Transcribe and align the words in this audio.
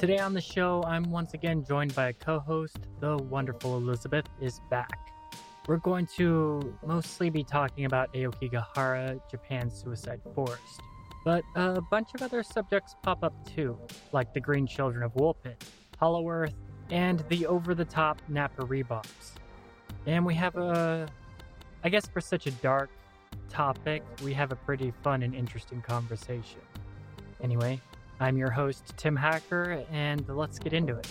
Today 0.00 0.18
on 0.18 0.32
the 0.32 0.40
show, 0.40 0.82
I'm 0.84 1.02
once 1.10 1.34
again 1.34 1.62
joined 1.62 1.94
by 1.94 2.08
a 2.08 2.12
co 2.14 2.38
host. 2.40 2.78
The 3.00 3.18
wonderful 3.18 3.76
Elizabeth 3.76 4.24
is 4.40 4.62
back. 4.70 5.12
We're 5.68 5.76
going 5.76 6.06
to 6.16 6.74
mostly 6.82 7.28
be 7.28 7.44
talking 7.44 7.84
about 7.84 8.10
Aokigahara, 8.14 9.20
Japan's 9.30 9.78
suicide 9.78 10.22
forest. 10.34 10.80
But 11.22 11.44
a 11.54 11.82
bunch 11.82 12.14
of 12.14 12.22
other 12.22 12.42
subjects 12.42 12.96
pop 13.02 13.22
up 13.22 13.34
too, 13.46 13.78
like 14.12 14.32
the 14.32 14.40
Green 14.40 14.66
Children 14.66 15.02
of 15.02 15.12
Woolpit, 15.16 15.60
Hollow 15.98 16.26
Earth, 16.30 16.54
and 16.88 17.22
the 17.28 17.44
over 17.44 17.74
the 17.74 17.84
top 17.84 18.22
Napa 18.26 18.62
Rebobs. 18.62 19.32
And 20.06 20.24
we 20.24 20.34
have 20.34 20.56
a, 20.56 21.08
I 21.84 21.90
guess 21.90 22.08
for 22.08 22.22
such 22.22 22.46
a 22.46 22.52
dark 22.52 22.88
topic, 23.50 24.02
we 24.24 24.32
have 24.32 24.50
a 24.50 24.56
pretty 24.56 24.94
fun 25.02 25.22
and 25.22 25.34
interesting 25.34 25.82
conversation. 25.82 26.62
Anyway, 27.42 27.78
I'm 28.22 28.36
your 28.36 28.50
host, 28.50 28.92
Tim 28.98 29.16
Hacker, 29.16 29.82
and 29.90 30.28
let's 30.28 30.58
get 30.58 30.74
into 30.74 30.94
it. 30.94 31.08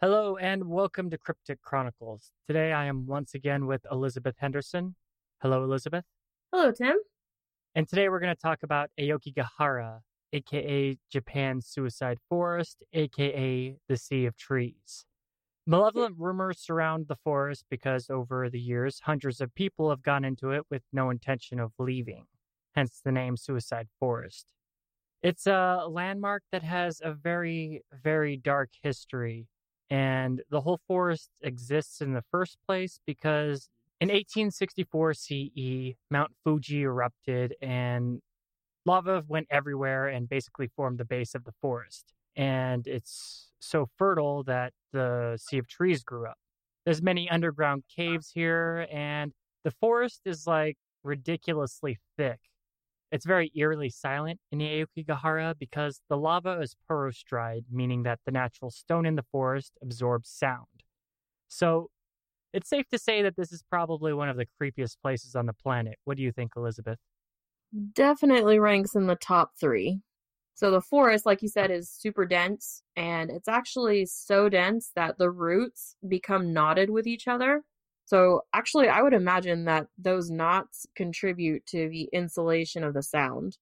Hello 0.00 0.36
and 0.36 0.68
welcome 0.68 1.10
to 1.10 1.18
Cryptic 1.18 1.60
Chronicles. 1.60 2.30
Today 2.46 2.72
I 2.72 2.84
am 2.84 3.06
once 3.06 3.34
again 3.34 3.66
with 3.66 3.84
Elizabeth 3.90 4.36
Henderson. 4.38 4.94
Hello, 5.40 5.64
Elizabeth. 5.64 6.04
Hello, 6.52 6.70
Tim. 6.70 6.98
And 7.74 7.88
today 7.88 8.10
we're 8.10 8.20
going 8.20 8.34
to 8.34 8.40
talk 8.40 8.62
about 8.62 8.90
Aokigahara, 9.00 10.00
aka 10.34 10.98
Japan's 11.10 11.66
suicide 11.66 12.18
forest, 12.28 12.82
aka 12.92 13.76
the 13.88 13.96
Sea 13.96 14.26
of 14.26 14.36
Trees. 14.36 15.06
Hmm. 15.66 15.70
Malevolent 15.70 16.16
rumors 16.18 16.58
surround 16.58 17.08
the 17.08 17.16
forest 17.16 17.64
because 17.70 18.10
over 18.10 18.50
the 18.50 18.60
years, 18.60 19.00
hundreds 19.04 19.40
of 19.40 19.54
people 19.54 19.88
have 19.88 20.02
gone 20.02 20.22
into 20.22 20.50
it 20.50 20.64
with 20.70 20.82
no 20.92 21.08
intention 21.08 21.58
of 21.58 21.72
leaving, 21.78 22.26
hence 22.74 23.00
the 23.02 23.12
name 23.12 23.38
Suicide 23.38 23.88
Forest. 23.98 24.52
It's 25.22 25.46
a 25.46 25.86
landmark 25.88 26.42
that 26.52 26.64
has 26.64 27.00
a 27.02 27.14
very, 27.14 27.84
very 27.90 28.36
dark 28.36 28.68
history, 28.82 29.46
and 29.88 30.42
the 30.50 30.60
whole 30.60 30.80
forest 30.86 31.30
exists 31.40 32.02
in 32.02 32.12
the 32.12 32.24
first 32.30 32.58
place 32.66 33.00
because 33.06 33.70
in 34.02 34.08
1864 34.08 35.14
CE, 35.14 35.94
Mount 36.10 36.32
Fuji 36.42 36.82
erupted 36.82 37.54
and 37.62 38.20
lava 38.84 39.22
went 39.28 39.46
everywhere 39.48 40.08
and 40.08 40.28
basically 40.28 40.68
formed 40.74 40.98
the 40.98 41.04
base 41.04 41.36
of 41.36 41.44
the 41.44 41.52
forest. 41.60 42.12
And 42.34 42.84
it's 42.88 43.52
so 43.60 43.86
fertile 43.96 44.42
that 44.42 44.72
the 44.92 45.38
Sea 45.40 45.58
of 45.58 45.68
Trees 45.68 46.02
grew 46.02 46.26
up. 46.26 46.36
There's 46.84 47.00
many 47.00 47.30
underground 47.30 47.84
caves 47.96 48.32
here, 48.34 48.88
and 48.90 49.30
the 49.62 49.70
forest 49.70 50.22
is 50.24 50.48
like 50.48 50.78
ridiculously 51.04 51.96
thick. 52.16 52.40
It's 53.12 53.24
very 53.24 53.52
eerily 53.54 53.90
silent 53.90 54.40
in 54.50 54.58
the 54.58 54.84
Aokigahara 54.84 55.54
because 55.60 56.00
the 56.08 56.16
lava 56.16 56.58
is 56.60 56.74
porostride, 56.90 57.66
meaning 57.70 58.02
that 58.02 58.18
the 58.26 58.32
natural 58.32 58.72
stone 58.72 59.06
in 59.06 59.14
the 59.14 59.26
forest 59.30 59.74
absorbs 59.80 60.28
sound. 60.28 60.66
So 61.46 61.90
it's 62.52 62.68
safe 62.68 62.88
to 62.88 62.98
say 62.98 63.22
that 63.22 63.36
this 63.36 63.52
is 63.52 63.62
probably 63.62 64.12
one 64.12 64.28
of 64.28 64.36
the 64.36 64.46
creepiest 64.60 64.96
places 65.02 65.34
on 65.34 65.46
the 65.46 65.52
planet. 65.52 65.98
What 66.04 66.16
do 66.16 66.22
you 66.22 66.32
think, 66.32 66.52
Elizabeth? 66.56 66.98
Definitely 67.94 68.58
ranks 68.58 68.94
in 68.94 69.06
the 69.06 69.16
top 69.16 69.52
three. 69.58 70.00
So 70.54 70.70
the 70.70 70.82
forest, 70.82 71.24
like 71.24 71.40
you 71.42 71.48
said, 71.48 71.70
is 71.70 71.90
super 71.90 72.26
dense, 72.26 72.82
and 72.94 73.30
it's 73.30 73.48
actually 73.48 74.06
so 74.06 74.48
dense 74.48 74.92
that 74.94 75.16
the 75.18 75.30
roots 75.30 75.96
become 76.06 76.52
knotted 76.52 76.90
with 76.90 77.06
each 77.06 77.26
other. 77.26 77.62
So 78.04 78.42
actually, 78.52 78.88
I 78.88 79.00
would 79.00 79.14
imagine 79.14 79.64
that 79.64 79.86
those 79.96 80.30
knots 80.30 80.86
contribute 80.94 81.64
to 81.66 81.88
the 81.88 82.08
insulation 82.12 82.84
of 82.84 82.92
the 82.92 83.02
sound. 83.02 83.56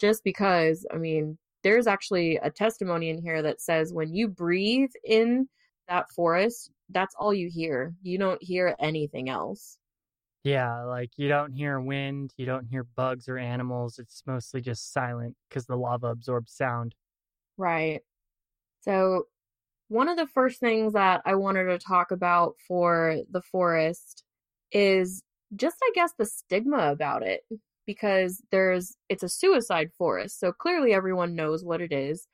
Just 0.00 0.24
because, 0.24 0.84
I 0.92 0.96
mean, 0.96 1.38
there's 1.62 1.86
actually 1.86 2.36
a 2.42 2.50
testimony 2.50 3.08
in 3.10 3.22
here 3.22 3.42
that 3.42 3.60
says 3.60 3.92
when 3.92 4.12
you 4.12 4.28
breathe 4.28 4.90
in 5.04 5.48
that 5.88 6.10
forest, 6.10 6.70
that's 6.90 7.14
all 7.18 7.32
you 7.34 7.48
hear. 7.48 7.94
You 8.02 8.18
don't 8.18 8.42
hear 8.42 8.74
anything 8.78 9.28
else. 9.28 9.78
Yeah, 10.44 10.84
like 10.84 11.10
you 11.16 11.28
don't 11.28 11.52
hear 11.52 11.80
wind, 11.80 12.32
you 12.36 12.46
don't 12.46 12.66
hear 12.66 12.84
bugs 12.84 13.28
or 13.28 13.36
animals. 13.36 13.98
It's 13.98 14.22
mostly 14.26 14.60
just 14.60 14.92
silent 14.92 15.36
because 15.48 15.66
the 15.66 15.76
lava 15.76 16.06
absorbs 16.06 16.52
sound. 16.52 16.94
Right. 17.56 18.02
So, 18.82 19.24
one 19.88 20.08
of 20.08 20.16
the 20.16 20.26
first 20.26 20.60
things 20.60 20.92
that 20.92 21.22
I 21.24 21.34
wanted 21.34 21.64
to 21.64 21.78
talk 21.78 22.10
about 22.12 22.54
for 22.66 23.18
the 23.30 23.42
forest 23.42 24.24
is 24.72 25.22
just, 25.56 25.76
I 25.82 25.90
guess, 25.94 26.12
the 26.16 26.26
stigma 26.26 26.90
about 26.92 27.22
it 27.24 27.42
because 27.86 28.42
there's, 28.50 28.96
it's 29.08 29.22
a 29.22 29.28
suicide 29.28 29.90
forest. 29.98 30.38
So, 30.38 30.52
clearly 30.52 30.92
everyone 30.92 31.34
knows 31.34 31.64
what 31.64 31.80
it 31.80 31.92
is 31.92 32.28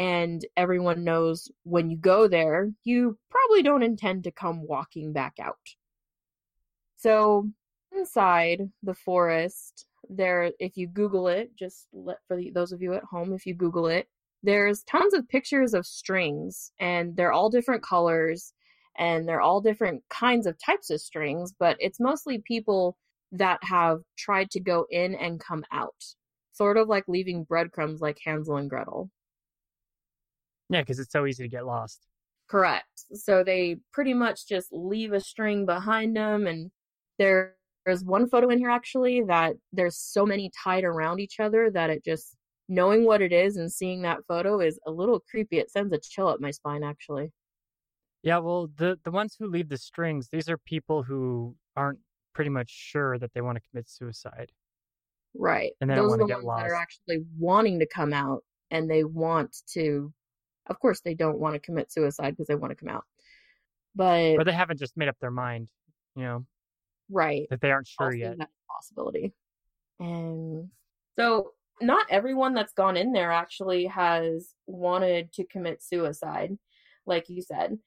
and 0.00 0.46
everyone 0.56 1.04
knows 1.04 1.50
when 1.64 1.90
you 1.90 1.98
go 1.98 2.26
there, 2.26 2.72
you 2.84 3.18
probably 3.28 3.62
don't 3.62 3.82
intend 3.82 4.24
to 4.24 4.30
come 4.30 4.66
walking 4.66 5.12
back 5.12 5.34
out. 5.38 5.58
So, 6.96 7.50
inside 7.92 8.70
the 8.82 8.94
forest, 8.94 9.84
there, 10.08 10.52
if 10.58 10.78
you 10.78 10.86
Google 10.86 11.28
it, 11.28 11.50
just 11.54 11.86
let, 11.92 12.16
for 12.26 12.38
the, 12.38 12.50
those 12.50 12.72
of 12.72 12.80
you 12.80 12.94
at 12.94 13.04
home, 13.04 13.34
if 13.34 13.44
you 13.44 13.52
Google 13.52 13.88
it, 13.88 14.08
there's 14.42 14.82
tons 14.84 15.12
of 15.12 15.28
pictures 15.28 15.74
of 15.74 15.84
strings, 15.84 16.72
and 16.80 17.14
they're 17.14 17.32
all 17.32 17.50
different 17.50 17.82
colors, 17.82 18.54
and 18.96 19.28
they're 19.28 19.42
all 19.42 19.60
different 19.60 20.02
kinds 20.08 20.46
of 20.46 20.56
types 20.64 20.88
of 20.88 21.02
strings, 21.02 21.52
but 21.58 21.76
it's 21.78 22.00
mostly 22.00 22.42
people 22.46 22.96
that 23.32 23.58
have 23.64 23.98
tried 24.16 24.50
to 24.52 24.60
go 24.60 24.86
in 24.88 25.14
and 25.14 25.40
come 25.40 25.62
out, 25.70 26.02
sort 26.52 26.78
of 26.78 26.88
like 26.88 27.04
leaving 27.06 27.44
breadcrumbs 27.44 28.00
like 28.00 28.18
Hansel 28.24 28.56
and 28.56 28.70
Gretel. 28.70 29.10
Yeah, 30.70 30.80
because 30.80 30.98
it's 30.98 31.12
so 31.12 31.26
easy 31.26 31.42
to 31.44 31.48
get 31.48 31.66
lost. 31.66 32.06
Correct. 32.48 33.04
So 33.12 33.44
they 33.44 33.76
pretty 33.92 34.14
much 34.14 34.46
just 34.48 34.72
leave 34.72 35.12
a 35.12 35.20
string 35.20 35.66
behind 35.66 36.16
them. 36.16 36.46
And 36.46 36.70
there, 37.18 37.56
there's 37.84 38.04
one 38.04 38.28
photo 38.28 38.48
in 38.50 38.58
here 38.58 38.70
actually 38.70 39.22
that 39.22 39.56
there's 39.72 39.98
so 39.98 40.24
many 40.24 40.50
tied 40.64 40.84
around 40.84 41.20
each 41.20 41.38
other 41.40 41.70
that 41.70 41.90
it 41.90 42.04
just, 42.04 42.36
knowing 42.68 43.04
what 43.04 43.20
it 43.20 43.32
is 43.32 43.56
and 43.56 43.70
seeing 43.72 44.02
that 44.02 44.20
photo 44.28 44.60
is 44.60 44.78
a 44.86 44.90
little 44.90 45.20
creepy. 45.28 45.58
It 45.58 45.70
sends 45.70 45.92
a 45.92 45.98
chill 45.98 46.28
up 46.28 46.40
my 46.40 46.52
spine 46.52 46.84
actually. 46.84 47.32
Yeah, 48.22 48.38
well, 48.38 48.68
the 48.76 48.98
the 49.02 49.10
ones 49.10 49.36
who 49.38 49.46
leave 49.46 49.68
the 49.68 49.78
strings, 49.78 50.28
these 50.30 50.48
are 50.48 50.58
people 50.58 51.02
who 51.02 51.56
aren't 51.76 52.00
pretty 52.34 52.50
much 52.50 52.68
sure 52.70 53.18
that 53.18 53.32
they 53.32 53.40
want 53.40 53.56
to 53.56 53.62
commit 53.70 53.88
suicide. 53.88 54.52
Right. 55.34 55.72
And 55.80 55.88
they 55.90 55.94
Those 55.94 56.02
don't 56.02 56.06
are 56.06 56.08
want 56.08 56.20
the 56.20 56.24
to 56.24 56.26
get 56.26 56.42
ones 56.42 56.44
lost. 56.44 56.64
that 56.64 56.70
are 56.70 56.74
actually 56.74 57.24
wanting 57.38 57.78
to 57.80 57.86
come 57.86 58.12
out 58.12 58.44
and 58.70 58.90
they 58.90 59.04
want 59.04 59.56
to 59.74 60.12
of 60.70 60.78
course 60.78 61.00
they 61.00 61.14
don't 61.14 61.38
want 61.38 61.54
to 61.54 61.60
commit 61.60 61.92
suicide 61.92 62.30
because 62.30 62.46
they 62.46 62.54
want 62.54 62.70
to 62.70 62.76
come 62.76 62.94
out. 62.94 63.04
But, 63.94 64.36
But 64.36 64.46
they 64.46 64.52
haven't 64.52 64.78
just 64.78 64.96
made 64.96 65.08
up 65.08 65.16
their 65.20 65.32
mind, 65.32 65.68
you 66.16 66.22
know, 66.22 66.46
right. 67.10 67.46
that 67.50 67.60
they 67.60 67.72
aren't 67.72 67.88
sure 67.88 68.06
also 68.06 68.16
yet. 68.16 68.36
possibility. 68.74 69.34
And 69.98 70.68
so 71.18 71.52
not 71.82 72.06
everyone 72.08 72.54
that's 72.54 72.72
gone 72.72 72.96
in 72.96 73.12
there 73.12 73.32
actually 73.32 73.86
has 73.86 74.54
wanted 74.66 75.32
to 75.34 75.44
commit 75.44 75.82
suicide, 75.82 76.56
like 77.04 77.28
you 77.28 77.42
said. 77.42 77.78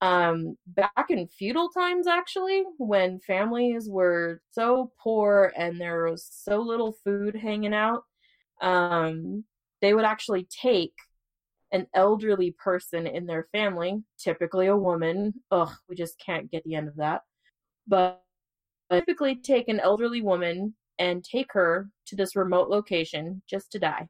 Um, 0.00 0.56
back 0.66 1.06
in 1.10 1.28
feudal 1.28 1.68
times, 1.68 2.08
actually, 2.08 2.64
when 2.78 3.20
families 3.20 3.88
were 3.88 4.42
so 4.50 4.90
poor 5.00 5.52
and 5.56 5.80
there 5.80 6.10
was 6.10 6.28
so 6.28 6.60
little 6.60 6.96
food 7.04 7.36
hanging 7.36 7.72
out, 7.72 8.02
um, 8.60 9.44
they 9.80 9.94
would 9.94 10.04
actually 10.04 10.48
take 10.50 10.94
an 11.72 11.86
elderly 11.94 12.54
person 12.62 13.06
in 13.06 13.26
their 13.26 13.48
family, 13.52 14.02
typically 14.18 14.66
a 14.66 14.76
woman. 14.76 15.34
Ugh, 15.50 15.70
we 15.88 15.96
just 15.96 16.18
can't 16.18 16.50
get 16.50 16.62
the 16.64 16.74
end 16.74 16.88
of 16.88 16.96
that. 16.96 17.22
But 17.86 18.22
typically 18.90 19.36
take 19.36 19.68
an 19.68 19.80
elderly 19.80 20.22
woman 20.22 20.74
and 20.98 21.24
take 21.24 21.52
her 21.54 21.88
to 22.06 22.16
this 22.16 22.36
remote 22.36 22.68
location 22.68 23.42
just 23.48 23.72
to 23.72 23.78
die. 23.78 24.08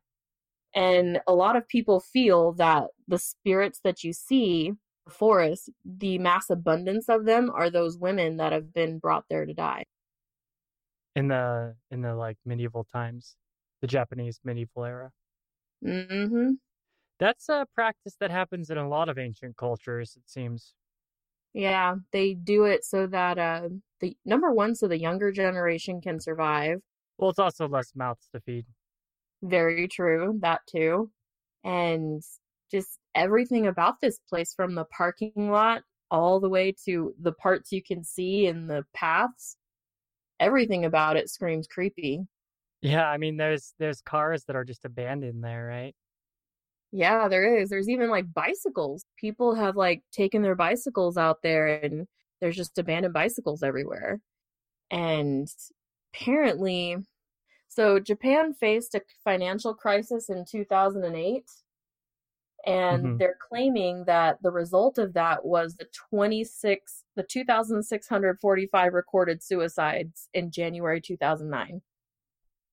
And 0.74 1.20
a 1.28 1.34
lot 1.34 1.56
of 1.56 1.68
people 1.68 2.00
feel 2.00 2.52
that 2.54 2.88
the 3.08 3.18
spirits 3.18 3.80
that 3.84 4.02
you 4.02 4.12
see 4.12 4.72
the 5.06 5.12
forest, 5.12 5.70
the 5.84 6.18
mass 6.18 6.50
abundance 6.50 7.08
of 7.08 7.24
them 7.24 7.50
are 7.54 7.70
those 7.70 7.98
women 7.98 8.36
that 8.38 8.52
have 8.52 8.72
been 8.72 8.98
brought 8.98 9.24
there 9.30 9.46
to 9.46 9.54
die. 9.54 9.84
in 11.14 11.28
the 11.28 11.74
in 11.90 12.02
the 12.02 12.14
like 12.14 12.38
medieval 12.44 12.84
times, 12.92 13.36
the 13.80 13.86
Japanese 13.86 14.40
medieval 14.44 14.84
era. 14.84 15.12
Mm-hmm. 15.84 16.52
That's 17.22 17.48
a 17.48 17.66
practice 17.72 18.16
that 18.16 18.30
happens 18.32 18.68
in 18.68 18.76
a 18.76 18.88
lot 18.88 19.08
of 19.08 19.16
ancient 19.16 19.56
cultures, 19.56 20.16
it 20.16 20.28
seems. 20.28 20.74
Yeah, 21.54 21.96
they 22.12 22.34
do 22.34 22.64
it 22.64 22.84
so 22.84 23.06
that 23.06 23.38
uh 23.38 23.68
the 24.00 24.16
number 24.24 24.50
one, 24.52 24.74
so 24.74 24.88
the 24.88 24.98
younger 24.98 25.30
generation 25.32 26.00
can 26.00 26.18
survive. 26.20 26.80
Well, 27.16 27.30
it's 27.30 27.38
also 27.38 27.66
less 27.68 27.94
mouths 27.94 28.28
to 28.32 28.40
feed. 28.40 28.66
Very 29.42 29.88
true, 29.88 30.38
that 30.42 30.60
too. 30.66 31.10
And 31.64 32.22
just 32.70 32.98
everything 33.14 33.66
about 33.66 34.00
this 34.00 34.18
place 34.28 34.54
from 34.54 34.74
the 34.74 34.84
parking 34.86 35.32
lot 35.36 35.82
all 36.10 36.40
the 36.40 36.48
way 36.48 36.72
to 36.86 37.14
the 37.20 37.32
parts 37.32 37.72
you 37.72 37.82
can 37.82 38.04
see 38.04 38.46
in 38.46 38.66
the 38.66 38.84
paths. 38.94 39.56
Everything 40.40 40.84
about 40.84 41.16
it 41.18 41.30
screams 41.30 41.68
creepy. 41.68 42.26
Yeah, 42.82 43.06
I 43.08 43.16
mean 43.16 43.36
there's 43.36 43.74
there's 43.78 44.00
cars 44.00 44.44
that 44.44 44.56
are 44.56 44.64
just 44.64 44.84
abandoned 44.84 45.44
there, 45.44 45.66
right? 45.66 45.94
Yeah, 46.92 47.28
there 47.28 47.56
is. 47.56 47.70
There's 47.70 47.88
even 47.88 48.10
like 48.10 48.32
bicycles. 48.32 49.04
People 49.16 49.54
have 49.54 49.76
like 49.76 50.02
taken 50.12 50.42
their 50.42 50.54
bicycles 50.54 51.16
out 51.16 51.38
there 51.42 51.66
and 51.66 52.06
there's 52.40 52.56
just 52.56 52.78
abandoned 52.78 53.14
bicycles 53.14 53.62
everywhere. 53.62 54.20
And 54.90 55.48
apparently, 56.14 56.98
so 57.68 57.98
Japan 57.98 58.52
faced 58.52 58.94
a 58.94 59.00
financial 59.24 59.74
crisis 59.74 60.28
in 60.28 60.44
2008 60.44 61.44
and 62.66 63.04
Mhm. 63.04 63.18
they're 63.18 63.38
claiming 63.48 64.04
that 64.04 64.40
the 64.42 64.50
result 64.52 64.98
of 64.98 65.14
that 65.14 65.44
was 65.44 65.74
the 65.76 65.86
26 66.10 67.04
the 67.16 67.22
2645 67.22 68.92
recorded 68.92 69.42
suicides 69.42 70.28
in 70.34 70.50
January 70.50 71.00
2009. 71.00 71.82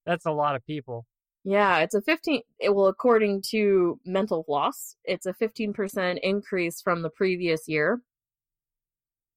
That's 0.05 0.25
a 0.25 0.31
lot 0.31 0.55
of 0.55 0.65
people. 0.65 1.05
Yeah, 1.43 1.79
it's 1.79 1.95
a 1.95 2.01
15 2.01 2.41
it 2.59 2.69
will 2.69 2.87
according 2.87 3.43
to 3.49 3.99
Mental 4.05 4.43
Floss, 4.43 4.95
it's 5.05 5.25
a 5.25 5.33
15% 5.33 6.19
increase 6.21 6.81
from 6.81 7.01
the 7.01 7.09
previous 7.09 7.67
year. 7.67 8.01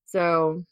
So, 0.06 0.64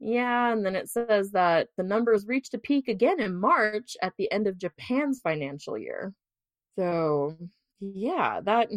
yeah, 0.00 0.52
and 0.52 0.64
then 0.66 0.76
it 0.76 0.88
says 0.90 1.32
that 1.32 1.68
the 1.76 1.82
numbers 1.84 2.26
reached 2.26 2.54
a 2.54 2.58
peak 2.58 2.88
again 2.88 3.20
in 3.20 3.36
March 3.40 3.96
at 4.02 4.14
the 4.18 4.30
end 4.32 4.46
of 4.46 4.58
Japan's 4.58 5.20
financial 5.22 5.78
year. 5.78 6.14
So, 6.78 7.36
yeah, 7.80 8.40
that 8.44 8.70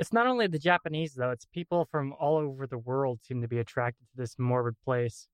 It's 0.00 0.12
not 0.12 0.26
only 0.26 0.46
the 0.48 0.58
Japanese 0.58 1.14
though, 1.14 1.30
it's 1.30 1.46
people 1.46 1.86
from 1.90 2.12
all 2.14 2.36
over 2.38 2.66
the 2.66 2.78
world 2.78 3.20
seem 3.22 3.40
to 3.42 3.48
be 3.48 3.58
attracted 3.58 4.06
to 4.10 4.16
this 4.16 4.38
morbid 4.38 4.74
place. 4.84 5.28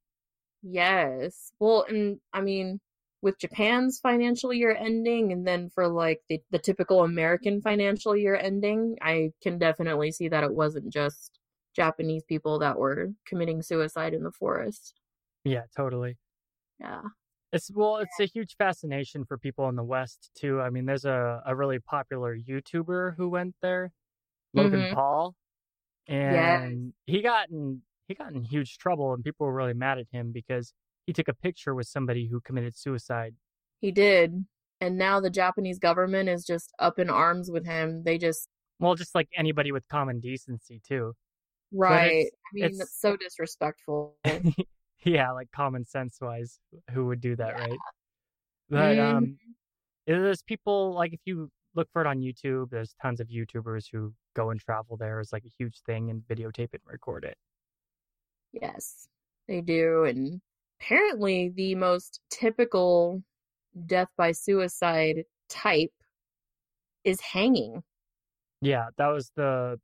yes. 0.63 1.53
Well, 1.59 1.85
and 1.89 2.21
I 2.33 2.41
mean, 2.41 2.81
with 3.27 3.41
Japan's 3.41 3.99
financial 3.99 4.53
year 4.53 4.71
ending 4.71 5.33
and 5.33 5.45
then 5.45 5.69
for 5.69 5.89
like 5.89 6.21
the, 6.29 6.41
the 6.53 6.61
typical 6.61 7.03
American 7.03 7.61
financial 7.61 8.17
year 8.17 8.37
ending, 8.37 8.97
I 9.03 9.33
can 9.43 9.59
definitely 9.59 10.13
see 10.13 10.29
that 10.29 10.45
it 10.45 10.55
wasn't 10.55 10.93
just 10.93 11.41
Japanese 11.75 12.23
people 12.23 12.61
that 12.61 12.79
were 12.79 13.09
committing 13.27 13.63
suicide 13.63 14.15
in 14.15 14.23
the 14.23 14.31
forest. 14.31 15.01
Yeah, 15.43 15.65
totally. 15.77 16.19
Yeah. 16.79 17.03
It's 17.53 17.69
well, 17.75 17.97
it's 17.97 18.21
a 18.21 18.27
huge 18.27 18.55
fascination 18.57 19.25
for 19.25 19.37
people 19.39 19.69
in 19.69 19.75
the 19.75 19.83
West 19.83 20.31
too. 20.39 20.61
I 20.61 20.71
mean, 20.71 20.87
there's 20.87 21.05
a, 21.05 21.43
a 21.45 21.57
really 21.57 21.81
popular 21.81 22.39
YouTuber 22.39 23.17
who 23.17 23.29
went 23.29 23.57
there, 23.61 23.91
Logan 24.55 24.83
Mhm. 24.83 24.95
Paul, 24.95 25.35
Yes. 26.07 26.63
and 26.71 26.93
he 27.07 27.23
got 27.23 27.51
in 27.51 27.83
he 28.07 28.15
got 28.15 28.33
in 28.33 28.45
huge 28.45 28.79
trouble, 28.79 29.15
and 29.15 29.25
people 29.25 29.49
were 29.49 29.53
really 29.53 29.75
mad 29.75 29.99
at 29.99 30.07
him 30.13 30.31
because 30.31 30.73
he 31.07 31.13
took 31.13 31.29
a 31.29 31.35
picture 31.35 31.75
with 31.75 31.87
somebody 31.87 32.27
who 32.27 32.41
committed 32.41 32.77
suicide. 32.77 33.35
He 33.81 33.91
did. 33.93 34.45
And 34.81 34.99
now 34.99 35.21
the 35.21 35.31
Japanese 35.31 35.79
government 35.79 36.29
is 36.29 36.45
just 36.45 36.73
up 36.79 36.99
in 36.99 37.09
arms 37.09 37.51
with 37.51 37.65
him. 37.65 38.03
They 38.05 38.19
just 38.19 38.49
Well, 38.81 38.95
just 38.95 39.15
like 39.15 39.29
anybody 39.37 39.73
with 39.73 39.87
common 39.89 40.21
decency 40.21 40.81
too. 40.87 41.15
right. 41.73 42.27
I 42.27 42.49
mean, 42.53 42.65
it's- 42.65 42.79
that's 42.79 43.01
so 43.01 43.17
disrespectful. 43.17 44.17
yeah, 45.05 45.31
like 45.33 45.51
common 45.53 45.85
sense 45.85 46.19
wise, 46.21 46.59
who 46.93 47.07
would 47.07 47.21
do 47.21 47.37
that, 47.37 47.57
Yeah. 47.57 47.65
right? 47.67 47.79
But 48.69 48.97
Mhm. 48.97 49.15
um, 49.17 49.39
there's 50.07 50.43
people 50.43 50.93
like 50.93 51.13
if 51.13 51.21
you 51.25 51.51
look 51.75 51.89
for 51.93 52.01
it 52.03 52.07
on 52.07 52.21
YouTube, 52.21 52.71
there's 52.71 52.95
tons 53.01 53.21
of 53.21 53.29
YouTubers 53.29 53.87
who 53.91 54.13
go 54.35 54.51
and 54.51 54.59
travel 54.61 54.97
there 54.97 55.21
as 55.21 55.33
like 55.33 55.45
a 55.45 55.49
huge 55.59 55.81
thing 55.83 56.11
and 56.11 56.23
videotape 56.23 56.75
it 56.75 56.83
and 56.85 56.93
record 56.93 57.25
it. 57.25 57.37
Yes, 58.53 59.09
they 59.49 59.61
do. 59.61 60.05
And 60.05 60.41
apparently, 60.81 61.53
the 61.55 61.75
most 61.75 62.21
typical 62.31 63.23
death 63.87 64.09
by 64.17 64.33
suicide 64.33 65.25
type 65.49 65.93
is 67.05 67.21
hanging. 67.21 67.83
Yeah, 68.61 68.87
that 68.99 69.09
was 69.09 69.31
the. 69.37 69.79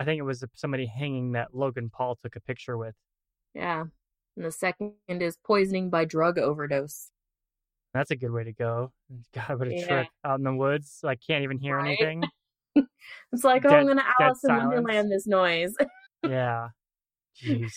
I 0.00 0.04
think 0.04 0.18
it 0.18 0.22
was 0.22 0.44
somebody 0.54 0.86
hanging 0.86 1.32
that 1.32 1.54
Logan 1.54 1.90
Paul 1.90 2.16
took 2.16 2.36
a 2.36 2.40
picture 2.40 2.76
with. 2.78 2.94
Yeah. 3.54 3.84
And 4.36 4.44
the 4.46 4.52
second 4.52 4.92
is 5.08 5.36
poisoning 5.44 5.90
by 5.90 6.04
drug 6.04 6.38
overdose. 6.38 7.10
That's 7.94 8.12
a 8.12 8.16
good 8.16 8.30
way 8.30 8.44
to 8.44 8.52
go. 8.52 8.92
God, 9.34 9.58
what 9.58 9.66
a 9.68 9.74
Yeah. 9.74 9.86
trip 9.86 10.06
out 10.24 10.38
in 10.38 10.44
the 10.44 10.54
woods. 10.54 11.00
I 11.02 11.16
can't 11.16 11.42
even 11.42 11.58
hear 11.58 11.76
Right? 11.78 11.98
anything. 12.00 12.24
It's 13.32 13.42
like, 13.42 13.64
oh, 13.64 13.70
Dead- 13.70 13.78
I'm 13.80 13.86
going 13.86 13.96
to 13.98 14.04
Alice 14.20 14.38
in. 14.44 14.54
Wonderland 14.56 15.10
this 15.10 15.26
noise. 15.26 15.74
yeah. 16.22 16.68
Jeez. 17.42 17.72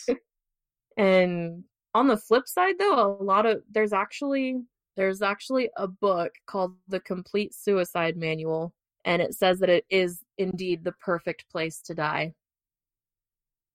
And 0.96 1.64
on 1.94 2.08
the 2.08 2.18
flip 2.18 2.48
side 2.48 2.76
though, 2.80 3.18
a 3.20 3.24
lot 3.24 3.46
of 3.46 3.62
there's 3.72 3.94
actually 3.94 4.62
there's 4.98 5.22
actually 5.22 5.70
a 5.78 5.88
book 5.88 6.34
called 6.48 6.76
The 6.88 7.00
Complete 7.00 7.54
Suicide 7.54 8.18
Manual 8.18 8.74
and 9.06 9.22
it 9.22 9.34
says 9.34 9.60
that 9.60 9.70
it 9.70 9.86
is 9.90 10.22
indeed 10.38 10.84
the 10.84 10.92
perfect 10.94 11.46
place 11.50 11.82
to 11.84 11.96
die. 11.96 12.34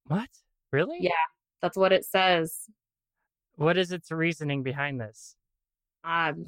What? 0.07 0.29
Really? 0.73 0.99
Yeah. 1.01 1.11
That's 1.63 1.77
what 1.77 1.93
it 1.93 2.05
says. 2.05 2.67
What 3.57 3.77
is 3.79 3.91
its 3.93 4.13
reasoning 4.13 4.63
behind 4.63 5.01
this? 5.01 5.35
Um, 6.05 6.45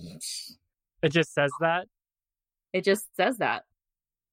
It 1.03 1.09
just 1.11 1.33
says 1.33 1.51
that. 1.61 1.89
it 2.73 2.85
just 2.85 3.07
says 3.17 3.39
that. 3.39 3.65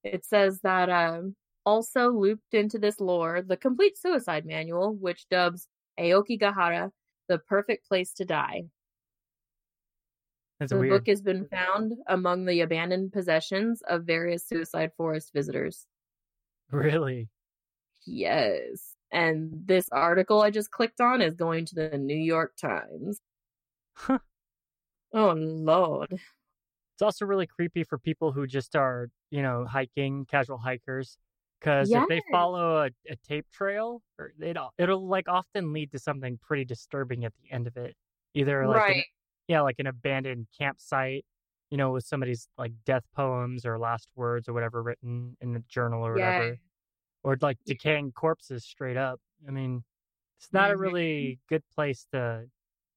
It 0.03 0.25
says 0.25 0.59
that 0.61 0.89
um 0.89 1.35
also 1.65 2.11
looped 2.11 2.53
into 2.53 2.77
this 2.77 2.99
lore, 2.99 3.41
the 3.41 3.57
Complete 3.57 3.97
Suicide 3.97 4.45
Manual, 4.45 4.93
which 4.95 5.27
dubs 5.29 5.67
Aokigahara 5.99 6.91
the 7.27 7.37
perfect 7.37 7.87
place 7.87 8.13
to 8.13 8.25
die. 8.25 8.63
That's 10.59 10.71
The 10.71 10.79
weird. 10.79 10.91
book 10.91 11.07
has 11.07 11.21
been 11.21 11.45
found 11.45 11.93
among 12.07 12.45
the 12.45 12.61
abandoned 12.61 13.11
possessions 13.11 13.81
of 13.87 14.03
various 14.05 14.47
suicide 14.47 14.91
forest 14.95 15.31
visitors. 15.33 15.85
Really? 16.71 17.29
Yes. 18.05 18.95
And 19.11 19.51
this 19.65 19.89
article 19.91 20.41
I 20.41 20.51
just 20.51 20.71
clicked 20.71 21.01
on 21.01 21.21
is 21.21 21.35
going 21.35 21.65
to 21.67 21.75
the 21.75 21.97
New 21.97 22.17
York 22.17 22.55
Times. 22.57 23.19
Huh. 23.93 24.19
Oh, 25.13 25.33
Lord. 25.37 26.11
It's 26.11 27.01
also 27.01 27.25
really 27.25 27.47
creepy 27.47 27.83
for 27.83 27.97
people 27.97 28.31
who 28.31 28.47
just 28.47 28.75
are, 28.75 29.09
you 29.29 29.41
know, 29.41 29.65
hiking, 29.65 30.25
casual 30.25 30.57
hikers. 30.57 31.17
Because 31.65 31.95
if 31.95 32.05
they 32.07 32.21
follow 32.31 32.83
a, 32.85 32.91
a 33.09 33.15
tape 33.27 33.47
trail, 33.51 34.01
or 34.19 34.33
it'll, 34.39 34.71
it'll 34.77 35.07
like 35.07 35.27
often 35.27 35.73
lead 35.73 35.91
to 35.93 35.99
something 35.99 36.37
pretty 36.39 36.63
disturbing 36.65 37.25
at 37.25 37.33
the 37.41 37.51
end 37.51 37.65
of 37.67 37.75
it. 37.77 37.95
Either 38.35 38.67
like, 38.67 38.87
an, 38.87 39.03
yeah, 39.47 39.61
like 39.61 39.77
an 39.79 39.87
abandoned 39.87 40.47
campsite, 40.57 41.25
you 41.71 41.77
know, 41.77 41.91
with 41.91 42.05
somebody's 42.05 42.49
like 42.57 42.73
death 42.85 43.03
poems 43.15 43.65
or 43.65 43.79
last 43.79 44.09
words 44.15 44.47
or 44.47 44.53
whatever 44.53 44.83
written 44.83 45.37
in 45.41 45.55
a 45.55 45.59
journal 45.61 46.05
or 46.05 46.13
Yeah. 46.13 46.29
whatever, 46.37 46.57
or 47.23 47.37
like 47.41 47.57
decaying 47.65 48.11
corpses 48.13 48.65
straight 48.65 48.97
up. 48.97 49.19
I 49.47 49.51
mean, 49.51 49.83
it's 50.39 50.53
not 50.53 50.71
a 50.71 50.75
Mhm. 50.75 50.79
really 50.81 51.39
good 51.49 51.63
place 51.75 52.05
to 52.13 52.49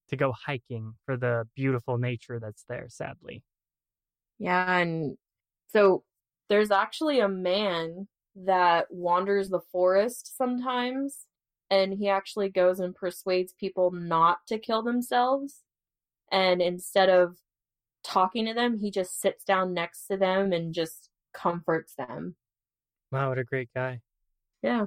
to 0.09 0.17
go 0.17 0.33
hiking 0.33 0.95
for 1.07 1.17
the 1.19 1.49
beautiful 1.57 1.99
nature 1.99 2.41
that's 2.41 2.65
there. 2.69 2.89
Sadly. 2.91 3.45
Yeah. 4.39 4.79
And 4.79 5.17
so 5.69 6.05
there's 6.49 6.71
actually 6.71 7.21
a 7.21 7.29
man 7.29 8.09
that 8.37 8.87
wanders 8.91 9.49
the 9.49 9.61
forest 9.61 10.37
sometimes, 10.37 11.27
and 11.71 11.95
he 11.95 12.09
actually 12.09 12.49
goes 12.49 12.81
and 12.81 12.95
persuades 12.95 13.53
people 13.53 13.91
not 13.91 14.39
to 14.47 14.59
kill 14.59 14.83
themselves. 14.83 15.63
And 16.31 16.63
instead 16.63 17.09
of 17.09 17.37
talking 18.05 18.47
to 18.47 18.55
them, 18.55 18.79
he 18.79 18.91
just 18.91 19.21
sits 19.21 19.45
down 19.45 19.75
next 19.75 20.07
to 20.07 20.17
them 20.17 20.53
and 20.53 20.73
just 20.73 21.11
comforts 21.35 21.95
them. 21.95 22.37
Wow, 23.11 23.31
what 23.31 23.39
a 23.39 23.45
great 23.45 23.71
guy. 23.75 24.01
Yeah. 24.63 24.87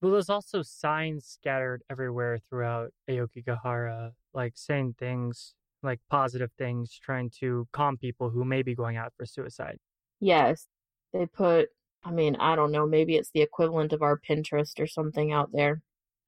Well, 0.00 0.12
there's 0.12 0.30
also 0.30 0.62
signs 0.62 1.26
scattered 1.26 1.82
everywhere 1.90 2.38
throughout 2.48 2.92
Aokigahara, 3.10 4.12
like 4.32 4.52
saying 4.56 4.94
things, 4.98 5.54
like 5.82 6.00
positive 6.08 6.50
things, 6.56 6.98
trying 7.02 7.30
to 7.40 7.66
calm 7.72 7.96
people 7.96 8.30
who 8.30 8.44
may 8.44 8.62
be 8.62 8.74
going 8.74 8.96
out 8.96 9.12
for 9.16 9.26
suicide. 9.26 9.78
Yes. 10.20 10.66
They 11.12 11.26
put, 11.26 11.70
I 12.04 12.10
mean, 12.12 12.36
I 12.36 12.54
don't 12.56 12.72
know, 12.72 12.86
maybe 12.86 13.16
it's 13.16 13.30
the 13.30 13.42
equivalent 13.42 13.92
of 13.92 14.02
our 14.02 14.18
Pinterest 14.18 14.78
or 14.80 14.86
something 14.86 15.32
out 15.32 15.50
there. 15.52 15.82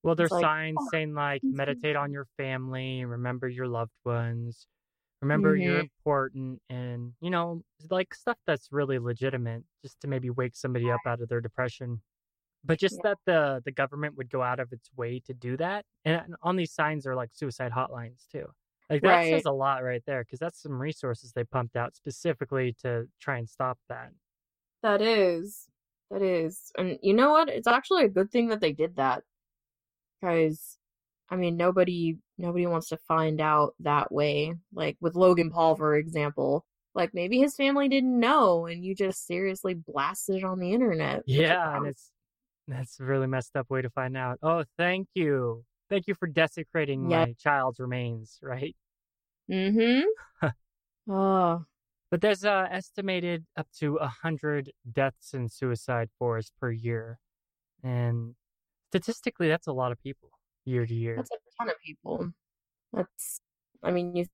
Well, 0.04 0.14
there's 0.14 0.34
like, 0.34 0.36
signs 0.36 0.86
"Oh, 0.86 0.88
saying, 0.88 1.14
like, 1.14 1.42
meditate 1.50 1.94
on 1.96 2.10
your 2.12 2.26
family, 2.38 3.04
remember 3.04 3.48
your 3.48 3.68
loved 3.68 3.92
ones, 4.04 4.66
remember 5.22 5.56
you're 5.56 5.78
Mhm. 5.78 5.88
important, 6.04 6.62
and, 6.70 7.14
you 7.20 7.30
know, 7.30 7.64
like 7.90 8.14
stuff 8.14 8.38
that's 8.46 8.72
really 8.72 8.98
legitimate 9.00 9.64
just 9.82 10.00
to 10.02 10.08
maybe 10.08 10.30
wake 10.30 10.56
somebody 10.56 10.90
up 10.90 11.02
out 11.06 11.20
of 11.22 11.28
their 11.30 11.40
depression. 11.42 12.02
But 12.64 12.78
just 12.80 13.00
Yeah. 13.00 13.04
that 13.04 13.18
the 13.26 13.62
the 13.64 13.72
government 13.72 14.16
would 14.16 14.30
go 14.30 14.42
out 14.42 14.60
of 14.60 14.72
its 14.72 14.90
way 14.96 15.20
to 15.22 15.34
do 15.34 15.56
that, 15.58 15.86
and 16.04 16.16
and 16.26 16.36
on 16.42 16.56
these 16.56 16.72
signs 16.74 17.06
are 17.06 17.16
like 17.16 17.30
suicide 17.34 17.72
hotlines 17.72 18.26
too. 18.28 18.48
Like 18.90 19.02
that 19.04 19.22
Right. 19.22 19.24
says 19.24 19.46
a 19.46 19.52
lot 19.52 19.84
right 19.84 20.02
there 20.06 20.24
because 20.24 20.40
that's 20.40 20.60
some 20.62 20.80
resources 20.82 21.32
they 21.34 21.44
pumped 21.44 21.76
out 21.76 21.96
specifically 21.96 22.74
to 22.82 23.08
try 23.20 23.38
and 23.38 23.48
stop 23.50 23.78
that. 23.88 24.12
That 24.82 25.02
is. 25.02 25.66
That 26.10 26.22
is. 26.22 26.72
And 26.76 26.98
you 27.02 27.14
know 27.14 27.30
what? 27.30 27.48
It's 27.48 27.66
actually 27.68 28.04
a 28.04 28.08
good 28.08 28.30
thing 28.30 28.48
that 28.48 28.60
they 28.60 28.72
did 28.72 28.96
that. 28.96 29.22
Because 30.20 30.76
I 31.30 31.36
mean 31.36 31.56
nobody 31.56 32.16
nobody 32.38 32.66
wants 32.66 32.88
to 32.88 32.96
find 32.96 33.40
out 33.40 33.74
that 33.80 34.10
way. 34.10 34.54
Like 34.72 34.96
with 35.00 35.14
Logan 35.14 35.50
Paul, 35.50 35.76
for 35.76 35.96
example. 35.96 36.64
Like 36.94 37.14
maybe 37.14 37.38
his 37.38 37.54
family 37.54 37.88
didn't 37.88 38.18
know 38.18 38.66
and 38.66 38.84
you 38.84 38.94
just 38.96 39.26
seriously 39.26 39.74
blasted 39.74 40.36
it 40.36 40.44
on 40.44 40.58
the 40.58 40.72
internet. 40.72 41.22
Yeah, 41.26 41.76
and 41.76 41.86
it's 41.86 42.10
that's 42.66 42.98
a 42.98 43.04
really 43.04 43.28
messed 43.28 43.56
up 43.56 43.70
way 43.70 43.82
to 43.82 43.90
find 43.90 44.16
out. 44.16 44.38
Oh, 44.42 44.64
thank 44.76 45.06
you, 45.14 45.64
thank 45.88 46.08
you 46.08 46.14
for 46.14 46.26
desecrating 46.26 47.08
Yeah. 47.08 47.26
my 47.26 47.34
child's 47.38 47.78
remains, 47.78 48.38
right? 48.42 48.74
Mm-hmm. 49.48 50.48
oh. 51.12 51.64
But 52.10 52.20
there's 52.20 52.44
uh, 52.44 52.66
estimated 52.70 53.46
up 53.56 53.68
to 53.78 53.96
a 53.96 54.08
hundred 54.08 54.72
deaths 54.92 55.32
in 55.32 55.48
suicide 55.48 56.10
forest 56.18 56.52
per 56.60 56.72
year, 56.72 57.18
and 57.84 58.34
statistically, 58.90 59.48
that's 59.48 59.68
a 59.68 59.72
lot 59.72 59.92
of 59.92 60.02
people 60.02 60.30
year 60.64 60.86
to 60.86 60.94
year. 60.94 61.16
That's 61.16 61.30
a 61.30 61.36
ton 61.58 61.68
of 61.68 61.76
people. 61.84 62.32
That's, 62.92 63.40
I 63.82 63.90
mean, 63.90 64.16
you 64.16 64.26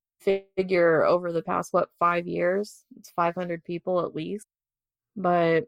figure 0.56 1.04
over 1.04 1.32
the 1.32 1.42
past, 1.42 1.72
what, 1.72 1.88
five 1.98 2.26
years, 2.26 2.84
it's 2.98 3.10
500 3.10 3.62
people 3.64 4.00
at 4.00 4.14
least. 4.14 4.46
But 5.14 5.64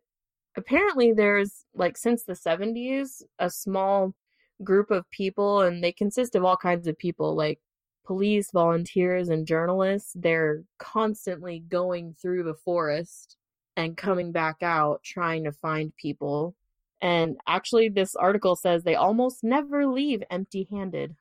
apparently, 0.56 1.12
there's, 1.12 1.64
like, 1.74 1.96
since 1.96 2.24
the 2.24 2.32
70s, 2.32 3.22
a 3.38 3.50
small 3.50 4.14
group 4.64 4.90
of 4.90 5.08
people, 5.10 5.60
and 5.60 5.82
they 5.82 5.92
consist 5.92 6.34
of 6.34 6.44
all 6.44 6.56
kinds 6.56 6.86
of 6.86 6.98
people, 6.98 7.34
like 7.34 7.60
police, 8.08 8.50
volunteers, 8.50 9.28
and 9.28 9.46
journalists. 9.46 10.12
They're 10.14 10.64
constantly 10.78 11.60
going 11.60 12.16
through 12.20 12.42
the 12.42 12.54
forest 12.54 13.36
and 13.76 13.96
coming 13.96 14.32
back 14.32 14.56
out 14.62 15.02
trying 15.04 15.44
to 15.44 15.52
find 15.52 15.94
people. 15.94 16.56
And 17.00 17.36
actually, 17.46 17.90
this 17.90 18.16
article 18.16 18.56
says 18.56 18.82
they 18.82 18.96
almost 18.96 19.44
never 19.44 19.86
leave 19.86 20.24
empty 20.30 20.66
handed. 20.68 21.14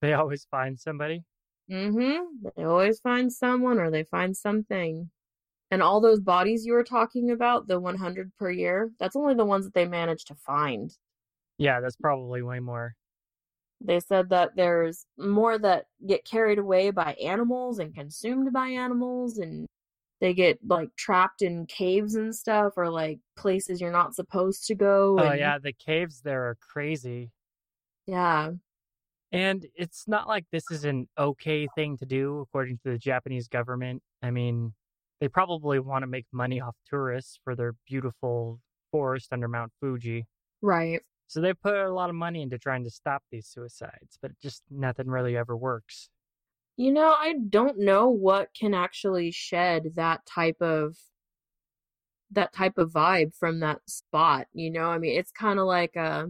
They 0.00 0.14
always 0.14 0.46
find 0.50 0.78
somebody. 0.78 1.24
Mm-hmm. 1.70 2.48
They 2.56 2.62
always 2.62 3.00
find 3.00 3.32
someone 3.32 3.78
or 3.78 3.90
they 3.90 4.04
find 4.04 4.36
something. 4.36 5.10
And 5.70 5.82
all 5.82 6.00
those 6.00 6.20
bodies 6.20 6.64
you 6.64 6.74
were 6.74 6.84
talking 6.84 7.30
about, 7.30 7.66
the 7.66 7.80
100 7.80 8.30
per 8.38 8.50
year, 8.50 8.92
that's 9.00 9.16
only 9.16 9.34
the 9.34 9.44
ones 9.44 9.64
that 9.64 9.74
they 9.74 9.86
managed 9.86 10.28
to 10.28 10.36
find. 10.36 10.96
Yeah, 11.58 11.80
that's 11.80 11.96
probably 11.96 12.42
way 12.42 12.60
more. 12.60 12.94
They 13.86 14.00
said 14.00 14.30
that 14.30 14.56
there's 14.56 15.04
more 15.18 15.58
that 15.58 15.86
get 16.06 16.24
carried 16.24 16.58
away 16.58 16.90
by 16.90 17.12
animals 17.22 17.78
and 17.78 17.94
consumed 17.94 18.52
by 18.52 18.68
animals, 18.68 19.36
and 19.38 19.66
they 20.20 20.32
get 20.32 20.58
like 20.66 20.88
trapped 20.96 21.42
in 21.42 21.66
caves 21.66 22.14
and 22.14 22.34
stuff, 22.34 22.72
or 22.76 22.88
like 22.90 23.18
places 23.36 23.80
you're 23.80 23.92
not 23.92 24.14
supposed 24.14 24.66
to 24.68 24.74
go. 24.74 25.16
Oh 25.20 25.24
and- 25.28 25.38
yeah, 25.38 25.58
the 25.58 25.72
caves 25.74 26.22
there 26.22 26.44
are 26.48 26.56
crazy. 26.60 27.30
yeah, 28.06 28.52
And 29.32 29.66
it's 29.74 30.08
not 30.08 30.28
like 30.28 30.46
this 30.50 30.70
is 30.70 30.84
an 30.84 31.06
okay 31.18 31.66
thing 31.74 31.96
to 31.98 32.06
do, 32.06 32.40
according 32.40 32.78
to 32.84 32.92
the 32.92 32.98
Japanese 32.98 33.48
government. 33.48 34.02
I 34.22 34.30
mean, 34.30 34.72
they 35.20 35.28
probably 35.28 35.78
want 35.78 36.02
to 36.04 36.06
make 36.06 36.26
money 36.32 36.60
off 36.60 36.76
tourists 36.88 37.38
for 37.44 37.54
their 37.54 37.74
beautiful 37.86 38.60
forest 38.92 39.28
under 39.32 39.48
Mount 39.48 39.72
Fuji. 39.80 40.24
right. 40.62 41.00
So 41.26 41.40
they 41.40 41.54
put 41.54 41.74
a 41.74 41.92
lot 41.92 42.10
of 42.10 42.16
money 42.16 42.42
into 42.42 42.58
trying 42.58 42.84
to 42.84 42.90
stop 42.90 43.22
these 43.30 43.46
suicides, 43.46 44.18
but 44.20 44.32
just 44.40 44.62
nothing 44.70 45.08
really 45.08 45.36
ever 45.36 45.56
works. 45.56 46.08
You 46.76 46.92
know, 46.92 47.14
I 47.16 47.34
don't 47.48 47.78
know 47.78 48.08
what 48.08 48.50
can 48.58 48.74
actually 48.74 49.30
shed 49.30 49.92
that 49.96 50.26
type 50.26 50.60
of 50.60 50.96
that 52.30 52.52
type 52.52 52.78
of 52.78 52.90
vibe 52.90 53.34
from 53.34 53.60
that 53.60 53.80
spot, 53.88 54.46
you 54.52 54.70
know? 54.70 54.86
I 54.86 54.98
mean, 54.98 55.18
it's 55.18 55.30
kind 55.30 55.58
of 55.58 55.66
like 55.66 55.96
uh 55.96 56.26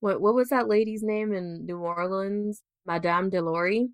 what 0.00 0.20
what 0.20 0.34
was 0.34 0.48
that 0.48 0.68
lady's 0.68 1.02
name 1.02 1.32
in 1.32 1.66
New 1.66 1.78
Orleans? 1.78 2.62
Madame 2.86 3.30
Delore? 3.30 3.88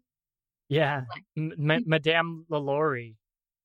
Yeah, 0.69 1.03
M- 1.37 1.53
Ma- 1.57 1.79
Madame 1.85 2.47
Lalaurie. 2.51 3.15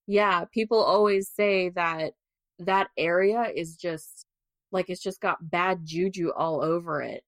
Yeah, 0.07 0.45
people 0.51 0.79
always 0.81 1.29
say 1.29 1.69
that 1.69 2.13
that 2.60 2.89
area 2.98 3.51
is 3.55 3.75
just 3.75 4.25
like 4.71 4.89
it's 4.89 5.01
just 5.01 5.21
got 5.21 5.37
bad 5.49 5.85
juju 5.85 6.31
all 6.31 6.61
over 6.61 7.01
it. 7.01 7.23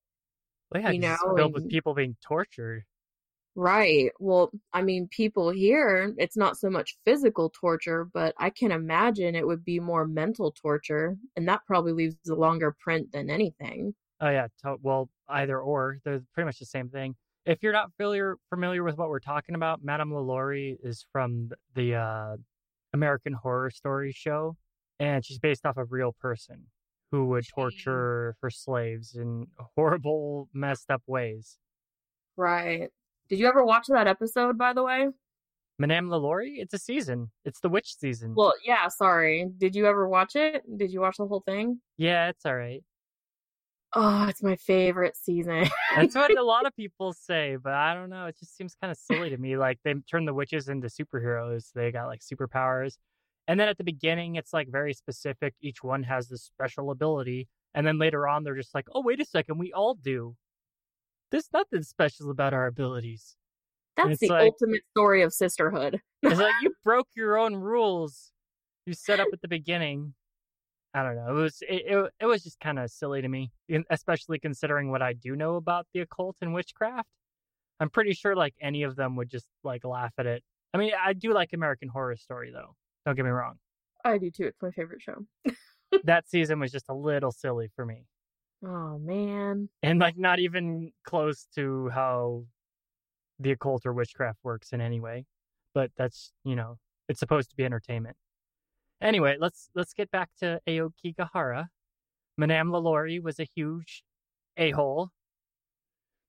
Well, 0.72 0.82
yeah, 0.84 0.92
You 0.92 1.00
know, 1.00 1.18
filled 1.36 1.54
with 1.54 1.70
people 1.70 1.94
being 1.94 2.16
tortured. 2.22 2.84
Right. 3.56 4.12
Well, 4.20 4.52
I 4.74 4.82
mean, 4.82 5.08
people 5.12 5.52
here, 5.52 6.14
it's 6.18 6.36
not 6.36 6.58
so 6.58 6.72
much 6.72 6.98
physical 7.06 7.52
torture, 7.52 8.06
but 8.12 8.34
I 8.40 8.50
can 8.50 8.72
imagine 8.72 9.36
it 9.36 9.46
would 9.46 9.64
be 9.64 9.80
more 9.80 10.08
mental 10.08 10.52
torture, 10.52 11.18
and 11.36 11.48
that 11.48 11.62
probably 11.68 11.92
leaves 11.92 12.16
a 12.28 12.34
longer 12.34 12.76
print 12.80 13.12
than 13.12 13.30
anything. 13.30 13.94
Oh 14.22 14.30
yeah, 14.30 14.48
well, 14.82 15.10
either 15.28 15.60
or, 15.60 16.00
they're 16.04 16.24
pretty 16.34 16.46
much 16.46 16.58
the 16.60 16.66
same 16.66 16.90
thing. 16.90 17.16
If 17.46 17.62
you're 17.62 17.74
not 17.74 17.92
familiar 17.98 18.38
familiar 18.50 18.84
with 18.84 18.98
what 18.98 19.10
we're 19.10 19.20
talking 19.20 19.54
about, 19.54 19.84
Madame 19.84 20.12
Lalaurie 20.12 20.78
is 20.82 21.06
from 21.12 21.52
the 21.76 21.96
uh, 21.96 22.38
American 22.94 23.34
Horror 23.34 23.70
Story 23.70 24.14
show, 24.14 24.56
and 25.00 25.24
she's 25.24 25.40
based 25.40 25.66
off 25.66 25.78
a 25.78 25.86
real 25.86 26.14
person 26.14 26.66
who 27.14 27.26
would 27.28 27.46
torture 27.48 28.36
her 28.42 28.50
slaves 28.50 29.14
in 29.14 29.46
horrible, 29.76 30.50
messed 30.52 30.90
up 30.90 31.04
ways. 31.06 31.60
Right. 32.36 32.90
Did 33.30 33.38
you 33.38 33.48
ever 33.48 33.64
watch 33.64 33.86
that 33.90 34.08
episode, 34.08 34.58
by 34.58 34.74
the 34.74 34.82
way? 34.82 35.10
Madame 35.78 36.10
Lalaurie, 36.10 36.56
it's 36.58 36.74
a 36.74 36.80
season. 36.80 37.30
It's 37.46 37.60
the 37.60 37.70
witch 37.70 37.96
season. 38.00 38.34
Well, 38.36 38.56
yeah, 38.66 38.88
sorry. 38.88 39.48
Did 39.60 39.76
you 39.76 39.86
ever 39.86 40.10
watch 40.10 40.36
it? 40.36 40.64
Did 40.76 40.92
you 40.92 41.02
watch 41.02 41.18
the 41.18 41.28
whole 41.28 41.44
thing? 41.46 41.80
yeah, 41.98 42.30
it's 42.30 42.48
all 42.48 42.56
right. 42.56 42.84
Oh, 43.96 44.26
it's 44.28 44.42
my 44.42 44.56
favorite 44.56 45.16
season. 45.16 45.68
That's 45.96 46.16
what 46.16 46.36
a 46.36 46.44
lot 46.44 46.66
of 46.66 46.76
people 46.76 47.14
say, 47.14 47.58
but 47.64 47.74
I 47.74 47.94
don't 47.94 48.10
know. 48.10 48.26
It 48.26 48.40
just 48.40 48.58
seems 48.58 48.76
kind 48.82 48.90
of 48.90 48.98
silly 48.98 49.30
to 49.30 49.38
me. 49.38 49.56
Like 49.56 49.78
they 49.84 49.94
turn 50.10 50.26
the 50.26 50.34
witches 50.34 50.68
into 50.68 50.88
superheroes. 50.88 51.72
They 51.76 51.92
got 51.92 52.08
like 52.08 52.22
superpowers. 52.22 52.98
And 53.48 53.60
then 53.60 53.68
at 53.68 53.78
the 53.78 53.84
beginning, 53.84 54.36
it's 54.36 54.54
like 54.54 54.70
very 54.70 54.94
specific. 54.94 55.54
Each 55.62 55.84
one 55.84 56.04
has 56.04 56.30
this 56.30 56.44
special 56.44 56.92
ability. 56.92 57.48
And 57.74 57.86
then 57.86 57.98
later 57.98 58.28
on, 58.28 58.44
they're 58.44 58.56
just 58.56 58.74
like, 58.74 58.88
oh, 58.94 59.02
wait 59.04 59.20
a 59.20 59.26
second. 59.26 59.58
We 59.58 59.74
all 59.74 59.96
do. 59.96 60.36
There's 61.32 61.50
nothing 61.52 61.84
special 61.84 62.30
about 62.30 62.54
our 62.54 62.68
abilities. 62.68 63.36
That's 63.98 64.20
the 64.20 64.28
like- 64.30 64.52
ultimate 64.52 64.84
story 64.92 65.24
of 65.24 65.34
sisterhood. 65.34 66.00
It's 66.22 66.40
like 66.40 66.54
you 66.62 66.74
broke 66.84 67.08
your 67.16 67.38
own 67.38 67.56
rules 67.56 68.34
you 68.86 68.94
set 68.94 69.20
up 69.20 69.28
at 69.32 69.42
the 69.42 69.48
beginning. 69.48 70.14
I 70.94 71.04
don't 71.04 71.16
know. 71.16 71.30
It 71.30 71.42
was 71.42 71.58
it, 71.62 71.84
it, 71.88 72.12
it 72.20 72.26
was 72.26 72.44
just 72.44 72.60
kind 72.60 72.78
of 72.78 72.90
silly 72.92 73.22
to 73.22 73.28
me, 73.28 73.52
especially 73.90 74.40
considering 74.40 74.92
what 74.92 75.02
I 75.02 75.14
do 75.14 75.36
know 75.36 75.56
about 75.56 75.88
the 75.94 76.02
occult 76.02 76.38
and 76.42 76.54
witchcraft. 76.54 77.08
I'm 77.80 77.90
pretty 77.90 78.14
sure 78.14 78.36
like 78.36 78.54
any 78.62 78.84
of 78.84 78.96
them 78.96 79.16
would 79.16 79.30
just 79.30 79.48
like 79.64 79.84
laugh 79.84 80.14
at 80.18 80.26
it. 80.26 80.44
I 80.74 80.78
mean, 80.78 80.92
I 81.00 81.14
do 81.14 81.34
like 81.34 81.54
American 81.54 81.90
Horror 81.90 82.16
Story 82.16 82.52
though. 82.52 82.76
Don't 83.06 83.16
get 83.16 83.26
me 83.26 83.32
wrong. 83.32 83.56
I 84.06 84.18
do 84.18 84.32
too. 84.32 84.46
It's 84.46 84.62
my 84.62 84.72
favorite 84.72 85.02
show. 85.02 85.26
That 86.06 86.28
season 86.28 86.60
was 86.60 86.72
just 86.72 86.90
a 86.90 86.94
little 86.94 87.32
silly 87.32 87.70
for 87.76 87.86
me. 87.86 88.06
Oh, 88.66 88.98
man. 88.98 89.70
And 89.84 90.00
like 90.00 90.18
not 90.18 90.40
even 90.40 90.92
close 91.06 91.48
to 91.56 91.90
how 91.90 92.46
the 93.40 93.52
occult 93.52 93.86
or 93.86 93.94
witchcraft 93.94 94.40
works 94.44 94.74
in 94.74 94.82
any 94.82 95.00
way. 95.00 95.26
But 95.76 95.92
that's, 95.96 96.32
you 96.44 96.56
know, 96.56 96.78
it's 97.10 97.20
supposed 97.20 97.52
to 97.52 97.56
be 97.56 97.64
entertainment. 97.64 98.16
Anyway, 99.02 99.36
let's 99.40 99.70
let's 99.76 99.94
get 99.94 100.10
back 100.12 100.30
to 100.40 100.60
Aokigahara. 100.68 101.68
Madame 102.38 102.70
Lalaurie 102.70 103.22
was 103.22 103.40
a 103.40 103.44
huge 103.44 104.04
a-hole. 104.58 105.12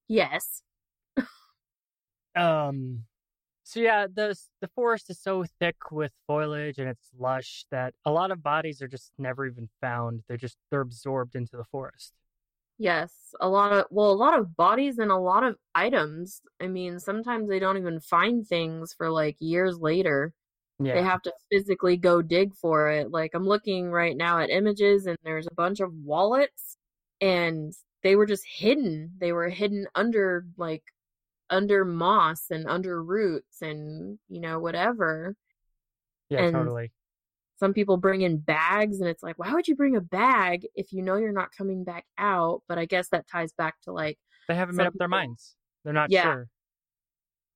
Yes. 0.08 0.62
Um 2.36 3.04
so 3.74 3.80
yeah, 3.80 4.06
the 4.06 4.36
the 4.60 4.68
forest 4.68 5.10
is 5.10 5.18
so 5.20 5.44
thick 5.58 5.90
with 5.90 6.12
foliage 6.28 6.78
and 6.78 6.88
it's 6.88 7.10
lush 7.18 7.66
that 7.72 7.92
a 8.04 8.12
lot 8.12 8.30
of 8.30 8.40
bodies 8.40 8.80
are 8.80 8.86
just 8.86 9.10
never 9.18 9.46
even 9.46 9.68
found. 9.80 10.22
They're 10.28 10.36
just 10.36 10.56
they're 10.70 10.80
absorbed 10.80 11.34
into 11.34 11.56
the 11.56 11.64
forest. 11.64 12.12
Yes, 12.78 13.12
a 13.40 13.48
lot 13.48 13.72
of 13.72 13.86
well, 13.90 14.12
a 14.12 14.14
lot 14.14 14.38
of 14.38 14.56
bodies 14.56 14.98
and 14.98 15.10
a 15.10 15.16
lot 15.16 15.42
of 15.42 15.56
items. 15.74 16.40
I 16.60 16.68
mean, 16.68 17.00
sometimes 17.00 17.48
they 17.48 17.58
don't 17.58 17.76
even 17.76 17.98
find 17.98 18.46
things 18.46 18.94
for 18.96 19.10
like 19.10 19.36
years 19.40 19.76
later. 19.80 20.32
Yeah. 20.78 20.94
They 20.94 21.02
have 21.02 21.22
to 21.22 21.32
physically 21.50 21.96
go 21.96 22.22
dig 22.22 22.54
for 22.54 22.90
it. 22.90 23.10
Like 23.10 23.32
I'm 23.34 23.46
looking 23.46 23.90
right 23.90 24.16
now 24.16 24.38
at 24.38 24.50
images 24.50 25.06
and 25.06 25.18
there's 25.24 25.48
a 25.48 25.54
bunch 25.54 25.80
of 25.80 25.92
wallets 25.92 26.76
and 27.20 27.72
they 28.04 28.14
were 28.14 28.26
just 28.26 28.44
hidden. 28.46 29.14
They 29.18 29.32
were 29.32 29.48
hidden 29.48 29.86
under 29.96 30.46
like 30.56 30.84
under 31.50 31.84
moss 31.84 32.46
and 32.50 32.66
under 32.66 33.02
roots 33.02 33.60
and 33.62 34.18
you 34.28 34.40
know 34.40 34.58
whatever. 34.58 35.36
yeah, 36.30 36.42
and- 36.44 36.54
totally. 36.54 36.90
some 37.60 37.72
people 37.74 37.96
bring 37.96 38.22
in 38.22 38.38
bags 38.38 39.00
and 39.00 39.08
it's 39.08 39.22
like 39.22 39.38
why 39.38 39.52
would 39.52 39.68
you 39.68 39.76
bring 39.76 39.94
a 39.96 40.00
bag 40.00 40.66
if 40.74 40.92
you 40.92 41.02
know 41.02 41.16
you're 41.16 41.32
not 41.32 41.50
coming 41.56 41.84
back 41.84 42.04
out 42.18 42.62
but 42.68 42.78
i 42.78 42.84
guess 42.84 43.08
that 43.10 43.26
ties 43.28 43.52
back 43.52 43.74
to 43.82 43.92
like 43.92 44.18
They 44.48 44.54
haven't 44.54 44.76
made 44.76 44.86
up 44.86 44.94
their 44.94 45.08
minds. 45.08 45.54
They're 45.84 45.92
not 45.92 46.10
Yeah. 46.10 46.22
sure. 46.24 46.48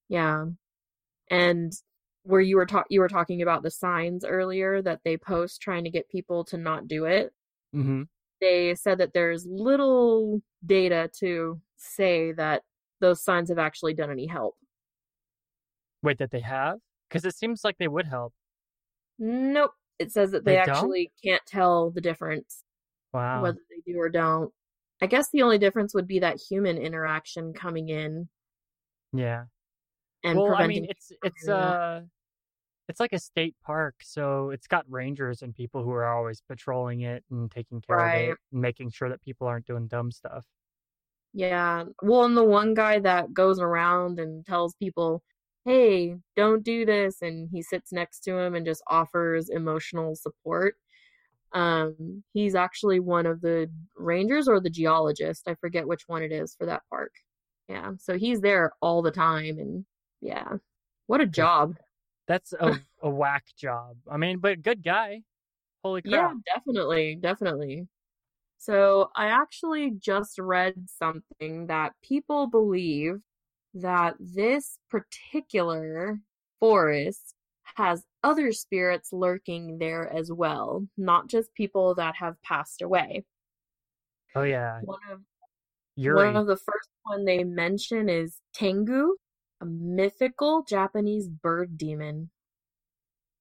yeah 0.09 0.45
and 1.31 1.73
where 2.25 2.41
you 2.41 2.57
were 2.57 2.67
ta- 2.67 2.85
you 2.91 3.01
were 3.01 3.09
talking 3.09 3.41
about 3.43 3.63
the 3.63 3.71
signs 3.71 4.25
earlier 4.25 4.83
that 4.83 5.01
they 5.05 5.17
post 5.17 5.61
trying 5.63 5.85
to 5.85 5.91
get 5.91 6.09
people 6.11 6.45
to 6.45 6.57
not 6.59 6.87
do 6.89 7.05
it 7.07 7.33
hmm 7.73 8.03
they 8.41 8.75
said 8.77 8.99
that 8.99 9.13
there's 9.15 9.45
little 9.47 10.41
data 10.65 11.11
to 11.19 11.61
say 11.77 12.31
that 12.33 12.63
those 13.01 13.23
signs 13.23 13.49
have 13.49 13.59
actually 13.59 13.95
done 13.95 14.11
any 14.11 14.27
help 14.27 14.57
Wait, 16.03 16.19
that 16.19 16.31
they 16.31 16.41
have? 16.41 16.79
Because 17.09 17.25
it 17.25 17.35
seems 17.35 17.65
like 17.65 17.77
they 17.79 17.89
would 17.89 18.07
help. 18.07 18.33
nope 19.19 19.73
it 19.99 20.13
says 20.13 20.31
that 20.31 20.45
they, 20.45 20.53
They 20.53 20.65
don't? 20.65 20.69
actually 20.77 21.11
can't 21.25 21.43
tell 21.47 21.91
the 21.91 22.01
difference 22.01 22.63
Wow. 23.13 23.43
whether 23.43 23.59
they 23.71 23.93
do 23.93 23.99
or 23.99 24.09
don't 24.09 24.53
i 25.03 25.07
guess 25.07 25.29
the 25.33 25.43
only 25.43 25.59
difference 25.59 25.93
would 25.95 26.07
be 26.07 26.21
that 26.21 26.39
human 26.39 26.77
interaction 26.79 27.53
coming 27.53 27.89
in 27.89 28.29
yeah. 29.13 29.45
and 30.23 30.39
well, 30.39 30.55
I 30.55 30.67
mean, 30.67 30.87
it's 30.89 31.11
it's 31.25 31.49
uh, 31.49 32.03
it's 32.89 33.01
like 33.01 33.13
a 33.15 33.19
state 33.19 33.55
park, 33.65 33.95
so 34.03 34.51
it's 34.51 34.67
got 34.67 34.85
rangers 34.89 35.41
and 35.43 35.55
people 35.55 35.83
who 35.83 35.91
are 35.93 36.07
always 36.07 36.43
patrolling 36.47 37.01
it 37.03 37.25
and 37.31 37.51
taking 37.51 37.81
care 37.81 37.99
of 37.99 38.15
it 38.15 38.37
and 38.53 38.61
making 38.61 38.91
sure 38.91 39.09
that 39.09 39.23
people 39.23 39.47
aren't 39.47 39.67
doing 39.67 39.87
dumb 39.87 40.11
stuff. 40.11 40.45
Yeah. 41.33 41.85
Well, 42.03 42.25
and 42.25 42.37
the 42.37 42.45
one 42.45 42.75
guy 42.75 42.99
that 43.01 43.33
goes 43.35 43.61
around 43.61 44.19
and 44.19 44.45
tells 44.47 44.75
people, 44.75 45.23
hey, 45.65 46.17
don't 46.37 46.65
do 46.65 46.87
this, 46.87 47.21
and 47.23 47.49
he 47.53 47.63
sits 47.63 47.93
next 47.93 48.21
to 48.21 48.39
him 48.39 48.55
and 48.55 48.65
just 48.67 48.83
offers 48.89 49.49
emotional 49.51 50.15
support. 50.17 50.77
Um, 51.53 52.23
he's 52.35 52.55
actually 52.55 53.01
one 53.01 53.27
of 53.27 53.41
the 53.41 53.71
rangers 53.97 54.49
or 54.49 54.61
the 54.61 54.71
geologist. 54.71 55.49
I 55.49 55.55
forget 55.55 55.87
which 55.89 56.05
one 56.07 56.23
it 56.23 56.33
is 56.33 56.55
for 56.55 56.67
that 56.67 56.83
park. 56.91 57.13
Yeah. 57.69 57.93
So 57.99 58.19
he's 58.19 58.41
there 58.41 58.73
all 58.83 59.03
the 59.03 59.11
time 59.11 59.59
and 59.59 59.85
yeah. 60.21 60.57
What 61.07 61.21
a 61.21 61.27
job. 61.27 61.77
That's 62.27 62.53
a 62.53 62.79
a 63.03 63.09
whack 63.09 63.45
job. 63.59 63.97
I 64.11 64.19
mean, 64.19 64.39
but 64.39 64.63
good 64.63 64.83
guy. 64.83 65.23
Holy 65.83 66.03
crap. 66.03 66.13
Yeah, 66.13 66.55
definitely, 66.55 67.17
definitely. 67.21 67.89
So 68.59 69.11
I 69.15 69.29
actually 69.29 69.93
just 69.99 70.39
read 70.39 70.75
something 70.89 71.69
that 71.69 71.93
people 72.03 72.49
believe 72.49 73.21
that 73.75 74.15
this 74.19 74.79
particular 74.91 76.21
forest 76.59 77.35
has 77.77 78.05
other 78.25 78.51
spirits 78.51 79.13
lurking 79.13 79.79
there 79.79 80.13
as 80.13 80.33
well, 80.33 80.87
not 80.97 81.29
just 81.29 81.55
people 81.55 81.95
that 81.95 82.17
have 82.17 82.35
passed 82.43 82.83
away. 82.83 83.25
Oh 84.35 84.43
yeah, 84.43 84.81
One 84.83 84.99
of 85.11 85.21
Yuri. 85.95 86.27
one 86.27 86.37
of 86.37 86.47
the 86.47 86.57
first 86.57 86.89
one 87.05 87.25
they 87.25 87.45
mention 87.45 88.09
is 88.09 88.41
Tengu, 88.55 89.15
a 89.61 89.67
mythical 89.67 90.65
Japanese 90.65 91.29
bird 91.29 91.79
demon. 91.79 92.31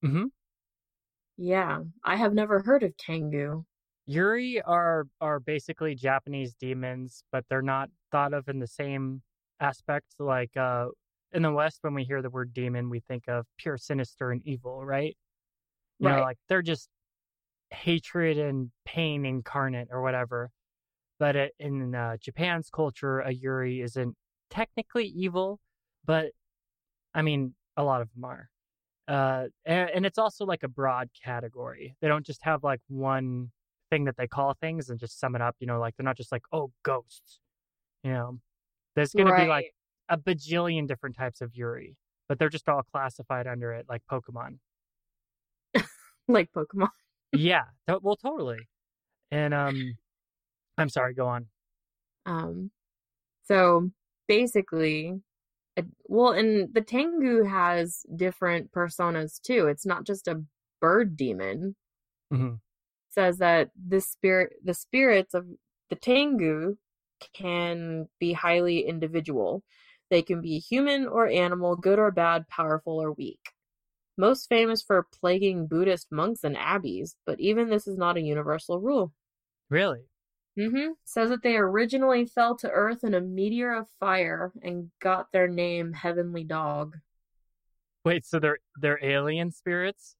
Mm-hmm. 0.06 0.26
Yeah, 1.38 1.80
I 2.04 2.16
have 2.16 2.34
never 2.34 2.62
heard 2.62 2.84
of 2.84 2.96
Tengu. 2.98 3.66
Yuri 4.08 4.62
are 4.62 5.06
are 5.20 5.40
basically 5.40 5.94
Japanese 5.94 6.56
demons, 6.56 7.24
but 7.32 7.46
they're 7.50 7.62
not 7.62 7.90
thought 8.12 8.34
of 8.34 8.48
in 8.48 8.60
the 8.60 8.68
same 8.68 9.22
aspect. 9.60 10.16
Like 10.18 10.56
uh, 10.56 10.88
in 11.34 11.42
the 11.44 11.52
West, 11.52 11.80
when 11.82 11.94
we 11.94 12.06
hear 12.06 12.22
the 12.22 12.30
word 12.30 12.54
demon, 12.54 12.90
we 12.90 13.02
think 13.02 13.26
of 13.28 13.46
pure 13.58 13.78
sinister 13.78 14.32
and 14.32 14.42
evil, 14.46 14.84
right? 14.86 15.16
You 16.00 16.10
know, 16.10 16.22
like 16.22 16.38
they're 16.48 16.62
just 16.62 16.90
hatred 17.72 18.38
and 18.38 18.72
pain 18.86 19.26
incarnate 19.26 19.90
or 19.92 20.02
whatever. 20.02 20.52
But 21.20 21.36
it, 21.36 21.54
in 21.60 21.96
uh, 21.96 22.18
Japan's 22.22 22.70
culture, 22.70 23.20
a 23.20 23.32
Yuri 23.34 23.82
isn't 23.82 24.16
technically 24.50 25.08
evil, 25.08 25.60
but 26.06 26.28
I 27.14 27.24
mean, 27.24 27.56
a 27.76 27.84
lot 27.84 28.02
of 28.02 28.10
them 28.14 28.24
are. 28.24 28.50
Uh, 29.08 29.48
and, 29.66 29.90
and 29.90 30.06
it's 30.06 30.18
also 30.18 30.46
like 30.46 30.64
a 30.64 30.68
broad 30.68 31.10
category. 31.24 31.96
They 32.02 32.08
don't 32.08 32.26
just 32.26 32.44
have 32.44 32.64
like 32.64 32.82
one 32.88 33.52
thing 33.90 34.06
that 34.06 34.18
they 34.18 34.28
call 34.28 34.54
things 34.60 34.90
and 34.90 35.00
just 35.00 35.20
sum 35.20 35.36
it 35.36 35.42
up. 35.42 35.56
You 35.60 35.68
know, 35.68 35.80
like 35.80 35.96
they're 35.98 36.06
not 36.06 36.18
just 36.18 36.32
like, 36.32 36.44
oh, 36.52 36.72
ghosts. 36.84 37.40
You 38.04 38.12
know, 38.12 38.40
there's 38.96 39.14
going 39.14 39.28
to 39.28 39.36
be 39.36 39.48
like 39.48 39.74
a 40.10 40.18
bajillion 40.18 40.88
different 40.88 41.16
types 41.16 41.42
of 41.42 41.56
Yuri, 41.56 41.96
but 42.30 42.40
they're 42.40 42.50
just 42.50 42.70
all 42.70 42.84
classified 42.92 43.48
under 43.48 43.74
it, 43.74 43.86
like 43.90 44.02
Pokemon. 44.10 44.60
like 46.28 46.50
Pokemon. 46.56 46.90
yeah, 47.34 47.64
well, 48.02 48.16
totally. 48.16 48.68
And 49.32 49.54
um, 49.54 49.98
I'm 50.78 50.90
sorry. 50.90 51.14
Go 51.14 51.28
on. 51.28 51.48
Um, 52.26 52.72
so 53.46 53.90
basically, 54.28 55.22
well, 56.06 56.34
and 56.34 56.74
the 56.74 56.82
Tengu 56.82 57.44
has 57.44 58.06
different 58.16 58.72
personas 58.72 59.42
too. 59.42 59.68
It's 59.68 59.86
not 59.86 60.06
just 60.06 60.28
a 60.28 60.42
bird 60.82 61.18
demon. 61.18 61.76
hmm 62.32 62.56
says 63.18 63.40
that 63.40 63.72
the 63.76 64.00
spirit, 64.00 64.54
the 64.64 64.76
spirits 64.76 65.34
of 65.34 65.48
the 65.90 65.96
Tengu 65.96 66.78
can 67.34 68.08
be 68.20 68.34
highly 68.34 68.82
individual. 68.82 69.64
They 70.12 70.22
can 70.22 70.40
be 70.40 70.60
human 70.60 71.08
or 71.08 71.28
animal, 71.28 71.76
good 71.76 71.98
or 71.98 72.12
bad, 72.12 72.48
powerful 72.48 73.02
or 73.02 73.12
weak. 73.12 73.40
Most 74.20 74.48
famous 74.50 74.84
for 74.84 75.08
plaguing 75.20 75.66
Buddhist 75.66 76.12
monks 76.12 76.44
and 76.44 76.56
abbeys, 76.56 77.16
but 77.26 77.40
even 77.40 77.70
this 77.70 77.88
is 77.88 77.98
not 77.98 78.18
a 78.18 78.22
universal 78.22 78.80
rule. 78.80 79.14
Really? 79.70 80.06
Mm-hmm. 80.58 80.92
Says 81.06 81.30
that 81.30 81.42
they 81.42 81.56
originally 81.56 82.26
fell 82.26 82.56
to 82.58 82.70
Earth 82.70 83.04
in 83.04 83.16
a 83.16 83.22
meteor 83.22 83.76
of 83.76 83.88
fire 84.00 84.52
and 84.62 84.92
got 85.02 85.32
their 85.32 85.48
name 85.48 85.94
Heavenly 85.94 86.44
Dog. 86.44 86.98
Wait, 88.06 88.26
so 88.26 88.40
they're 88.40 88.60
they're 88.80 89.04
alien 89.04 89.52
spirits? 89.52 90.17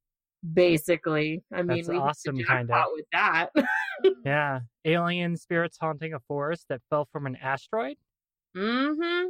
Basically, 0.54 1.44
I 1.54 1.58
mean, 1.64 1.78
That's 1.78 1.90
we 1.90 1.98
awesome, 1.98 2.38
kinda. 2.44 2.84
with 2.94 3.06
that. 3.12 3.50
Yeah, 4.24 4.60
alien 4.86 5.36
spirits 5.38 5.78
haunting 5.82 6.14
a 6.14 6.20
forest 6.28 6.66
that 6.70 6.82
fell 6.90 7.08
from 7.12 7.26
an 7.26 7.36
asteroid. 7.42 7.98
mm-hmm. 8.56 9.30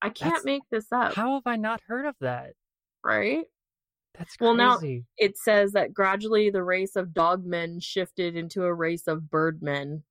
I 0.00 0.08
can't 0.10 0.18
That's- 0.30 0.44
make 0.44 0.62
this 0.70 0.86
up, 0.92 1.14
How 1.14 1.34
have 1.34 1.42
I 1.46 1.56
not 1.56 1.80
heard 1.86 2.06
of 2.06 2.14
that? 2.20 2.52
right? 3.04 3.44
That's 4.14 4.36
crazy. 4.36 4.44
Well, 4.46 4.54
now- 4.54 4.78
It 5.18 5.36
says 5.38 5.72
that 5.72 5.92
gradually 5.92 6.50
the 6.50 6.62
race 6.62 6.94
of 6.96 7.08
dogmen 7.08 7.82
shifted 7.82 8.36
into 8.36 8.62
a 8.64 8.72
race 8.74 9.08
of 9.08 9.28
birdmen. 9.30 10.04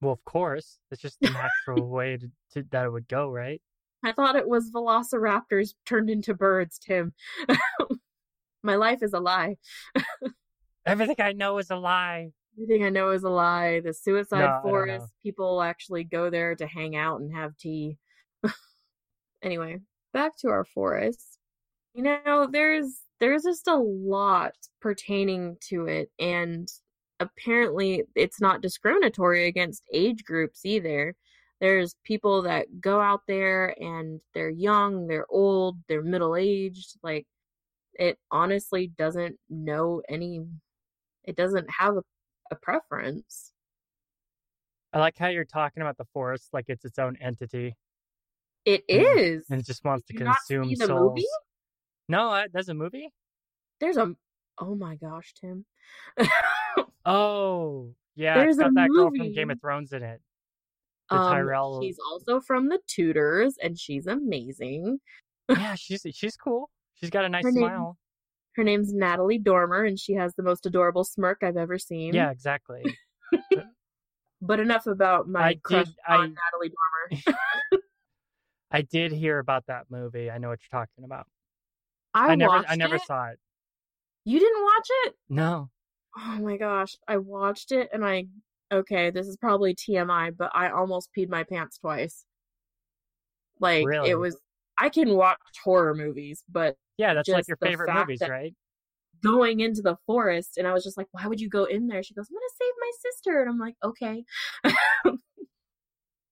Well, 0.00 0.12
of 0.12 0.24
course, 0.24 0.78
it's 0.90 1.02
just 1.02 1.20
the 1.20 1.30
natural 1.30 1.88
way 1.88 2.16
to, 2.16 2.30
to 2.54 2.66
that 2.70 2.86
it 2.86 2.90
would 2.92 3.08
go, 3.08 3.28
right? 3.28 3.60
I 4.04 4.12
thought 4.12 4.36
it 4.36 4.48
was 4.48 4.70
velociraptors 4.72 5.74
turned 5.86 6.10
into 6.10 6.34
birds, 6.34 6.78
Tim. 6.78 7.12
My 8.62 8.76
life 8.76 9.02
is 9.02 9.12
a 9.12 9.20
lie. 9.20 9.56
Everything 10.86 11.16
I 11.18 11.32
know 11.32 11.58
is 11.58 11.70
a 11.70 11.76
lie. 11.76 12.30
Everything 12.56 12.84
I 12.84 12.90
know 12.90 13.10
is 13.10 13.24
a 13.24 13.30
lie. 13.30 13.80
The 13.80 13.94
suicide 13.94 14.38
No, 14.40 14.44
I 14.44 14.48
don't 14.48 14.64
know. 14.64 14.70
forest, 14.70 15.06
people 15.22 15.62
actually 15.62 16.04
go 16.04 16.30
there 16.30 16.54
to 16.54 16.66
hang 16.66 16.96
out 16.96 17.20
and 17.20 17.34
have 17.34 17.56
tea. 17.56 17.96
anyway, 19.42 19.78
back 20.12 20.36
to 20.38 20.48
our 20.48 20.64
forest. 20.64 21.38
You 21.94 22.02
know, 22.02 22.48
there's 22.50 23.00
there's 23.20 23.44
just 23.44 23.68
a 23.68 23.76
lot 23.76 24.54
pertaining 24.80 25.56
to 25.68 25.86
it 25.86 26.10
and 26.18 26.68
apparently 27.20 28.02
it's 28.16 28.40
not 28.40 28.60
discriminatory 28.60 29.46
against 29.46 29.84
age 29.92 30.24
groups 30.24 30.64
either. 30.64 31.14
There's 31.60 31.94
people 32.02 32.42
that 32.42 32.80
go 32.80 33.00
out 33.00 33.20
there 33.28 33.76
and 33.80 34.20
they're 34.34 34.50
young, 34.50 35.06
they're 35.06 35.26
old, 35.30 35.76
they're 35.88 36.02
middle-aged, 36.02 36.98
like 37.04 37.26
it 37.94 38.18
honestly 38.30 38.92
doesn't 38.98 39.36
know 39.50 40.02
any 40.08 40.44
it 41.24 41.36
doesn't 41.36 41.68
have 41.70 41.96
a, 41.96 42.02
a 42.50 42.56
preference. 42.56 43.52
I 44.92 44.98
like 44.98 45.16
how 45.16 45.28
you're 45.28 45.44
talking 45.44 45.82
about 45.82 45.96
the 45.96 46.04
forest 46.12 46.48
like 46.52 46.66
it's 46.68 46.84
its 46.84 46.98
own 46.98 47.16
entity 47.20 47.74
It 48.64 48.86
Mhm. 48.88 49.16
is. 49.18 49.46
and 49.50 49.60
it 49.60 49.66
just 49.66 49.84
wants 49.84 50.04
to 50.06 50.12
Did 50.12 50.24
not 50.24 50.36
consume 50.46 50.74
souls. 50.76 51.12
movie? 51.16 51.26
No, 52.08 52.28
I, 52.28 52.46
there's 52.52 52.68
a 52.68 52.74
movie. 52.74 53.08
There's 53.80 53.96
a 53.96 54.14
oh 54.58 54.74
my 54.74 54.96
gosh, 54.96 55.32
Tim. 55.40 55.64
Oh, 57.04 57.94
yeah, 58.14 58.34
There's 58.34 58.56
it's 58.56 58.62
got 58.62 58.70
a 58.70 58.74
that 58.74 58.88
girl 58.90 59.08
from 59.10 59.18
movie. 59.18 59.32
Game 59.34 59.50
of 59.50 59.60
Thrones 59.60 59.92
in 59.92 60.02
it. 60.04 60.20
The 61.10 61.16
um, 61.16 61.32
Tyrell. 61.32 61.82
she's 61.82 61.98
also 62.10 62.40
from 62.40 62.68
the 62.68 62.78
Tudors 62.86 63.56
and 63.60 63.76
she's 63.78 64.06
amazing. 64.06 65.00
yeah, 65.48 65.74
she's 65.74 66.06
she's 66.12 66.36
cool. 66.36 66.70
She's 67.02 67.10
got 67.10 67.24
a 67.24 67.28
nice 67.28 67.44
Her 67.44 67.52
name- 67.52 67.62
smile. 67.64 67.98
Her 68.56 68.64
name's 68.64 68.92
Natalie 68.92 69.38
Dormer 69.38 69.84
and 69.84 69.98
she 69.98 70.12
has 70.14 70.34
the 70.34 70.42
most 70.42 70.66
adorable 70.66 71.04
smirk 71.04 71.38
I've 71.42 71.56
ever 71.56 71.78
seen. 71.78 72.14
Yeah, 72.14 72.30
exactly. 72.30 72.82
But 74.44 74.58
enough 74.58 74.88
about 74.88 75.28
my 75.28 75.40
I 75.50 75.54
crush 75.62 75.86
did- 75.86 75.94
on 76.08 76.20
I- 76.20 76.26
Natalie 76.26 76.72
Dormer. 77.30 77.80
I 78.72 78.82
did 78.82 79.12
hear 79.12 79.38
about 79.38 79.66
that 79.66 79.84
movie. 79.88 80.30
I 80.30 80.38
know 80.38 80.48
what 80.48 80.58
you're 80.62 80.80
talking 80.80 81.04
about. 81.04 81.26
I, 82.12 82.28
I, 82.30 82.34
never 82.34 82.64
I 82.68 82.74
never 82.74 82.96
it. 82.96 83.02
saw 83.02 83.26
it. 83.28 83.38
You 84.24 84.40
didn't 84.40 84.62
watch 84.64 84.86
it? 85.06 85.14
No. 85.28 85.70
Oh 86.18 86.38
my 86.40 86.56
gosh. 86.56 86.96
I 87.06 87.18
watched 87.18 87.70
it 87.70 87.90
and 87.92 88.04
I 88.04 88.26
okay, 88.72 89.10
this 89.10 89.26
is 89.28 89.36
probably 89.36 89.74
TMI, 89.76 90.36
but 90.36 90.50
I 90.54 90.70
almost 90.70 91.10
peed 91.16 91.28
my 91.28 91.44
pants 91.44 91.78
twice. 91.78 92.24
Like 93.60 93.86
Really? 93.86 94.10
it 94.10 94.16
was 94.16 94.36
I 94.82 94.88
can 94.88 95.16
watch 95.16 95.38
horror 95.64 95.94
movies, 95.94 96.44
but 96.48 96.76
Yeah, 96.98 97.14
that's 97.14 97.32
like 97.32 97.48
your 97.48 97.56
favorite 97.58 97.92
movies, 97.92 98.26
right? 98.26 98.54
going 99.22 99.60
into 99.60 99.82
the 99.82 99.96
forest 100.06 100.56
and 100.58 100.66
I 100.66 100.72
was 100.72 100.82
just 100.82 100.96
like, 100.96 101.06
why 101.12 101.26
would 101.26 101.40
you 101.40 101.48
go 101.48 101.64
in 101.64 101.86
there? 101.86 102.02
She 102.02 102.14
goes, 102.14 102.28
I'm 102.28 102.34
gonna 102.34 102.46
save 102.60 102.74
my 102.80 102.90
sister. 103.00 103.40
And 103.40 103.50
I'm 103.50 103.58
like, 103.58 103.76
okay. 103.84 104.24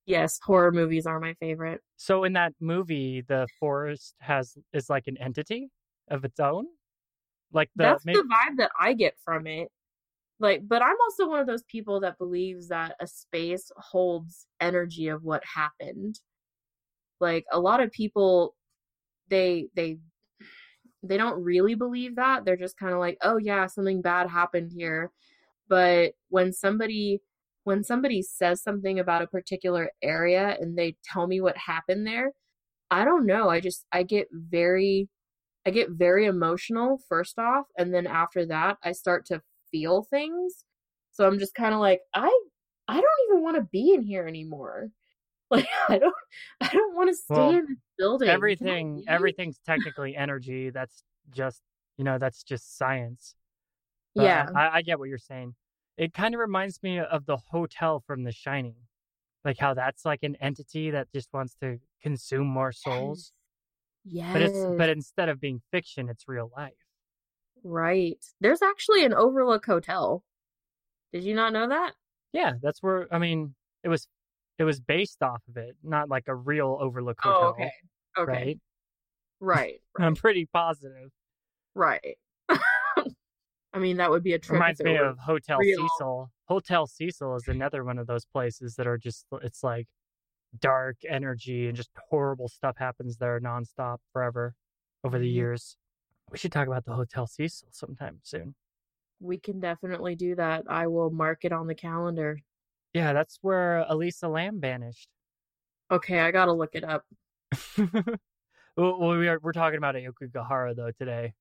yes, 0.06 0.38
horror 0.42 0.72
movies 0.72 1.06
are 1.06 1.20
my 1.20 1.34
favorite. 1.34 1.80
So 1.96 2.24
in 2.24 2.32
that 2.34 2.54
movie, 2.60 3.22
the 3.22 3.46
forest 3.58 4.14
has 4.20 4.56
is 4.72 4.90
like 4.90 5.06
an 5.06 5.16
entity 5.18 5.70
of 6.08 6.24
its 6.24 6.40
own. 6.40 6.66
Like 7.52 7.70
the 7.76 7.84
That's 7.84 8.04
maybe, 8.04 8.18
the 8.18 8.34
vibe 8.34 8.56
that 8.58 8.70
I 8.78 8.92
get 8.94 9.16
from 9.24 9.46
it. 9.46 9.70
Like, 10.40 10.66
but 10.68 10.82
I'm 10.82 10.96
also 11.02 11.28
one 11.28 11.40
of 11.40 11.46
those 11.46 11.64
people 11.64 12.00
that 12.00 12.18
believes 12.18 12.68
that 12.68 12.96
a 13.00 13.06
space 13.06 13.70
holds 13.76 14.46
energy 14.60 15.08
of 15.08 15.24
what 15.24 15.44
happened. 15.44 16.20
Like 17.20 17.44
a 17.52 17.60
lot 17.60 17.80
of 17.82 17.92
people 17.92 18.56
they 19.30 19.68
they 19.76 19.98
they 21.02 21.16
don't 21.16 21.42
really 21.42 21.74
believe 21.74 22.16
that. 22.16 22.44
They're 22.44 22.56
just 22.56 22.76
kind 22.78 22.92
of 22.92 22.98
like, 22.98 23.18
"Oh 23.22 23.36
yeah, 23.38 23.66
something 23.66 24.02
bad 24.02 24.28
happened 24.28 24.72
here." 24.72 25.10
But 25.68 26.14
when 26.30 26.52
somebody 26.52 27.22
when 27.64 27.84
somebody 27.84 28.22
says 28.22 28.62
something 28.62 28.98
about 29.00 29.22
a 29.22 29.26
particular 29.28 29.90
area 30.02 30.56
and 30.60 30.78
they 30.78 30.96
tell 31.04 31.26
me 31.26 31.40
what 31.40 31.56
happened 31.58 32.06
there, 32.06 32.32
I 32.90 33.04
don't 33.04 33.26
know. 33.26 33.50
I 33.50 33.60
just 33.60 33.86
I 33.92 34.04
get 34.04 34.28
very 34.32 35.08
I 35.66 35.70
get 35.70 35.90
very 35.92 36.26
emotional 36.26 37.00
first 37.08 37.38
off, 37.38 37.66
and 37.78 37.94
then 37.94 38.06
after 38.06 38.46
that, 38.46 38.78
I 38.84 38.92
start 38.92 39.26
to 39.26 39.42
feel 39.72 40.04
things. 40.04 40.64
So 41.12 41.26
I'm 41.26 41.38
just 41.40 41.54
kind 41.54 41.74
of 41.74 41.80
like, 41.80 42.00
I 42.14 42.30
I 42.88 42.94
don't 42.96 43.30
even 43.30 43.42
want 43.44 43.56
to 43.58 43.62
be 43.72 43.94
in 43.94 44.02
here 44.02 44.26
anymore. 44.28 44.90
Like 45.58 45.66
I 45.88 45.98
don't 45.98 46.14
I 46.60 46.68
don't 46.72 46.94
want 46.94 47.10
to 47.10 47.14
stay 47.16 47.34
Well, 47.34 47.50
in 47.50 47.66
this 47.66 47.78
building. 47.98 48.28
Everything 48.28 49.04
everything's 49.08 49.58
technically 49.66 50.14
energy. 50.16 50.70
That's 50.70 51.02
just 51.30 51.60
you 51.98 52.04
know 52.04 52.18
that's 52.18 52.42
just 52.44 52.76
science. 52.78 53.34
But 54.14 54.22
Yeah. 54.24 54.48
I, 54.54 54.68
I 54.78 54.82
get 54.82 54.98
what 54.98 55.08
you're 55.08 55.18
saying. 55.18 55.54
It 55.96 56.14
kind 56.14 56.34
of 56.34 56.40
reminds 56.40 56.82
me 56.82 56.98
of 57.00 57.26
the 57.26 57.36
hotel 57.36 58.02
from 58.06 58.22
The 58.24 58.32
Shining, 58.32 58.76
like 59.44 59.58
how 59.58 59.74
that's 59.74 60.04
like 60.04 60.22
an 60.22 60.36
entity 60.40 60.90
that 60.92 61.08
just 61.12 61.28
wants 61.32 61.54
to 61.62 61.78
consume 62.02 62.46
more 62.46 62.72
souls. 62.72 63.32
Yes. 64.04 64.32
But 64.32 64.42
it's 64.42 64.58
but 64.78 64.88
instead 64.88 65.28
of 65.28 65.40
being 65.40 65.60
fiction, 65.72 66.08
it's 66.08 66.28
real 66.28 66.50
life. 66.56 66.72
right. 67.64 68.24
There's 68.40 68.62
actually 68.62 69.04
an 69.04 69.14
Overlook 69.14 69.66
Hotel. 69.66 70.22
Did 71.12 71.24
you 71.24 71.34
not 71.34 71.52
know 71.52 71.68
that? 71.68 71.94
Yeah, 72.32 72.52
that's 72.62 72.82
where 72.82 73.08
I 73.12 73.18
mean 73.18 73.54
it 73.82 73.88
was 73.88 74.06
it 74.60 74.64
was 74.64 74.78
based 74.78 75.22
off 75.22 75.42
of 75.48 75.56
it, 75.56 75.74
not 75.82 76.10
like 76.10 76.28
a 76.28 76.34
real 76.34 76.76
Overlook 76.80 77.18
hotel. 77.22 77.40
Oh, 77.42 77.48
okay. 77.48 77.72
Okay. 78.18 78.30
Right? 78.30 78.58
Right. 79.40 79.80
I'm 79.98 80.14
pretty 80.14 80.46
positive. 80.52 81.10
Right. 81.74 82.18
I 82.50 83.78
mean, 83.78 83.96
that 83.96 84.10
would 84.10 84.22
be 84.22 84.34
a 84.34 84.38
trip. 84.38 84.52
Reminds 84.60 84.82
me 84.82 84.98
of 84.98 85.16
Hotel 85.18 85.58
real. 85.58 85.78
Cecil. 85.78 86.30
Hotel 86.46 86.86
Cecil 86.86 87.36
is 87.36 87.48
another 87.48 87.84
one 87.84 87.98
of 87.98 88.06
those 88.06 88.26
places 88.26 88.74
that 88.76 88.86
are 88.86 88.98
just 88.98 89.24
it's 89.42 89.62
like 89.64 89.86
dark 90.58 90.96
energy 91.08 91.68
and 91.68 91.76
just 91.76 91.90
horrible 92.10 92.48
stuff 92.48 92.76
happens 92.76 93.16
there 93.16 93.40
nonstop 93.40 93.98
forever 94.12 94.54
over 95.04 95.18
the 95.18 95.24
Mhm. 95.24 95.34
years. 95.34 95.76
We 96.30 96.36
should 96.36 96.52
talk 96.52 96.66
about 96.66 96.84
the 96.84 96.92
Hotel 96.92 97.26
Cecil 97.26 97.68
sometime 97.70 98.20
soon. 98.24 98.54
We 99.20 99.38
can 99.38 99.58
definitely 99.60 100.16
do 100.16 100.34
that. 100.34 100.64
I 100.68 100.86
will 100.88 101.10
mark 101.10 101.46
it 101.46 101.52
on 101.52 101.66
the 101.66 101.74
calendar. 101.74 102.40
Yeah, 102.94 103.12
that's 103.12 103.38
where 103.42 103.84
Elisa 103.88 104.28
Lam 104.28 104.60
vanished. 104.60 105.08
Okay, 105.90 106.20
I 106.20 106.30
gotta 106.30 106.52
look 106.52 106.74
it 106.74 106.84
up. 106.84 107.04
well, 108.76 108.98
we 108.98 109.28
are 109.28 109.38
we're 109.42 109.52
talking 109.52 109.78
about 109.78 109.94
Aokigahara 109.94 110.74
though 110.76 110.92
today. 110.98 111.34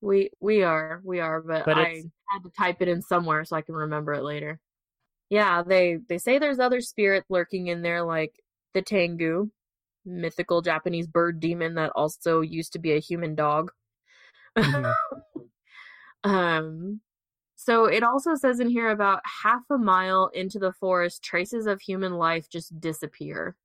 We 0.00 0.30
we 0.40 0.62
are 0.62 1.00
we 1.04 1.20
are, 1.20 1.40
but, 1.40 1.64
But 1.64 1.78
I 1.78 2.04
had 2.28 2.44
to 2.44 2.50
type 2.56 2.80
it 2.80 2.88
in 2.88 3.02
somewhere 3.02 3.44
so 3.44 3.56
I 3.56 3.62
can 3.62 3.74
remember 3.74 4.12
it 4.12 4.22
later. 4.22 4.60
Yeah, 5.30 5.62
they 5.62 5.98
they 6.08 6.18
say 6.18 6.38
there's 6.38 6.60
other 6.60 6.80
spirits 6.80 7.26
lurking 7.28 7.66
in 7.66 7.82
there, 7.82 8.02
like 8.02 8.32
the 8.74 8.82
Tengu, 8.82 9.50
mythical 10.04 10.62
Japanese 10.62 11.06
bird 11.06 11.40
demon 11.40 11.74
that 11.74 11.92
also 11.94 12.40
used 12.40 12.72
to 12.74 12.78
be 12.78 12.92
a 12.92 13.00
human 13.00 13.34
dog. 13.34 13.70
Mhm. 14.56 14.94
um, 16.24 17.00
so 17.60 17.86
it 17.86 18.04
also 18.04 18.36
says 18.36 18.60
in 18.60 18.68
here 18.68 18.88
about 18.88 19.20
half 19.42 19.62
a 19.68 19.76
mile 19.76 20.30
into 20.32 20.60
the 20.60 20.72
forest, 20.72 21.24
traces 21.24 21.66
of 21.66 21.80
human 21.80 22.12
life 22.14 22.48
just 22.48 22.80
disappear. 22.80 23.56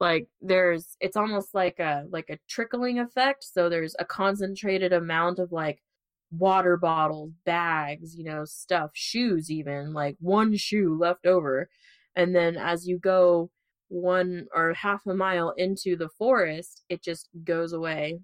Like 0.00 0.28
there's, 0.40 0.96
it's 1.00 1.18
almost 1.18 1.54
like 1.54 1.78
a 1.78 2.06
like 2.08 2.30
a 2.30 2.38
trickling 2.48 2.98
effect. 2.98 3.44
So 3.44 3.68
there's 3.68 3.94
a 3.98 4.06
concentrated 4.06 4.94
amount 4.94 5.38
of 5.38 5.52
like 5.52 5.82
water 6.30 6.78
bottles, 6.78 7.32
bags, 7.44 8.16
you 8.16 8.24
know, 8.24 8.46
stuff, 8.46 8.92
shoes, 8.94 9.50
even 9.50 9.92
like 9.92 10.16
one 10.18 10.56
shoe 10.56 10.96
left 10.98 11.26
over, 11.26 11.68
and 12.16 12.34
then 12.34 12.56
as 12.56 12.88
you 12.88 12.98
go 12.98 13.50
one 13.88 14.46
or 14.54 14.72
half 14.72 15.02
a 15.06 15.14
mile 15.14 15.50
into 15.58 15.94
the 15.94 16.08
forest, 16.08 16.84
it 16.88 17.02
just 17.02 17.28
goes 17.44 17.74
away. 17.74 18.20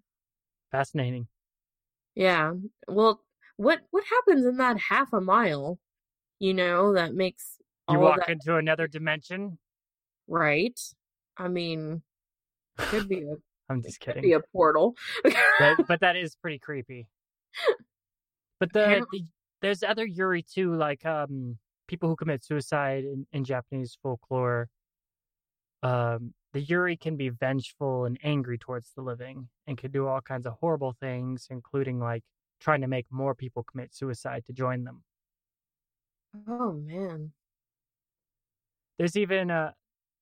Fascinating. 0.72 1.28
Yeah. 2.14 2.54
Well, 2.88 3.20
what 3.56 3.80
what 3.90 4.04
happens 4.04 4.44
in 4.46 4.56
that 4.58 4.78
half 4.78 5.12
a 5.12 5.20
mile? 5.20 5.78
You 6.38 6.54
know, 6.54 6.94
that 6.94 7.14
makes 7.14 7.56
You 7.90 7.98
walk 7.98 8.18
that 8.18 8.28
into 8.28 8.56
another 8.56 8.86
dimension. 8.88 9.58
right. 10.28 10.78
I 11.38 11.48
mean, 11.48 12.02
could 12.78 13.08
be 13.08 13.22
a 13.22 13.36
I'm 13.68 13.82
just 13.82 14.00
could 14.00 14.14
kidding. 14.14 14.22
be 14.22 14.32
a 14.32 14.40
portal. 14.52 14.94
but, 15.22 15.76
but 15.88 16.00
that 16.00 16.16
is 16.16 16.36
pretty 16.36 16.58
creepy. 16.58 17.08
But 18.60 18.72
the, 18.72 19.04
the 19.12 19.26
there's 19.60 19.82
other 19.82 20.06
Yuri 20.06 20.42
too, 20.42 20.74
like 20.74 21.04
um 21.04 21.58
people 21.88 22.08
who 22.08 22.16
commit 22.16 22.44
suicide 22.44 23.04
in, 23.04 23.26
in 23.32 23.44
Japanese 23.44 23.96
folklore. 24.02 24.68
Um, 25.82 26.32
the 26.52 26.60
Yuri 26.60 26.96
can 26.96 27.16
be 27.16 27.28
vengeful 27.28 28.06
and 28.06 28.18
angry 28.22 28.58
towards 28.58 28.92
the 28.96 29.02
living, 29.02 29.48
and 29.66 29.76
can 29.76 29.90
do 29.90 30.06
all 30.06 30.20
kinds 30.20 30.46
of 30.46 30.54
horrible 30.54 30.94
things, 30.98 31.48
including 31.50 31.98
like 32.00 32.24
trying 32.60 32.80
to 32.80 32.88
make 32.88 33.06
more 33.10 33.34
people 33.34 33.62
commit 33.62 33.94
suicide 33.94 34.44
to 34.46 34.52
join 34.52 34.84
them. 34.84 35.02
oh 36.48 36.72
man. 36.72 37.32
There's 38.98 39.16
even 39.16 39.50
a 39.50 39.74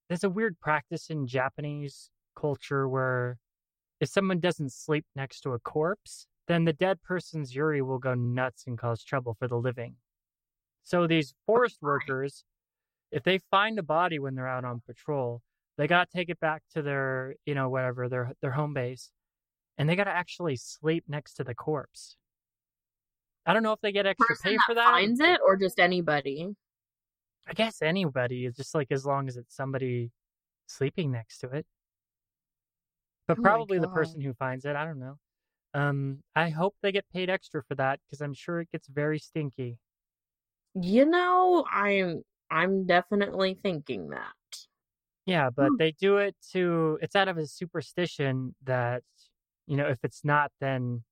there's 0.08 0.24
a 0.24 0.30
weird 0.30 0.60
practice 0.60 1.10
in 1.10 1.26
Japanese 1.26 2.10
culture 2.36 2.88
where 2.88 3.38
if 4.00 4.08
someone 4.08 4.40
doesn't 4.40 4.72
sleep 4.72 5.06
next 5.16 5.40
to 5.42 5.52
a 5.52 5.58
corpse, 5.58 6.26
then 6.46 6.64
the 6.64 6.72
dead 6.72 7.02
person's 7.02 7.54
Yuri 7.54 7.80
will 7.80 7.98
go 7.98 8.14
nuts 8.14 8.64
and 8.66 8.76
cause 8.76 9.02
trouble 9.02 9.34
for 9.38 9.48
the 9.48 9.56
living. 9.56 9.96
So 10.82 11.06
these 11.06 11.32
oh, 11.32 11.40
forest 11.46 11.78
workers, 11.80 12.44
if 13.10 13.22
they 13.22 13.38
find 13.50 13.78
a 13.78 13.82
body 13.82 14.18
when 14.18 14.34
they're 14.34 14.48
out 14.48 14.64
on 14.64 14.82
patrol, 14.86 15.40
they 15.78 15.86
gotta 15.86 16.10
take 16.14 16.28
it 16.28 16.40
back 16.40 16.62
to 16.74 16.82
their, 16.82 17.34
you 17.46 17.54
know, 17.54 17.68
whatever, 17.68 18.08
their 18.08 18.32
their 18.42 18.52
home 18.52 18.74
base. 18.74 19.10
And 19.78 19.88
they 19.88 19.96
gotta 19.96 20.10
actually 20.10 20.56
sleep 20.56 21.04
next 21.08 21.34
to 21.34 21.44
the 21.44 21.54
corpse. 21.54 22.16
I 23.46 23.52
don't 23.54 23.62
know 23.62 23.72
if 23.72 23.80
they 23.80 23.92
get 23.92 24.06
extra 24.06 24.36
pay 24.36 24.56
for 24.58 24.74
that. 24.74 24.92
finds 24.92 25.20
it 25.20 25.40
or 25.44 25.56
just 25.56 25.78
anybody? 25.78 26.54
I 27.46 27.52
guess 27.54 27.82
anybody 27.82 28.46
is 28.46 28.56
just 28.56 28.74
like 28.74 28.90
as 28.90 29.04
long 29.04 29.28
as 29.28 29.36
it's 29.36 29.54
somebody 29.54 30.10
sleeping 30.66 31.12
next 31.12 31.38
to 31.40 31.50
it. 31.50 31.66
But 33.26 33.38
Oh 33.38 33.42
probably 33.42 33.78
the 33.78 33.88
person 33.88 34.20
who 34.22 34.32
finds 34.34 34.64
it, 34.64 34.76
I 34.76 34.84
don't 34.84 34.98
know. 34.98 35.18
Um, 35.74 36.22
I 36.36 36.50
hope 36.50 36.76
they 36.82 36.92
get 36.92 37.08
paid 37.12 37.30
extra 37.30 37.62
for 37.64 37.74
that 37.76 38.00
because 38.06 38.20
I'm 38.22 38.34
sure 38.34 38.60
it 38.60 38.70
gets 38.72 38.88
very 38.88 39.18
stinky. 39.18 39.78
You 40.80 41.04
know, 41.06 41.64
I'm 41.70 42.22
I'm 42.50 42.86
definitely 42.86 43.54
thinking 43.54 44.10
that. 44.10 44.34
Yeah, 45.26 45.50
but 45.50 45.72
Hmm. 45.72 45.76
they 45.78 45.92
do 45.92 46.18
it 46.18 46.36
to 46.52 46.98
it's 47.02 47.16
out 47.16 47.28
of 47.28 47.38
a 47.38 47.46
superstition 47.46 48.54
that, 48.64 49.02
you 49.66 49.76
know, 49.76 49.88
if 49.88 49.98
it's 50.04 50.24
not 50.24 50.52
then 50.60 51.04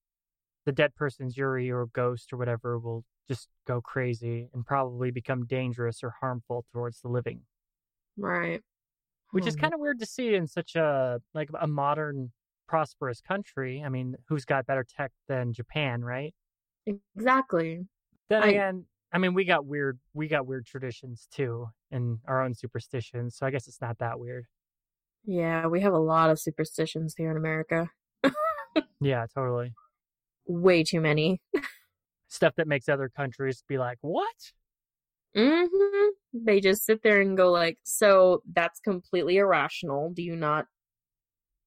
the 0.67 0.73
dead 0.73 0.95
person's 0.95 1.37
Yuri 1.37 1.71
or 1.71 1.87
ghost 1.87 2.33
or 2.33 2.37
whatever 2.37 2.79
will 2.79 3.05
just 3.29 3.49
go 3.67 3.81
crazy 3.81 4.49
and 4.53 4.65
probably 4.67 5.11
become 5.11 5.47
dangerous 5.47 6.03
or 6.03 6.11
harmful 6.21 6.65
towards 6.73 7.01
the 7.01 7.09
living. 7.09 7.41
Right. 8.17 8.61
which 9.31 9.47
is 9.47 9.55
Hmm. 9.55 9.61
kind 9.63 9.75
of 9.75 9.81
weird 9.81 9.99
to 10.01 10.07
see 10.07 10.35
in 10.35 10.47
such 10.47 10.77
a 10.77 11.21
like 11.35 11.49
a 11.61 11.67
modern 11.67 12.33
prosperous 12.69 13.21
country 13.21 13.83
i 13.85 13.89
mean 13.89 14.15
who's 14.29 14.45
got 14.45 14.67
better 14.67 14.85
tech 14.85 15.11
than 15.29 15.53
japan 15.53 16.03
right 16.03 16.35
Exactly. 17.17 17.87
then 18.29 18.43
I- 18.43 18.49
again 18.49 18.85
i 19.13 19.19
mean 19.19 19.33
we 19.35 19.45
got 19.45 19.65
weird 19.67 19.99
we 20.15 20.29
got 20.29 20.47
weird 20.47 20.67
traditions 20.67 21.27
too 21.31 21.69
and 21.91 22.19
our 22.27 22.43
own 22.43 22.55
superstitions 22.55 23.37
so 23.37 23.47
i 23.47 23.51
guess 23.51 23.67
it's 23.69 23.81
not 23.81 23.99
that 23.99 24.19
weird 24.21 24.45
Yeah, 25.25 25.67
we 25.69 25.81
have 25.81 25.93
a 25.95 25.99
lot 25.99 26.31
of 26.31 26.39
superstitions 26.39 27.15
here 27.17 27.31
in 27.31 27.37
America. 27.37 27.91
yeah 29.01 29.27
totally 29.35 29.73
Way 30.47 30.85
too 30.85 31.01
many. 31.01 31.41
Stuff 32.29 32.57
that 32.57 32.67
makes 32.67 32.89
other 32.89 33.09
countries 33.09 33.63
be 33.69 33.79
like, 33.79 33.99
"What?" 34.01 34.53
hmm 35.35 36.09
They 36.33 36.61
just 36.61 36.85
sit 36.85 37.03
there 37.03 37.21
and 37.21 37.37
go 37.37 37.51
like, 37.51 37.79
"So 37.85 38.43
that's 38.53 38.81
completely 38.81 39.37
irrational. 39.39 40.11
Do 40.13 40.23
you 40.23 40.37
not?" 40.37 40.67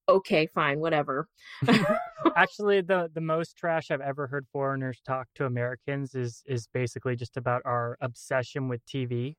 Okay, 0.07 0.47
fine, 0.47 0.79
whatever. 0.79 1.27
Actually, 2.35 2.81
the 2.81 3.09
the 3.13 3.21
most 3.21 3.55
trash 3.57 3.91
I've 3.91 4.01
ever 4.01 4.27
heard 4.27 4.45
foreigners 4.51 5.01
talk 5.01 5.27
to 5.35 5.45
Americans 5.45 6.15
is 6.15 6.43
is 6.45 6.67
basically 6.67 7.15
just 7.15 7.37
about 7.37 7.61
our 7.65 7.97
obsession 8.01 8.67
with 8.67 8.83
TV. 8.85 9.37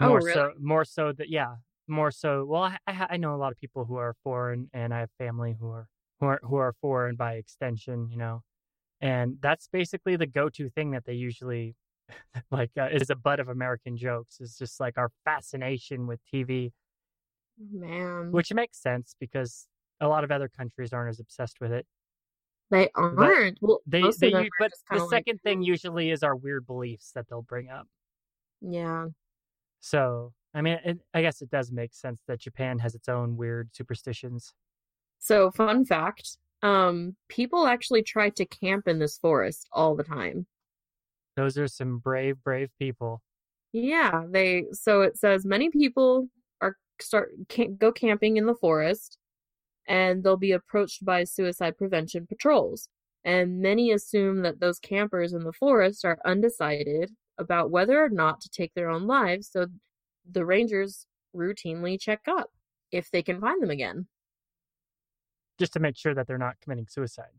Oh, 0.00 0.12
More 0.12 0.20
really? 0.20 0.42
so, 0.42 0.52
more 0.58 0.84
so 0.84 1.12
that 1.12 1.28
yeah, 1.30 1.56
more 1.88 2.10
so. 2.10 2.44
Well, 2.46 2.62
I, 2.64 2.78
I 2.86 3.06
I 3.12 3.16
know 3.18 3.34
a 3.34 3.38
lot 3.38 3.52
of 3.52 3.58
people 3.58 3.84
who 3.84 3.96
are 3.96 4.14
foreign, 4.24 4.70
and 4.72 4.94
I 4.94 5.00
have 5.00 5.10
family 5.18 5.56
who 5.60 5.68
are 5.70 5.88
who 6.20 6.26
are 6.26 6.40
who 6.42 6.56
are 6.56 6.72
foreign 6.80 7.16
by 7.16 7.34
extension. 7.34 8.08
You 8.10 8.16
know, 8.18 8.42
and 9.02 9.38
that's 9.42 9.68
basically 9.68 10.16
the 10.16 10.26
go 10.28 10.50
to 10.50 10.70
thing 10.70 10.92
that 10.92 11.06
they 11.06 11.14
usually 11.14 11.76
like 12.52 12.72
uh, 12.78 12.88
is 12.92 13.10
a 13.10 13.16
butt 13.16 13.40
of 13.40 13.48
American 13.48 13.96
jokes. 13.98 14.40
Is 14.40 14.56
just 14.58 14.80
like 14.80 14.98
our 14.98 15.10
fascination 15.24 16.06
with 16.08 16.20
TV, 16.26 16.72
Man, 17.58 18.30
which 18.30 18.52
makes 18.52 18.78
sense 18.80 19.14
because 19.20 19.68
a 20.00 20.08
lot 20.08 20.24
of 20.24 20.30
other 20.30 20.48
countries 20.48 20.92
aren't 20.92 21.10
as 21.10 21.20
obsessed 21.20 21.60
with 21.60 21.72
it. 21.72 21.86
they 22.70 22.90
aren't. 22.94 23.58
Well, 23.60 23.82
They 23.86 24.12
they 24.12 24.28
of 24.28 24.32
them 24.32 24.44
u- 24.44 24.46
are 24.46 24.48
but 24.58 24.72
the 24.90 24.98
kinda 24.98 25.04
like, 25.04 25.26
second 25.26 25.40
thing 25.42 25.62
usually 25.62 26.10
is 26.10 26.22
our 26.24 26.34
weird 26.36 26.66
beliefs 26.66 27.12
that 27.12 27.28
they'll 27.28 27.42
bring 27.42 27.68
up. 27.68 27.88
yeah. 28.60 29.08
So 29.80 30.34
I 30.54 30.62
mean, 30.62 30.78
it, 30.84 31.00
I 31.14 31.22
guess 31.22 31.40
it 31.42 31.50
does 31.50 31.72
make 31.72 31.94
sense 31.94 32.22
that 32.26 32.40
Japan 32.40 32.78
has 32.80 32.94
its 32.94 33.08
own 33.08 33.36
weird 33.36 33.74
superstitions. 33.74 34.52
So, 35.18 35.50
fun 35.50 35.86
fact: 35.86 36.36
um, 36.62 37.16
people 37.28 37.66
actually 37.66 38.02
try 38.02 38.30
to 38.30 38.46
camp 38.46 38.86
in 38.88 38.98
this 38.98 39.18
forest 39.18 39.68
all 39.72 39.96
the 39.96 40.04
time. 40.04 40.46
Those 41.36 41.58
are 41.58 41.68
some 41.68 41.98
brave, 41.98 42.36
brave 42.44 42.70
people. 42.78 43.22
Yeah, 43.72 44.24
they. 44.30 44.66
So 44.72 45.02
it 45.02 45.16
says 45.16 45.44
many 45.44 45.70
people 45.70 46.28
are 46.60 46.76
start 47.00 47.30
can 47.48 47.76
go 47.76 47.90
camping 47.90 48.36
in 48.36 48.46
the 48.46 48.54
forest, 48.54 49.18
and 49.88 50.22
they'll 50.22 50.36
be 50.36 50.52
approached 50.52 51.04
by 51.04 51.24
suicide 51.24 51.76
prevention 51.78 52.26
patrols. 52.26 52.88
And 53.24 53.60
many 53.60 53.92
assume 53.92 54.42
that 54.42 54.60
those 54.60 54.78
campers 54.78 55.32
in 55.32 55.44
the 55.44 55.52
forest 55.52 56.04
are 56.04 56.18
undecided 56.24 57.12
about 57.38 57.70
whether 57.70 58.02
or 58.02 58.08
not 58.08 58.40
to 58.42 58.50
take 58.50 58.74
their 58.74 58.90
own 58.90 59.06
lives, 59.06 59.48
so 59.50 59.66
the 60.30 60.44
rangers 60.44 61.06
routinely 61.34 61.98
check 61.98 62.20
up 62.28 62.50
if 62.90 63.10
they 63.10 63.22
can 63.22 63.40
find 63.40 63.62
them 63.62 63.70
again. 63.70 64.06
Just 65.58 65.72
to 65.74 65.80
make 65.80 65.96
sure 65.96 66.14
that 66.14 66.26
they're 66.26 66.38
not 66.38 66.56
committing 66.62 66.86
suicide. 66.88 67.32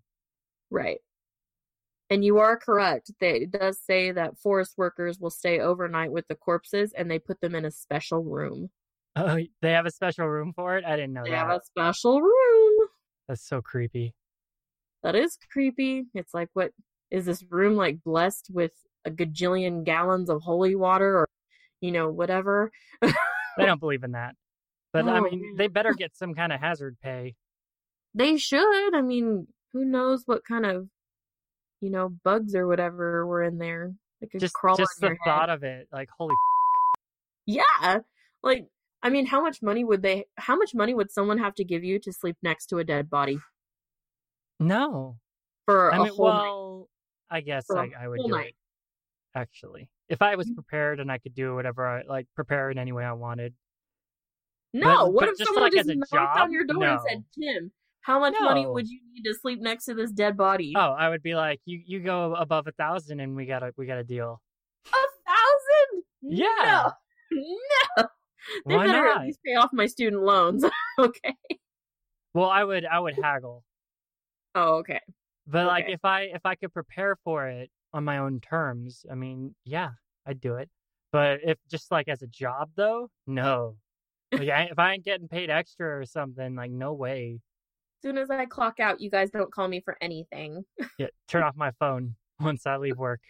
Right. 0.69 0.99
And 2.09 2.23
you 2.23 2.37
are 2.39 2.57
correct. 2.57 3.11
They, 3.19 3.37
it 3.41 3.51
does 3.51 3.79
say 3.79 4.11
that 4.11 4.37
forest 4.37 4.73
workers 4.77 5.19
will 5.19 5.29
stay 5.31 5.59
overnight 5.59 6.11
with 6.11 6.27
the 6.27 6.35
corpses 6.35 6.93
and 6.93 7.09
they 7.09 7.19
put 7.19 7.41
them 7.41 7.55
in 7.55 7.65
a 7.65 7.71
special 7.71 8.23
room. 8.23 8.69
Oh, 9.15 9.39
they 9.61 9.71
have 9.71 9.85
a 9.85 9.91
special 9.91 10.27
room 10.27 10.53
for 10.55 10.77
it. 10.77 10.85
I 10.85 10.95
didn't 10.95 11.13
know 11.13 11.23
They 11.23 11.31
that. 11.31 11.35
They 11.35 11.39
have 11.39 11.61
a 11.61 11.65
special 11.65 12.21
room. 12.21 12.87
That's 13.27 13.47
so 13.47 13.61
creepy. 13.61 14.13
That 15.03 15.15
is 15.15 15.37
creepy. 15.51 16.05
It's 16.13 16.33
like, 16.33 16.49
what 16.53 16.71
is 17.11 17.25
this 17.25 17.43
room 17.49 17.75
like 17.75 18.03
blessed 18.03 18.47
with 18.51 18.73
a 19.05 19.11
gajillion 19.11 19.83
gallons 19.83 20.29
of 20.29 20.41
holy 20.41 20.75
water 20.75 21.17
or, 21.17 21.29
you 21.81 21.91
know, 21.91 22.09
whatever? 22.09 22.71
They 23.01 23.11
don't 23.65 23.79
believe 23.79 24.03
in 24.03 24.11
that. 24.11 24.35
But 24.93 25.07
I 25.07 25.17
Oh, 25.17 25.21
mean, 25.21 25.41
man. 25.41 25.55
they 25.57 25.67
better 25.67 25.93
get 25.93 26.15
some 26.15 26.33
kind 26.33 26.51
of 26.53 26.59
hazard 26.59 26.97
pay. 27.01 27.35
They 28.13 28.37
should. 28.37 28.95
I 28.95 29.01
mean, 29.01 29.47
who 29.73 29.85
knows 29.85 30.23
what 30.25 30.43
kind 30.45 30.65
of, 30.65 30.87
you 31.81 31.89
know, 31.89 32.09
bugs 32.23 32.55
or 32.55 32.67
whatever 32.67 33.25
were 33.25 33.43
in 33.43 33.57
there. 33.57 33.93
Could 34.31 34.39
Just, 34.39 34.53
crawl 34.53 34.77
just 34.77 34.91
the 35.01 35.07
your 35.07 35.15
head. 35.15 35.25
thought 35.25 35.49
of 35.49 35.63
it, 35.63 35.87
like 35.91 36.09
holy. 36.17 36.33
Yeah. 37.45 37.99
Like, 38.41 38.67
I 39.01 39.09
mean, 39.09 39.25
how 39.25 39.41
much 39.41 39.61
money 39.61 39.83
would 39.83 40.01
they, 40.01 40.25
how 40.37 40.55
much 40.55 40.73
money 40.73 40.93
would 40.93 41.11
someone 41.11 41.37
have 41.39 41.55
to 41.55 41.65
give 41.65 41.83
you 41.83 41.99
to 41.99 42.13
sleep 42.13 42.37
next 42.41 42.67
to 42.67 42.77
a 42.77 42.85
dead 42.85 43.09
body 43.09 43.37
No, 44.61 45.17
for 45.65 45.91
I 45.93 45.97
a 45.97 45.99
mean, 46.03 46.13
whole 46.13 46.27
night? 46.27 46.41
well, 46.41 46.89
I 47.29 47.41
guess 47.41 47.65
I, 47.69 47.89
I, 47.99 48.07
would 48.07 48.19
do 48.23 48.31
night. 48.31 48.47
it. 48.47 48.55
Actually, 49.35 49.89
if 50.07 50.21
I 50.21 50.35
was 50.35 50.47
Mm. 50.49 50.55
prepared 50.55 50.99
and 51.01 51.11
I 51.11 51.17
could 51.17 51.33
do 51.33 51.55
whatever 51.55 51.85
I 51.85 52.03
like, 52.03 52.27
prepare 52.35 52.69
in 52.71 52.77
any 52.77 52.91
way 52.93 53.03
I 53.03 53.13
wanted. 53.13 53.53
No, 54.73 55.05
but- 55.05 55.13
what 55.13 55.19
but 55.21 55.29
if 55.29 55.37
just, 55.39 55.47
someone 55.49 55.63
like, 55.63 55.73
just 55.73 55.89
knocked 55.89 56.11
job? 56.13 56.37
on 56.37 56.51
your 56.53 56.63
door 56.63 56.83
and 56.85 56.99
said, 57.09 57.23
Tim, 57.37 57.71
how 58.03 58.19
much 58.19 58.35
money 58.39 58.65
would 58.65 58.87
you 58.87 58.99
need 59.13 59.23
to 59.23 59.33
sleep 59.33 59.59
next 59.61 59.85
to 59.85 59.93
this 59.93 60.11
dead 60.11 60.37
body? 60.37 60.73
Oh, 60.75 60.91
I 60.91 61.09
would 61.09 61.23
be 61.23 61.35
like, 61.35 61.59
you 61.65 61.81
you 61.85 61.99
go 61.99 62.35
above 62.35 62.67
a 62.67 62.71
thousand, 62.73 63.19
and 63.19 63.35
we 63.35 63.45
got 63.45 63.63
a 63.63 63.73
we 63.77 63.85
got 63.85 63.97
a 63.97 64.03
deal. 64.03 64.41
A 64.87 64.91
thousand? 65.27 66.03
Yeah. 66.21 66.45
No. 66.63 66.91
No. 67.97 68.05
They 68.67 68.75
Why 68.75 68.85
better 68.85 69.05
not? 69.05 69.21
at 69.21 69.25
least 69.25 69.39
pay 69.45 69.55
off 69.55 69.69
my 69.73 69.85
student 69.87 70.21
loans. 70.21 70.63
okay. 70.99 71.33
Well, 72.33 72.49
I 72.49 72.63
would 72.63 72.85
I 72.85 72.99
would 72.99 73.15
haggle, 73.15 73.63
Oh, 74.53 74.75
okay. 74.79 74.99
but 75.47 75.65
like 75.65 75.85
if 75.87 76.03
I 76.03 76.23
if 76.23 76.45
I 76.45 76.55
could 76.55 76.73
prepare 76.73 77.15
for 77.23 77.47
it 77.47 77.71
on 77.93 78.03
my 78.03 78.17
own 78.17 78.39
terms, 78.41 79.05
I 79.09 79.15
mean, 79.15 79.55
yeah, 79.65 79.91
I'd 80.27 80.41
do 80.41 80.55
it. 80.55 80.69
But 81.11 81.39
if 81.43 81.57
just 81.71 81.89
like 81.91 82.07
as 82.09 82.21
a 82.21 82.27
job 82.27 82.71
though, 82.75 83.09
no. 83.25 83.77
Like 84.31 84.49
I, 84.49 84.63
if 84.63 84.77
I 84.79 84.93
ain't 84.93 85.05
getting 85.05 85.27
paid 85.27 85.49
extra 85.49 85.97
or 85.99 86.05
something, 86.05 86.55
like 86.55 86.71
no 86.71 86.93
way. 86.93 87.39
As 88.03 88.09
soon 88.09 88.17
as 88.17 88.29
I 88.29 88.45
clock 88.45 88.81
out, 88.81 88.99
you 88.99 89.09
guys 89.09 89.29
don't 89.29 89.49
call 89.49 89.69
me 89.69 89.79
for 89.79 89.95
anything. 90.01 90.65
Yeah, 90.97 91.07
turn 91.29 91.41
off 91.41 91.55
my 91.55 91.71
phone 91.79 92.15
once 92.37 92.67
I 92.67 92.75
leave 92.75 92.97
work. 92.97 93.21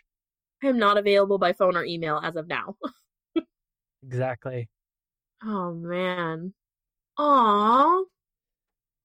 I 0.63 0.67
am 0.67 0.79
not 0.79 0.97
available 0.97 1.37
by 1.37 1.53
phone 1.53 1.77
or 1.77 1.85
email 1.85 2.19
as 2.23 2.35
of 2.35 2.47
now. 2.47 2.75
Exactly. 4.05 4.67
Oh 5.43 5.73
man. 5.73 6.53
Aw. 7.17 8.03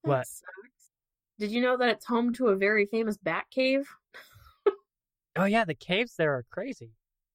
What? 0.01 0.27
sucks. 0.27 0.89
Did 1.37 1.51
you 1.51 1.61
know 1.61 1.77
that 1.77 1.89
it's 1.89 2.05
home 2.05 2.33
to 2.33 2.47
a 2.47 2.57
very 2.57 2.85
famous 2.85 3.15
bat 3.17 3.45
cave? 3.49 3.87
Oh 5.37 5.45
yeah, 5.45 5.63
the 5.65 5.75
caves 5.75 6.15
there 6.17 6.33
are 6.33 6.45
crazy. 6.49 6.91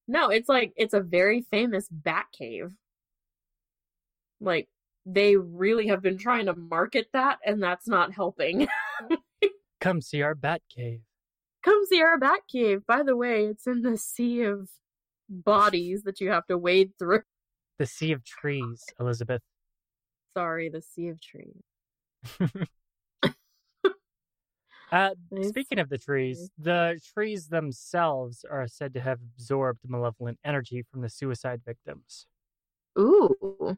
No, 0.07 0.29
it's 0.29 0.49
like 0.49 0.73
it's 0.75 0.93
a 0.93 1.01
very 1.01 1.41
famous 1.49 1.87
bat 1.89 2.25
cave. 2.37 2.71
Like 4.39 4.67
they 5.05 5.35
really 5.35 5.87
have 5.87 6.01
been 6.01 6.17
trying 6.17 6.47
to 6.47 6.55
market 6.55 7.07
that 7.13 7.39
and 7.45 7.61
that's 7.61 7.87
not 7.87 8.13
helping. 8.13 8.67
Come 9.81 10.01
see 10.01 10.21
our 10.21 10.35
bat 10.35 10.61
cave. 10.73 11.01
Come 11.63 11.85
see 11.85 12.01
our 12.01 12.17
bat 12.17 12.41
cave. 12.51 12.85
By 12.87 13.03
the 13.03 13.15
way, 13.15 13.45
it's 13.45 13.67
in 13.67 13.81
the 13.81 13.97
sea 13.97 14.41
of 14.43 14.69
bodies 15.29 16.03
that 16.03 16.19
you 16.19 16.29
have 16.29 16.45
to 16.47 16.57
wade 16.57 16.91
through. 16.97 17.21
The 17.77 17.85
sea 17.85 18.13
of 18.13 18.23
trees, 18.23 18.85
Elizabeth. 19.01 19.41
Sorry, 20.37 20.69
the 20.69 20.81
sea 20.81 21.09
of 21.09 21.19
trees. 21.19 21.61
Uh, 24.91 25.09
speaking 25.41 25.79
of 25.79 25.89
the 25.89 25.97
trees, 25.97 26.49
the 26.57 26.99
trees 27.13 27.47
themselves 27.47 28.45
are 28.49 28.67
said 28.67 28.93
to 28.93 29.01
have 29.01 29.19
absorbed 29.35 29.79
malevolent 29.87 30.39
energy 30.45 30.85
from 30.89 31.01
the 31.01 31.09
suicide 31.09 31.61
victims, 31.65 32.27
Ooh. 32.97 33.77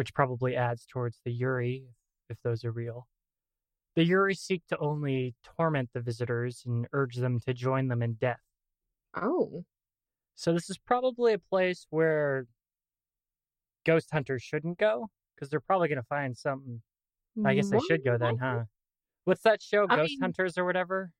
Which 0.00 0.14
probably 0.14 0.56
adds 0.56 0.86
towards 0.86 1.20
the 1.26 1.30
Yuri, 1.30 1.84
if 2.30 2.38
those 2.42 2.64
are 2.64 2.72
real. 2.72 3.06
The 3.96 4.02
Yuri 4.02 4.34
seek 4.34 4.62
to 4.68 4.78
only 4.78 5.34
torment 5.58 5.90
the 5.92 6.00
visitors 6.00 6.62
and 6.64 6.86
urge 6.94 7.16
them 7.16 7.38
to 7.40 7.52
join 7.52 7.88
them 7.88 8.00
in 8.00 8.14
death. 8.14 8.40
Oh. 9.14 9.62
So 10.36 10.54
this 10.54 10.70
is 10.70 10.78
probably 10.78 11.34
a 11.34 11.38
place 11.38 11.86
where 11.90 12.46
ghost 13.84 14.08
hunters 14.10 14.42
shouldn't 14.42 14.78
go 14.78 15.08
because 15.34 15.50
they're 15.50 15.60
probably 15.60 15.88
going 15.88 16.00
to 16.00 16.06
find 16.08 16.34
something. 16.34 16.80
I 17.44 17.52
guess 17.52 17.68
they 17.68 17.78
should 17.80 18.02
go 18.02 18.16
then, 18.16 18.38
huh? 18.38 18.60
What's 19.26 19.42
that 19.42 19.60
show, 19.60 19.84
I 19.90 19.96
Ghost 19.96 20.12
mean- 20.12 20.20
Hunters 20.22 20.56
or 20.56 20.64
whatever? 20.64 21.10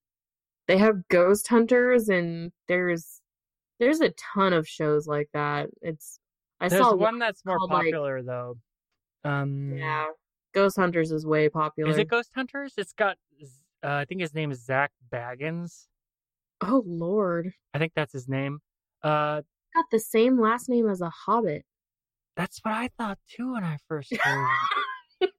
They 0.69 0.79
have 0.79 1.07
ghost 1.09 1.49
hunters 1.49 2.09
and 2.09 2.51
there's 2.67 3.21
there's 3.79 4.01
a 4.01 4.13
ton 4.35 4.55
of 4.55 4.67
shows 4.67 5.07
like 5.07 5.29
that. 5.35 5.69
It's 5.83 6.19
I 6.63 6.69
There's 6.69 6.83
saw 6.83 6.95
one 6.95 7.19
that's 7.19 7.43
more 7.47 7.57
called, 7.57 7.71
like- 7.71 7.85
popular 7.85 8.23
though. 8.23 8.59
Um, 9.25 9.73
Yeah. 9.77 10.07
Ghost 10.53 10.77
Hunters 10.77 11.13
is 11.13 11.25
way 11.27 11.49
popular. 11.49 11.91
Is 11.91 11.99
it 11.99 12.09
Ghost 12.09 12.31
Hunters? 12.35 12.75
It's 12.77 12.93
got, 12.93 13.17
uh, 13.85 13.89
I 13.89 14.05
think 14.05 14.21
his 14.21 14.35
name 14.35 14.51
is 14.51 14.65
Zak 14.65 14.91
Bagans. 15.13 15.87
oh 16.63 16.83
lord. 16.87 17.53
I 17.73 17.79
think 17.79 17.93
that's 17.95 18.13
his 18.13 18.29
name. 18.29 18.59
Uh, 19.03 19.43
Got 19.75 19.85
the 19.93 20.01
same 20.01 20.41
last 20.41 20.69
name 20.69 20.89
as 20.89 21.01
a 21.01 21.11
hobbit. 21.11 21.65
that's 22.37 22.59
what 22.63 22.75
I 22.75 22.89
thought 22.99 23.19
too 23.29 23.53
when 23.53 23.63
I 23.65 23.77
first 23.89 24.13
heard 24.23 24.47
it. 25.21 25.31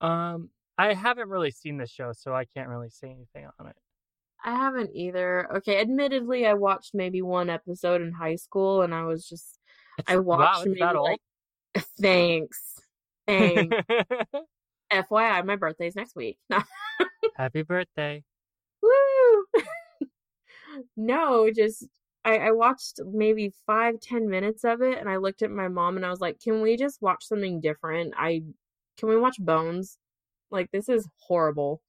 Um, 0.00 0.50
I 0.78 0.94
haven't 0.94 1.28
really 1.28 1.50
seen 1.50 1.76
the 1.78 1.86
show, 1.86 2.12
so 2.12 2.32
I 2.34 2.44
can't 2.44 2.68
really 2.68 2.90
say 2.90 3.08
anything 3.10 3.48
on 3.58 3.66
it. 3.66 3.76
I 4.44 4.56
haven't 4.56 4.90
either. 4.94 5.48
Okay, 5.56 5.80
admittedly 5.80 6.46
I 6.46 6.54
watched 6.54 6.94
maybe 6.94 7.22
one 7.22 7.50
episode 7.50 8.00
in 8.02 8.12
high 8.12 8.36
school 8.36 8.82
and 8.82 8.94
I 8.94 9.04
was 9.04 9.28
just 9.28 9.58
It's, 9.98 10.10
I 10.10 10.16
watched 10.16 10.58
wow, 10.60 10.64
maybe 10.64 10.80
that 10.80 11.00
like 11.00 11.20
thanks. 12.00 12.80
Old. 13.28 13.74
FYI, 14.92 15.44
my 15.44 15.56
birthday's 15.56 15.96
next 15.96 16.14
week. 16.14 16.38
Happy 17.36 17.62
birthday. 17.62 18.22
Woo! 18.82 19.44
no, 20.96 21.50
just 21.54 21.86
I, 22.24 22.36
I 22.36 22.50
watched 22.52 23.00
maybe 23.04 23.52
five, 23.66 24.00
ten 24.00 24.28
minutes 24.28 24.64
of 24.64 24.82
it 24.82 24.98
and 24.98 25.08
I 25.08 25.16
looked 25.16 25.42
at 25.42 25.50
my 25.50 25.68
mom 25.68 25.96
and 25.96 26.04
I 26.04 26.10
was 26.10 26.20
like, 26.20 26.40
Can 26.40 26.60
we 26.60 26.76
just 26.76 27.00
watch 27.00 27.24
something 27.24 27.60
different? 27.60 28.14
I 28.16 28.42
can 28.98 29.08
we 29.08 29.16
watch 29.16 29.36
Bones? 29.38 29.98
Like 30.50 30.70
this 30.72 30.88
is 30.88 31.08
horrible. 31.16 31.80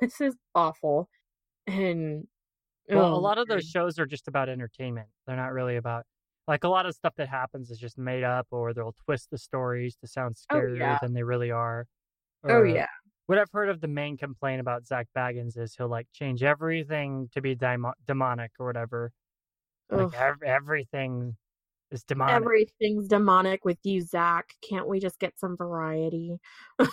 this 0.00 0.20
is 0.20 0.36
awful. 0.54 1.08
And 1.66 2.26
Well, 2.88 3.14
a 3.14 3.16
oh, 3.16 3.20
lot 3.20 3.38
of 3.38 3.48
those 3.48 3.64
shows 3.64 3.98
are 3.98 4.06
just 4.06 4.28
about 4.28 4.48
entertainment. 4.48 5.08
They're 5.26 5.36
not 5.36 5.52
really 5.52 5.76
about 5.76 6.04
like 6.48 6.64
a 6.64 6.68
lot 6.68 6.86
of 6.86 6.94
stuff 6.94 7.14
that 7.16 7.28
happens 7.28 7.70
is 7.70 7.78
just 7.78 7.96
made 7.98 8.24
up, 8.24 8.46
or 8.50 8.72
they'll 8.74 8.94
twist 9.04 9.28
the 9.30 9.38
stories 9.38 9.96
to 9.96 10.06
sound 10.06 10.36
Oh 10.50 10.56
scarier 10.56 10.78
yeah. 10.78 10.98
than 11.00 11.14
they 11.14 11.22
really 11.22 11.50
are. 11.50 11.86
Oh 12.44 12.54
Or 12.54 12.66
yeah. 12.66 12.86
what 13.26 13.38
I've 13.38 13.50
heard 13.52 13.68
of 13.68 13.80
the 13.80 13.88
main 13.88 14.16
complaint 14.16 14.60
about 14.60 14.86
Zak 14.86 15.06
Bagans 15.16 15.56
is 15.56 15.74
he'll 15.76 15.88
like 15.88 16.08
change 16.12 16.42
everything 16.42 17.28
to 17.32 17.40
be 17.40 17.54
demo- 17.54 17.94
demonic 18.06 18.50
or 18.58 18.66
whatever. 18.66 19.12
Like 19.90 20.14
ev- 20.14 20.42
everything 20.44 21.36
is 21.90 22.02
demonic. 22.02 22.34
Everything's 22.36 23.06
demonic 23.08 23.64
with 23.64 23.78
you, 23.84 24.00
Zach. 24.00 24.54
Can't 24.68 24.88
we 24.88 24.98
just 25.00 25.18
get 25.18 25.38
some 25.38 25.56
variety? 25.56 26.38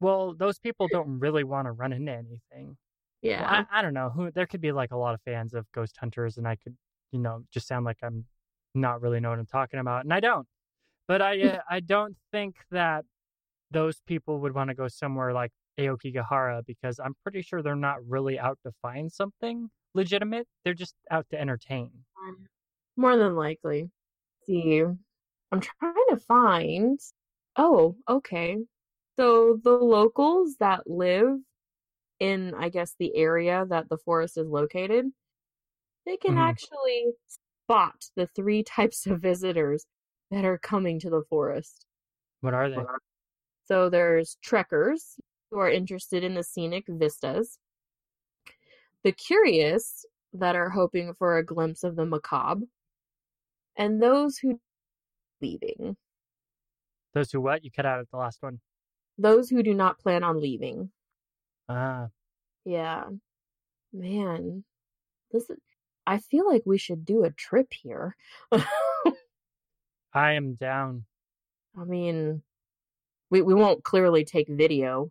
Well, 0.00 0.34
those 0.34 0.58
people 0.58 0.88
don't 0.90 1.18
really 1.18 1.44
want 1.44 1.66
to 1.66 1.72
run 1.72 1.92
into 1.92 2.12
anything. 2.12 2.40
Well, 2.66 2.76
Yeah. 3.22 3.64
I, 3.70 3.78
I 3.78 3.82
don't 3.82 3.94
know 3.94 4.10
who 4.10 4.30
there 4.30 4.46
could 4.46 4.60
be 4.60 4.72
like 4.72 4.92
a 4.92 4.96
lot 4.96 5.14
of 5.14 5.22
fans 5.22 5.54
of 5.54 5.70
Ghost 5.72 5.96
Hunters, 5.98 6.36
and 6.36 6.46
I 6.46 6.56
could, 6.56 6.76
you 7.14 7.20
know, 7.20 7.44
just 7.52 7.68
sound 7.68 7.84
like 7.84 7.98
I'm 8.02 8.24
not 8.74 9.00
really 9.00 9.20
know 9.20 9.30
what 9.30 9.38
I'm 9.38 9.46
talking 9.46 9.78
about, 9.78 10.02
and 10.02 10.12
I 10.12 10.18
don't. 10.18 10.46
But 11.06 11.22
I, 11.22 11.40
uh, 11.40 11.58
I 11.70 11.78
don't 11.78 12.16
think 12.32 12.56
that 12.72 13.04
those 13.70 14.00
people 14.06 14.40
would 14.40 14.52
want 14.52 14.68
to 14.68 14.74
go 14.74 14.88
somewhere 14.88 15.32
like 15.32 15.52
Aokigahara 15.78 16.66
because 16.66 16.98
I'm 16.98 17.14
pretty 17.22 17.42
sure 17.42 17.62
they're 17.62 17.76
not 17.76 18.04
really 18.06 18.36
out 18.36 18.58
to 18.66 18.72
find 18.82 19.12
something 19.12 19.70
legitimate. 19.94 20.48
They're 20.64 20.74
just 20.74 20.94
out 21.08 21.26
to 21.30 21.40
entertain. 21.40 21.90
More 22.96 23.16
than 23.16 23.36
likely. 23.36 23.90
see. 24.44 24.82
I'm 24.82 25.60
trying 25.60 25.94
to 26.10 26.16
find. 26.16 26.98
Oh, 27.56 27.96
okay. 28.08 28.56
So 29.16 29.60
the 29.62 29.70
locals 29.70 30.56
that 30.58 30.90
live 30.90 31.38
in, 32.18 32.54
I 32.54 32.70
guess, 32.70 32.96
the 32.98 33.14
area 33.16 33.64
that 33.68 33.88
the 33.88 33.98
forest 33.98 34.36
is 34.36 34.48
located, 34.48 35.06
they 36.06 36.16
can 36.16 36.34
Mhm. 36.34 36.48
actually 36.48 37.12
spot 37.26 38.10
the 38.16 38.26
three 38.28 38.62
types 38.92 39.06
of 39.06 39.20
visitors 39.20 39.86
that 40.30 40.44
are 40.44 40.58
coming 40.58 40.98
to 41.00 41.10
the 41.10 41.22
forest. 41.28 41.86
What 42.40 42.54
are 42.54 42.68
they? 42.70 42.82
So 43.64 43.88
there's 43.88 44.36
trekkers 44.42 45.18
who 45.50 45.58
are 45.58 45.70
interested 45.70 46.22
in 46.24 46.34
the 46.34 46.42
scenic 46.42 46.84
vistas, 46.88 47.58
the 49.02 49.12
curious 49.12 50.04
that 50.32 50.56
are 50.56 50.70
hoping 50.70 51.14
for 51.14 51.38
a 51.38 51.44
glimpse 51.44 51.84
of 51.84 51.96
the 51.96 52.04
macabre, 52.04 52.66
and 53.76 54.02
those 54.02 54.38
who 54.38 54.60
leaving. 55.40 55.96
Those 57.12 57.30
who 57.30 57.40
what? 57.40 57.64
You 57.64 57.70
cut 57.70 57.86
out 57.86 58.00
at 58.00 58.10
the 58.10 58.16
last 58.16 58.42
one. 58.42 58.60
Those 59.18 59.48
who 59.48 59.62
do 59.62 59.72
not 59.74 59.98
plan 59.98 60.24
on 60.24 60.40
leaving. 60.40 60.92
Ah, 61.68 62.08
Yeah. 62.64 63.08
Man. 63.92 64.64
This 65.30 65.48
is, 65.50 65.58
I 66.06 66.18
feel 66.18 66.46
like 66.48 66.62
we 66.66 66.78
should 66.78 67.04
do 67.04 67.24
a 67.24 67.30
trip 67.30 67.72
here. 67.72 68.16
I 70.12 70.32
am 70.32 70.54
down. 70.54 71.04
I 71.78 71.84
mean, 71.84 72.42
we 73.30 73.42
we 73.42 73.54
won't 73.54 73.84
clearly 73.84 74.24
take 74.24 74.48
video. 74.48 75.10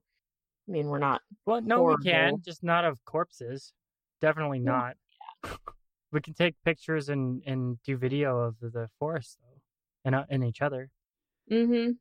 I 0.68 0.72
mean, 0.72 0.88
we're 0.88 1.00
not 1.00 1.22
Well, 1.46 1.62
no, 1.62 1.84
we 1.84 1.96
can, 1.98 2.14
Horrible. 2.14 2.38
just 2.40 2.64
not 2.64 2.86
of 2.86 3.04
corpses. 3.06 3.74
Definitely 4.22 4.60
not. 4.60 4.96
we 6.12 6.22
can 6.22 6.34
take 6.34 6.56
pictures 6.64 7.10
and 7.10 7.42
and 7.46 7.82
do 7.84 7.98
video 7.98 8.40
of 8.40 8.56
the, 8.62 8.70
the 8.70 8.90
forest 9.00 9.40
though, 9.42 9.62
and 10.06 10.16
uh, 10.16 10.26
and 10.30 10.44
each 10.44 10.62
other. 10.62 10.90
Mm-hmm. 11.52 11.92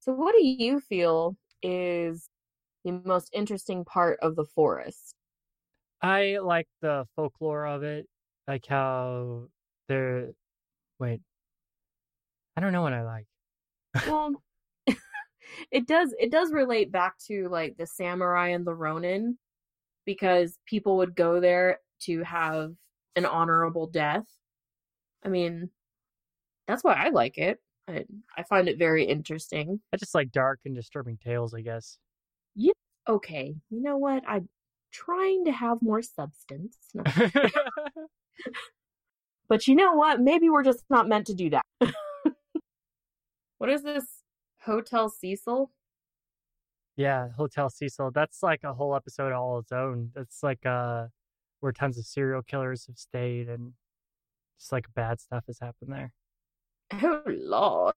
So, 0.00 0.12
what 0.12 0.34
do 0.34 0.44
you 0.44 0.80
feel 0.80 1.36
is 1.62 2.28
the 2.84 3.00
most 3.04 3.30
interesting 3.32 3.84
part 3.84 4.18
of 4.22 4.34
the 4.34 4.44
forest? 4.44 5.14
I 6.02 6.38
like 6.42 6.68
the 6.80 7.06
folklore 7.16 7.66
of 7.66 7.82
it, 7.82 8.06
like 8.46 8.66
how 8.66 9.48
they're. 9.88 10.30
Wait, 10.98 11.20
I 12.56 12.60
don't 12.60 12.72
know 12.72 12.82
what 12.82 12.92
I 12.92 13.02
like. 13.02 13.26
Well, 14.06 14.42
it 15.70 15.86
does 15.86 16.14
it 16.18 16.30
does 16.30 16.52
relate 16.52 16.92
back 16.92 17.18
to 17.26 17.48
like 17.48 17.76
the 17.76 17.86
samurai 17.86 18.48
and 18.48 18.66
the 18.66 18.74
ronin 18.74 19.38
because 20.04 20.58
people 20.66 20.98
would 20.98 21.14
go 21.14 21.40
there 21.40 21.80
to 22.00 22.22
have 22.22 22.72
an 23.16 23.26
honorable 23.26 23.86
death. 23.86 24.24
I 25.24 25.28
mean, 25.28 25.70
that's 26.66 26.84
why 26.84 26.94
I 26.94 27.10
like 27.10 27.38
it. 27.38 27.58
I, 27.88 28.04
I 28.36 28.42
find 28.44 28.68
it 28.68 28.78
very 28.78 29.04
interesting. 29.04 29.80
I 29.92 29.96
just 29.96 30.14
like 30.14 30.30
dark 30.30 30.60
and 30.64 30.74
disturbing 30.74 31.18
tales, 31.18 31.54
I 31.54 31.62
guess. 31.62 31.98
Yeah. 32.54 32.72
Okay, 33.08 33.54
you 33.70 33.82
know 33.82 33.96
what? 33.96 34.22
I'm 34.26 34.48
trying 34.90 35.44
to 35.44 35.52
have 35.52 35.82
more 35.82 36.02
substance. 36.02 36.76
No. 36.94 37.02
But 39.48 39.66
you 39.66 39.74
know 39.74 39.94
what? 39.94 40.20
Maybe 40.20 40.50
we're 40.50 40.62
just 40.62 40.84
not 40.90 41.08
meant 41.08 41.26
to 41.28 41.34
do 41.34 41.50
that. 41.50 41.64
what 43.56 43.70
is 43.70 43.82
this? 43.82 44.22
Hotel 44.60 45.08
Cecil? 45.08 45.70
yeah, 46.96 47.28
Hotel 47.36 47.70
Cecil. 47.70 48.10
That's 48.10 48.42
like 48.42 48.64
a 48.64 48.74
whole 48.74 48.94
episode 48.94 49.32
all 49.32 49.60
its 49.60 49.72
own. 49.72 50.10
That's 50.14 50.42
like 50.42 50.66
uh, 50.66 51.06
where 51.60 51.72
tons 51.72 51.96
of 51.96 52.04
serial 52.04 52.42
killers 52.42 52.86
have 52.88 52.98
stayed 52.98 53.48
and 53.48 53.72
just 54.58 54.72
like 54.72 54.86
bad 54.94 55.20
stuff 55.20 55.44
has 55.46 55.60
happened 55.60 55.92
there. 55.92 56.12
Oh 57.02 57.22
lord. 57.26 57.94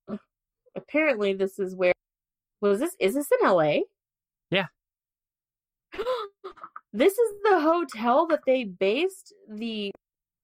Apparently 0.76 1.34
this 1.34 1.60
is 1.60 1.76
where 1.76 1.94
was 2.62 2.80
this 2.80 2.96
is 3.00 3.16
this 3.16 3.30
in 3.32 3.50
LA? 3.50 3.80
Yeah. 4.50 4.68
this 6.94 7.14
is 7.14 7.34
the 7.44 7.60
hotel 7.60 8.28
that 8.28 8.42
they 8.46 8.64
based 8.64 9.34
the 9.50 9.92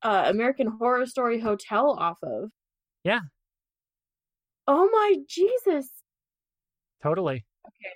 uh, 0.02 0.26
American 0.28 0.68
Horror 0.68 1.06
Story 1.06 1.40
Hotel 1.40 1.96
off 2.00 2.18
of. 2.24 2.50
Yeah. 3.04 3.22
Oh 4.68 4.90
my 4.92 5.16
Jesus. 5.28 5.90
Totally. 7.02 7.46
Okay. 7.68 7.94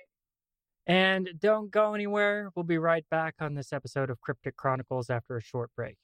And 0.86 1.28
don't 1.38 1.70
go 1.70 1.94
anywhere. 1.94 2.50
We'll 2.54 2.64
be 2.64 2.78
right 2.78 3.04
back 3.10 3.34
on 3.40 3.54
this 3.54 3.72
episode 3.72 4.10
of 4.10 4.20
Cryptic 4.20 4.56
Chronicles 4.56 5.10
after 5.10 5.36
a 5.36 5.42
short 5.42 5.70
break. 5.76 5.96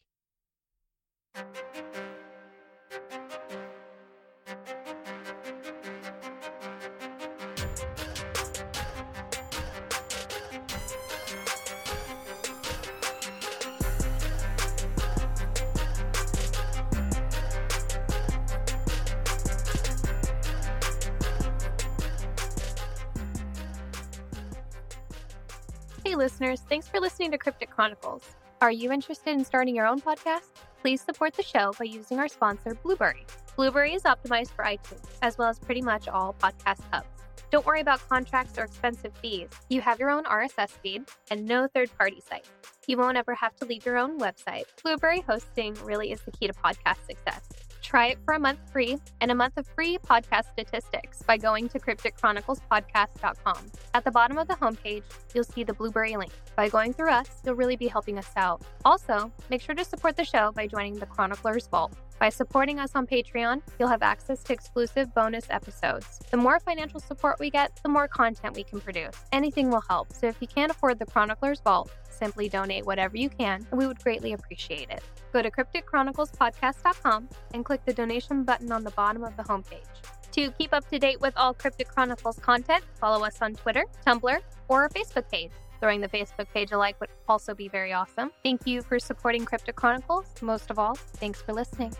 Hey, 26.08 26.14
listeners, 26.14 26.62
thanks 26.70 26.88
for 26.88 27.00
listening 27.00 27.32
to 27.32 27.36
Cryptic 27.36 27.68
Chronicles. 27.68 28.22
Are 28.62 28.72
you 28.72 28.90
interested 28.90 29.28
in 29.28 29.44
starting 29.44 29.76
your 29.76 29.86
own 29.86 30.00
podcast? 30.00 30.46
Please 30.80 31.02
support 31.02 31.34
the 31.34 31.42
show 31.42 31.74
by 31.78 31.84
using 31.84 32.18
our 32.18 32.28
sponsor, 32.28 32.74
Blueberry. 32.76 33.26
Blueberry 33.56 33.92
is 33.92 34.04
optimized 34.04 34.52
for 34.52 34.64
iTunes, 34.64 35.04
as 35.20 35.36
well 35.36 35.50
as 35.50 35.58
pretty 35.58 35.82
much 35.82 36.08
all 36.08 36.34
podcast 36.40 36.80
hubs. 36.90 37.08
Don't 37.50 37.66
worry 37.66 37.82
about 37.82 38.08
contracts 38.08 38.56
or 38.56 38.64
expensive 38.64 39.12
fees. 39.20 39.50
You 39.68 39.82
have 39.82 40.00
your 40.00 40.08
own 40.08 40.24
RSS 40.24 40.70
feed 40.82 41.04
and 41.30 41.44
no 41.44 41.68
third 41.74 41.90
party 41.98 42.22
site. 42.26 42.48
You 42.86 42.96
won't 42.96 43.18
ever 43.18 43.34
have 43.34 43.54
to 43.56 43.66
leave 43.66 43.84
your 43.84 43.98
own 43.98 44.18
website. 44.18 44.64
Blueberry 44.82 45.20
hosting 45.20 45.74
really 45.84 46.10
is 46.10 46.22
the 46.22 46.30
key 46.30 46.46
to 46.46 46.54
podcast 46.54 47.04
success. 47.06 47.42
Try 47.82 48.08
it 48.08 48.18
for 48.24 48.34
a 48.34 48.38
month 48.38 48.58
free 48.72 48.98
and 49.20 49.30
a 49.30 49.34
month 49.34 49.56
of 49.56 49.66
free 49.66 49.98
podcast 49.98 50.52
statistics 50.52 51.22
by 51.22 51.36
going 51.36 51.68
to 51.70 51.78
crypticchroniclespodcast.com. 51.78 53.66
At 53.94 54.04
the 54.04 54.10
bottom 54.10 54.38
of 54.38 54.48
the 54.48 54.54
homepage, 54.54 55.04
you'll 55.34 55.44
see 55.44 55.64
the 55.64 55.74
Blueberry 55.74 56.16
link. 56.16 56.32
By 56.56 56.68
going 56.68 56.92
through 56.92 57.10
us, 57.10 57.28
you'll 57.44 57.54
really 57.54 57.76
be 57.76 57.88
helping 57.88 58.18
us 58.18 58.30
out. 58.36 58.62
Also, 58.84 59.32
make 59.50 59.60
sure 59.60 59.74
to 59.74 59.84
support 59.84 60.16
the 60.16 60.24
show 60.24 60.52
by 60.52 60.66
joining 60.66 60.98
the 60.98 61.06
Chroniclers 61.06 61.68
Vault. 61.68 61.92
By 62.18 62.30
supporting 62.30 62.80
us 62.80 62.92
on 62.96 63.06
Patreon, 63.06 63.62
you'll 63.78 63.88
have 63.88 64.02
access 64.02 64.42
to 64.44 64.52
exclusive 64.52 65.14
bonus 65.14 65.46
episodes. 65.50 66.18
The 66.32 66.36
more 66.36 66.58
financial 66.58 66.98
support 66.98 67.38
we 67.38 67.48
get, 67.48 67.78
the 67.84 67.88
more 67.88 68.08
content 68.08 68.56
we 68.56 68.64
can 68.64 68.80
produce. 68.80 69.14
Anything 69.32 69.70
will 69.70 69.84
help, 69.88 70.12
so 70.12 70.26
if 70.26 70.36
you 70.40 70.48
can't 70.48 70.72
afford 70.72 70.98
the 70.98 71.06
Chroniclers 71.06 71.60
Vault, 71.60 71.92
simply 72.10 72.48
donate 72.48 72.84
whatever 72.84 73.16
you 73.16 73.28
can, 73.28 73.64
and 73.70 73.78
we 73.78 73.86
would 73.86 74.02
greatly 74.02 74.32
appreciate 74.32 74.90
it. 74.90 75.02
Go 75.32 75.42
to 75.42 75.50
crypticchroniclespodcast.com 75.50 77.28
and 77.54 77.64
click 77.64 77.84
the 77.84 77.92
donation 77.92 78.42
button 78.42 78.72
on 78.72 78.82
the 78.82 78.90
bottom 78.90 79.22
of 79.22 79.36
the 79.36 79.44
homepage. 79.44 79.86
To 80.32 80.50
keep 80.52 80.74
up 80.74 80.88
to 80.90 80.98
date 80.98 81.20
with 81.20 81.34
all 81.36 81.54
Cryptic 81.54 81.88
Chronicles 81.88 82.38
content, 82.40 82.84
follow 83.00 83.24
us 83.24 83.40
on 83.40 83.54
Twitter, 83.54 83.84
Tumblr, 84.06 84.40
or 84.68 84.82
our 84.82 84.88
Facebook 84.88 85.30
page. 85.30 85.52
Throwing 85.80 86.00
the 86.00 86.08
Facebook 86.08 86.46
page 86.52 86.72
a 86.72 86.78
like 86.78 87.00
would 87.00 87.10
also 87.28 87.54
be 87.54 87.68
very 87.68 87.92
awesome. 87.92 88.30
Thank 88.42 88.66
you 88.66 88.82
for 88.82 88.98
supporting 88.98 89.44
Crypto 89.44 89.72
Chronicles. 89.72 90.26
Most 90.42 90.70
of 90.70 90.78
all, 90.78 90.94
thanks 90.94 91.40
for 91.40 91.52
listening. 91.52 91.94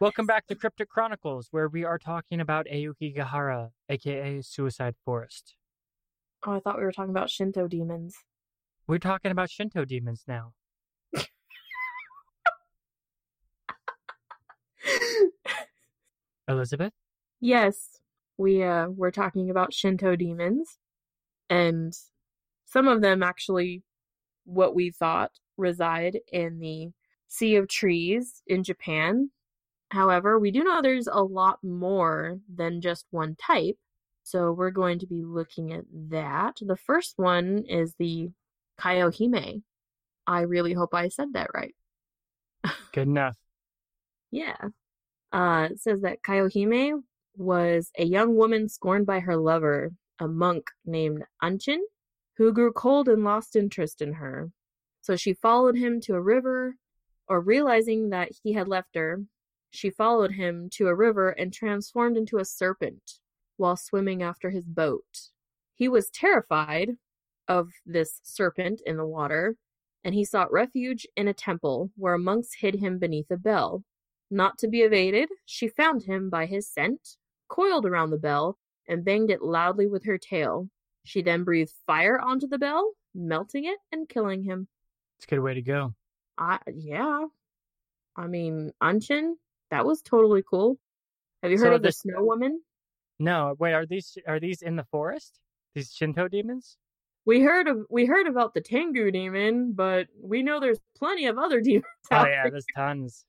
Welcome 0.00 0.24
back 0.24 0.46
to 0.46 0.54
Cryptic 0.54 0.88
Chronicles, 0.88 1.48
where 1.50 1.68
we 1.68 1.84
are 1.84 1.98
talking 1.98 2.40
about 2.40 2.66
Aokigahara, 2.72 3.72
aka 3.90 4.40
Suicide 4.40 4.94
Forest. 5.04 5.56
Oh, 6.46 6.52
I 6.52 6.60
thought 6.60 6.78
we 6.78 6.84
were 6.84 6.92
talking 6.92 7.10
about 7.10 7.28
Shinto 7.28 7.68
demons. 7.68 8.16
We're 8.86 8.96
talking 8.96 9.30
about 9.30 9.50
Shinto 9.50 9.84
demons 9.84 10.24
now. 10.26 10.54
Elizabeth? 16.48 16.94
yes, 17.38 17.98
we 18.38 18.62
uh 18.62 18.86
we're 18.88 19.10
talking 19.10 19.50
about 19.50 19.74
Shinto 19.74 20.16
demons, 20.16 20.78
and 21.50 21.92
some 22.64 22.88
of 22.88 23.02
them 23.02 23.22
actually, 23.22 23.82
what 24.44 24.74
we 24.74 24.90
thought 24.90 25.32
reside 25.58 26.20
in 26.32 26.58
the 26.58 26.88
Sea 27.28 27.56
of 27.56 27.68
Trees 27.68 28.40
in 28.46 28.64
Japan. 28.64 29.28
However, 29.90 30.38
we 30.38 30.50
do 30.50 30.62
know 30.62 30.80
there's 30.82 31.08
a 31.08 31.22
lot 31.22 31.58
more 31.62 32.38
than 32.52 32.80
just 32.80 33.06
one 33.10 33.36
type, 33.36 33.76
so 34.22 34.52
we're 34.52 34.70
going 34.70 35.00
to 35.00 35.06
be 35.06 35.22
looking 35.22 35.72
at 35.72 35.84
that. 36.10 36.58
The 36.60 36.76
first 36.76 37.14
one 37.16 37.64
is 37.68 37.94
the 37.98 38.30
Kaiohime. 38.78 39.62
I 40.26 40.42
really 40.42 40.72
hope 40.74 40.94
I 40.94 41.08
said 41.08 41.32
that 41.32 41.50
right. 41.52 41.74
Good 42.92 43.08
enough. 43.08 43.36
Yeah. 44.32 44.54
Uh, 45.32 45.66
it 45.72 45.80
says 45.80 46.02
that 46.02 46.22
Kaiohime 46.22 47.02
was 47.36 47.90
a 47.98 48.04
young 48.04 48.36
woman 48.36 48.68
scorned 48.68 49.06
by 49.06 49.18
her 49.18 49.36
lover, 49.36 49.90
a 50.20 50.28
monk 50.28 50.68
named 50.86 51.24
Anchin, 51.42 51.80
who 52.36 52.52
grew 52.52 52.72
cold 52.72 53.08
and 53.08 53.24
lost 53.24 53.56
interest 53.56 54.00
in 54.00 54.12
her. 54.12 54.52
So 55.00 55.16
she 55.16 55.32
followed 55.32 55.76
him 55.76 56.00
to 56.02 56.14
a 56.14 56.20
river, 56.20 56.76
or 57.26 57.40
realizing 57.40 58.10
that 58.10 58.30
he 58.44 58.52
had 58.52 58.68
left 58.68 58.94
her, 58.94 59.20
she 59.70 59.90
followed 59.90 60.32
him 60.32 60.68
to 60.74 60.88
a 60.88 60.94
river 60.94 61.30
and 61.30 61.52
transformed 61.52 62.16
into 62.16 62.38
a 62.38 62.44
serpent 62.44 63.18
while 63.56 63.76
swimming 63.76 64.22
after 64.22 64.50
his 64.50 64.66
boat. 64.66 65.30
He 65.74 65.88
was 65.88 66.10
terrified 66.10 66.90
of 67.48 67.70
this 67.86 68.20
serpent 68.22 68.80
in 68.86 68.96
the 68.96 69.06
water, 69.06 69.56
and 70.04 70.14
he 70.14 70.24
sought 70.24 70.52
refuge 70.52 71.06
in 71.16 71.28
a 71.28 71.34
temple 71.34 71.90
where 71.96 72.18
monks 72.18 72.54
hid 72.60 72.76
him 72.76 72.98
beneath 72.98 73.30
a 73.30 73.36
bell. 73.36 73.84
Not 74.30 74.58
to 74.58 74.68
be 74.68 74.82
evaded, 74.82 75.28
she 75.44 75.68
found 75.68 76.04
him 76.04 76.30
by 76.30 76.46
his 76.46 76.68
scent, 76.68 77.16
coiled 77.48 77.84
around 77.84 78.10
the 78.10 78.18
bell, 78.18 78.58
and 78.88 79.04
banged 79.04 79.30
it 79.30 79.42
loudly 79.42 79.86
with 79.86 80.04
her 80.04 80.18
tail. 80.18 80.68
She 81.04 81.22
then 81.22 81.44
breathed 81.44 81.72
fire 81.86 82.20
onto 82.20 82.46
the 82.46 82.58
bell, 82.58 82.92
melting 83.14 83.64
it 83.64 83.78
and 83.90 84.08
killing 84.08 84.42
him. 84.44 84.68
It's 85.18 85.26
a 85.26 85.28
good 85.28 85.40
way 85.40 85.54
to 85.54 85.62
go. 85.62 85.94
I 86.38 86.58
yeah. 86.72 87.26
I 88.16 88.26
mean, 88.26 88.72
Unchin, 88.82 89.34
that 89.70 89.84
was 89.84 90.02
totally 90.02 90.42
cool. 90.48 90.78
Have 91.42 91.50
you 91.52 91.58
heard 91.58 91.68
So 91.70 91.74
of 91.76 91.82
the 91.82 91.88
this- 91.88 91.98
Snow 92.00 92.22
Woman? 92.24 92.60
No, 93.18 93.54
wait, 93.58 93.74
are 93.74 93.84
these 93.86 94.16
are 94.26 94.40
these 94.40 94.62
in 94.62 94.76
the 94.76 94.84
forest? 94.84 95.38
These 95.74 95.92
Shinto 95.92 96.26
demons? 96.28 96.76
We 97.26 97.40
heard 97.42 97.68
of 97.68 97.84
we 97.90 98.06
heard 98.06 98.26
about 98.26 98.54
the 98.54 98.62
Tengu 98.62 99.10
demon, 99.10 99.72
but 99.72 100.06
we 100.22 100.42
know 100.42 100.58
there's 100.58 100.80
plenty 100.96 101.26
of 101.26 101.36
other 101.38 101.60
demons 101.62 101.84
Oh 102.10 102.24
yeah, 102.26 102.42
there. 102.44 102.50
there's 102.52 102.64
tons. 102.74 103.26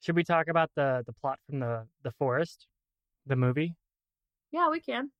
Should 0.00 0.14
we 0.14 0.22
talk 0.24 0.46
about 0.48 0.70
the 0.76 1.02
the 1.06 1.12
plot 1.12 1.38
from 1.48 1.58
the 1.60 1.86
the 2.02 2.12
forest, 2.12 2.66
the 3.26 3.34
movie? 3.36 3.74
Yeah, 4.52 4.68
we 4.70 4.78
can. 4.80 5.10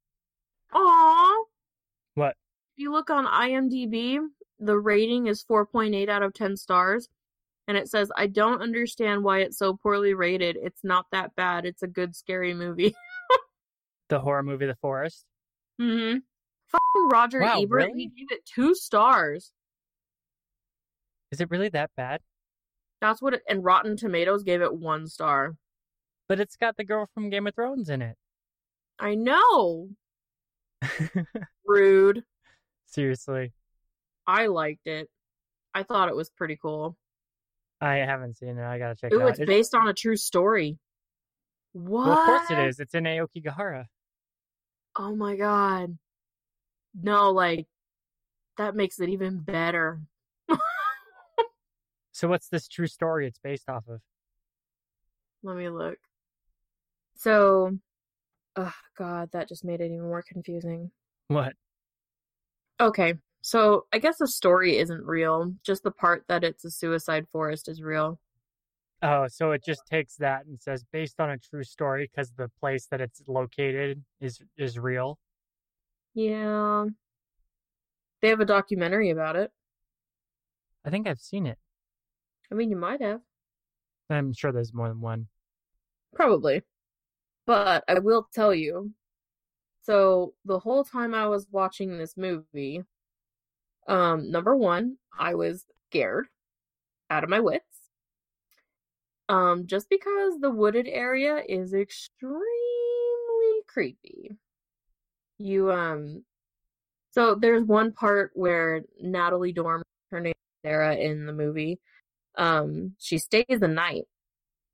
Aww. 0.73 1.45
What? 2.15 2.37
If 2.77 2.83
you 2.83 2.93
look 2.93 3.11
on 3.11 3.27
IMDb, 3.27 4.19
the 4.61 4.79
rating 4.79 5.27
is 5.27 5.43
4.8 5.45 6.09
out 6.09 6.23
of 6.23 6.33
10 6.33 6.57
stars. 6.57 7.09
And 7.69 7.77
it 7.77 7.89
says, 7.89 8.11
I 8.17 8.27
don't 8.29 8.63
understand 8.63 9.25
why 9.25 9.41
it's 9.41 9.59
so 9.59 9.75
poorly 9.75 10.15
rated. 10.15 10.57
It's 10.63 10.85
not 10.85 11.07
that 11.13 11.35
bad. 11.37 11.65
It's 11.67 11.83
a 11.83 11.89
good, 11.89 12.15
scary 12.15 12.55
movie. 12.55 12.95
The 14.09 14.21
horror 14.21 14.45
movie, 14.45 14.67
The 14.67 14.77
Forest. 14.77 15.25
mm-hmm. 15.81 16.19
Fucking 16.69 17.09
Roger 17.11 17.41
Wow, 17.41 17.61
Ebert, 17.61 17.87
really? 17.89 17.99
he 17.99 18.07
gave 18.07 18.31
it 18.31 18.45
two 18.47 18.73
stars. 18.73 19.51
Is 21.33 21.41
it 21.41 21.51
really 21.51 21.71
that 21.71 21.91
bad? 21.97 22.21
That's 23.01 23.21
what 23.21 23.35
it, 23.35 23.43
and 23.49 23.65
Rotten 23.65 23.97
Tomatoes 23.97 24.45
gave 24.45 24.63
it 24.63 24.73
one 24.73 25.09
star. 25.09 25.57
But 26.29 26.39
it's 26.39 26.55
got 26.57 26.77
the 26.77 26.85
girl 26.85 27.09
from 27.15 27.31
Game 27.31 27.49
of 27.49 27.57
Thrones 27.57 27.89
in 27.89 28.01
it. 28.01 28.17
I 29.01 29.17
know. 29.17 29.89
Rude. 31.67 32.23
Seriously, 32.87 33.53
I 34.27 34.47
liked 34.47 34.87
it. 34.87 35.09
I 35.75 35.83
thought 35.83 36.09
it 36.09 36.17
was 36.17 36.31
pretty 36.31 36.57
cool. 36.63 36.97
I 37.81 37.97
haven't 37.97 38.37
seen 38.39 38.59
it. 38.59 38.65
I 38.65 38.79
gotta 38.79 38.95
check 38.97 39.13
it 39.13 39.21
out. 39.21 39.29
it's 39.31 39.39
It- 39.41 39.47
based 39.47 39.75
on 39.75 39.89
a 39.89 39.95
true 39.95 40.17
story. 40.17 40.79
What? 41.73 42.07
well, 42.07 42.13
of 42.19 42.25
course 42.27 42.51
it 42.51 42.59
is. 42.69 42.81
It's 42.81 42.95
in 42.95 43.05
Aokigahara. 43.05 43.87
Oh 44.99 45.15
my 45.15 45.37
god. 45.37 45.99
No, 47.01 47.31
like 47.33 47.67
that 48.57 48.75
makes 48.75 48.99
it 49.01 49.09
even 49.11 49.41
better. 49.41 50.01
So 52.13 52.29
what's 52.29 52.49
this 52.49 52.67
true 52.67 52.87
story 52.87 53.27
it's 53.27 53.39
based 53.39 53.69
off 53.69 53.87
of? 53.89 54.01
Let 55.43 55.55
me 55.59 55.69
look. 55.69 55.99
So, 57.17 57.79
oh 58.57 58.73
god, 58.97 59.29
that 59.33 59.51
just 59.51 59.67
made 59.67 59.83
it 59.83 59.87
even 59.93 60.01
more 60.01 60.23
confusing. 60.27 60.93
What? 61.29 61.53
Okay, 62.81 63.17
so 63.47 63.87
I 63.93 64.01
guess 64.01 64.19
the 64.19 64.27
story 64.27 64.77
isn't 64.79 65.07
real. 65.07 65.55
Just 65.65 65.85
the 65.85 65.93
part 65.93 66.25
that 66.27 66.43
it's 66.43 66.65
a 66.65 66.71
suicide 66.71 67.29
forest 67.31 67.69
is 67.69 67.81
real. 67.81 68.19
Oh, 69.03 69.29
so 69.29 69.53
it 69.53 69.63
just 69.65 69.87
takes 69.89 70.17
that 70.17 70.47
and 70.47 70.61
says 70.61 70.85
based 70.93 71.21
on 71.21 71.31
a 71.31 71.39
true 71.39 71.63
story 71.63 72.11
because 72.11 72.33
the 72.33 72.51
place 72.59 72.89
that 72.91 73.01
it's 73.01 73.23
located 73.29 74.03
is 74.21 74.41
is 74.57 74.81
real. 74.81 75.21
Yeah. 76.13 76.87
They 78.21 78.31
have 78.31 78.41
a 78.41 78.45
documentary 78.45 79.11
about 79.11 79.37
it. 79.37 79.53
I 80.85 80.91
think 80.91 81.07
I've 81.07 81.21
seen 81.21 81.47
it. 81.47 81.59
I 82.51 82.57
mean, 82.57 82.69
you 82.69 82.77
might 82.77 83.01
have. 83.01 83.21
I'm 84.11 84.33
sure 84.33 84.51
there's 84.51 84.75
more 84.75 84.89
than 84.89 85.01
one. 85.01 85.29
Probably. 86.17 86.63
But 87.47 87.85
I 87.87 88.01
will 88.01 88.27
tell 88.35 88.53
you. 88.53 88.91
So 89.83 90.35
the 90.45 90.59
whole 90.59 90.83
time 90.83 91.15
I 91.15 91.29
was 91.29 91.47
watching 91.53 91.97
this 91.97 92.17
movie, 92.17 92.83
um, 93.89 94.31
number 94.31 94.57
one, 94.57 94.97
I 95.19 95.35
was 95.35 95.65
scared 95.89 96.27
out 97.11 97.25
of 97.25 97.31
my 97.31 97.41
wits. 97.41 97.65
Um, 99.29 99.67
just 99.67 99.89
because 99.91 100.39
the 100.41 100.51
wooded 100.51 100.87
area 100.87 101.43
is 101.49 101.75
extremely 101.75 102.41
creepy. 103.67 104.37
You 105.39 105.73
um 105.73 106.25
so 107.11 107.35
there's 107.35 107.65
one 107.65 107.93
part 107.93 108.31
where 108.35 108.83
Natalie 109.01 109.53
Dormer, 109.53 109.85
her 110.11 110.21
name 110.21 110.35
Sarah 110.65 110.95
in 110.95 111.27
the 111.27 111.33
movie, 111.33 111.81
um, 112.37 112.95
she 112.99 113.19
stays 113.19 113.45
the 113.49 113.69
night, 113.69 114.05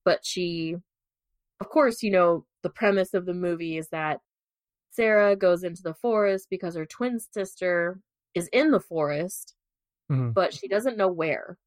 but 0.04 0.24
she 0.24 0.76
of 1.60 1.68
course, 1.68 2.02
you 2.02 2.10
know, 2.10 2.44
the 2.62 2.70
premise 2.70 3.14
of 3.14 3.24
the 3.24 3.34
movie 3.34 3.78
is 3.78 3.88
that 3.88 4.20
Sarah 4.90 5.36
goes 5.36 5.64
into 5.64 5.82
the 5.82 5.94
forest 5.94 6.48
because 6.50 6.74
her 6.74 6.86
twin 6.86 7.18
sister 7.18 8.00
is 8.34 8.48
in 8.52 8.70
the 8.70 8.80
forest, 8.80 9.54
Mhm. 10.10 10.34
but 10.34 10.54
she 10.54 10.68
doesn't 10.68 10.96
know 10.96 11.08
where. 11.08 11.58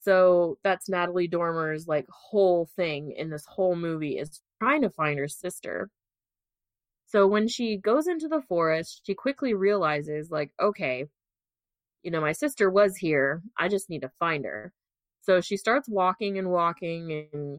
So 0.00 0.58
that's 0.62 0.88
Natalie 0.88 1.28
Dormer's 1.28 1.88
like 1.88 2.06
whole 2.10 2.66
thing 2.76 3.12
in 3.12 3.30
this 3.30 3.46
whole 3.46 3.76
movie 3.76 4.18
is 4.18 4.42
trying 4.60 4.82
to 4.82 4.90
find 4.90 5.18
her 5.18 5.28
sister. 5.28 5.90
So 7.06 7.26
when 7.26 7.48
she 7.48 7.76
goes 7.76 8.06
into 8.08 8.28
the 8.28 8.42
forest, 8.42 9.02
she 9.06 9.14
quickly 9.14 9.54
realizes 9.54 10.30
like, 10.30 10.52
okay, 10.60 11.06
you 12.02 12.10
know, 12.10 12.20
my 12.20 12.32
sister 12.32 12.70
was 12.70 12.96
here. 12.96 13.42
I 13.58 13.68
just 13.68 13.88
need 13.90 14.02
to 14.02 14.12
find 14.18 14.44
her. 14.44 14.72
So 15.22 15.40
she 15.40 15.56
starts 15.56 15.88
walking 15.88 16.38
and 16.38 16.50
walking 16.50 17.28
and 17.32 17.58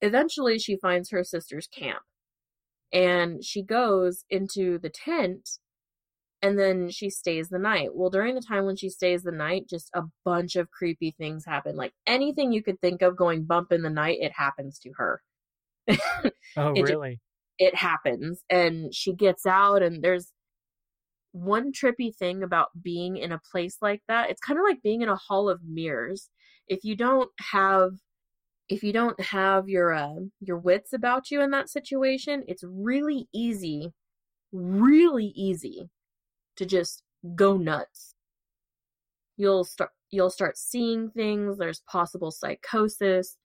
eventually 0.00 0.58
she 0.58 0.76
finds 0.76 1.10
her 1.10 1.24
sister's 1.24 1.66
camp. 1.66 2.02
And 2.92 3.44
she 3.44 3.62
goes 3.62 4.24
into 4.30 4.78
the 4.78 4.90
tent 4.90 5.58
and 6.44 6.58
then 6.58 6.90
she 6.90 7.10
stays 7.10 7.48
the 7.50 7.58
night. 7.58 7.90
Well, 7.94 8.10
during 8.10 8.36
the 8.36 8.42
time 8.42 8.66
when 8.66 8.76
she 8.76 8.90
stays 8.90 9.24
the 9.24 9.32
night, 9.32 9.68
just 9.68 9.90
a 9.94 10.02
bunch 10.24 10.56
of 10.56 10.70
creepy 10.70 11.12
things 11.12 11.44
happen. 11.46 11.76
Like 11.76 11.94
anything 12.06 12.52
you 12.52 12.62
could 12.62 12.80
think 12.82 13.02
of 13.02 13.16
going 13.16 13.46
bump 13.46 13.72
in 13.72 13.82
the 13.82 13.90
night, 13.90 14.18
it 14.20 14.32
happens 14.32 14.78
to 14.80 14.92
her. 14.98 15.22
Oh, 16.56 16.72
It 16.74 16.86
really? 16.86 17.20
it 17.58 17.74
happens 17.76 18.44
and 18.50 18.94
she 18.94 19.14
gets 19.14 19.46
out 19.46 19.82
and 19.82 20.02
there's 20.02 20.32
one 21.32 21.72
trippy 21.72 22.14
thing 22.14 22.42
about 22.42 22.68
being 22.80 23.16
in 23.16 23.32
a 23.32 23.40
place 23.50 23.78
like 23.82 24.02
that 24.08 24.30
it's 24.30 24.40
kind 24.40 24.58
of 24.58 24.64
like 24.64 24.82
being 24.82 25.02
in 25.02 25.08
a 25.08 25.16
hall 25.16 25.48
of 25.48 25.60
mirrors 25.64 26.30
if 26.68 26.84
you 26.84 26.94
don't 26.96 27.30
have 27.52 27.92
if 28.68 28.82
you 28.82 28.92
don't 28.92 29.20
have 29.20 29.68
your 29.68 29.92
uh, 29.92 30.14
your 30.40 30.58
wits 30.58 30.92
about 30.92 31.30
you 31.30 31.40
in 31.42 31.50
that 31.50 31.70
situation 31.70 32.44
it's 32.48 32.64
really 32.66 33.28
easy 33.34 33.92
really 34.52 35.32
easy 35.36 35.90
to 36.56 36.66
just 36.66 37.02
go 37.34 37.56
nuts. 37.56 38.14
You'll 39.36 39.64
start 39.64 39.90
you'll 40.10 40.30
start 40.30 40.56
seeing 40.56 41.10
things. 41.10 41.58
There's 41.58 41.82
possible 41.90 42.30
psychosis. 42.30 43.36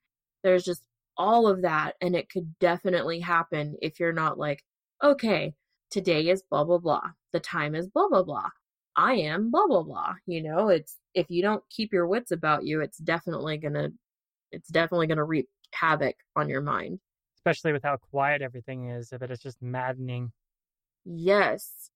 There's 0.44 0.64
just 0.64 0.84
all 1.18 1.48
of 1.48 1.64
that 1.64 1.96
and 2.02 2.16
it 2.16 2.30
could 2.30 2.58
definitely 2.60 3.20
happen 3.20 3.76
if 3.82 4.00
you're 4.00 4.14
not 4.14 4.38
like 4.38 4.64
okay 5.04 5.54
today 5.92 6.30
is 6.30 6.44
blah 6.50 6.64
blah 6.64 6.78
blah. 6.78 7.12
The 7.34 7.40
time 7.40 7.76
is 7.76 7.88
blah 7.88 8.08
blah 8.10 8.24
blah. 8.24 8.50
I 8.96 9.14
am 9.16 9.52
blah 9.52 9.68
blah 9.68 9.84
blah. 9.84 10.14
You 10.26 10.44
know 10.44 10.70
it's 10.70 10.98
if 11.14 11.30
you 11.30 11.42
don't 11.42 11.64
keep 11.70 11.92
your 11.92 12.08
wits 12.08 12.32
about 12.32 12.66
you 12.66 12.82
it's 12.82 12.98
definitely 13.00 13.58
gonna 13.58 13.90
it's 14.52 14.70
definitely 14.70 15.08
gonna 15.08 15.24
reap 15.24 15.50
havoc 15.74 16.16
on 16.36 16.50
your 16.50 16.62
mind. 16.62 17.00
Especially 17.38 17.72
with 17.72 17.84
how 17.84 17.98
quiet 17.98 18.42
everything 18.42 18.90
is, 18.90 19.14
but 19.18 19.32
it's 19.32 19.42
just 19.42 19.62
maddening. 19.62 20.32
yes 21.06 21.90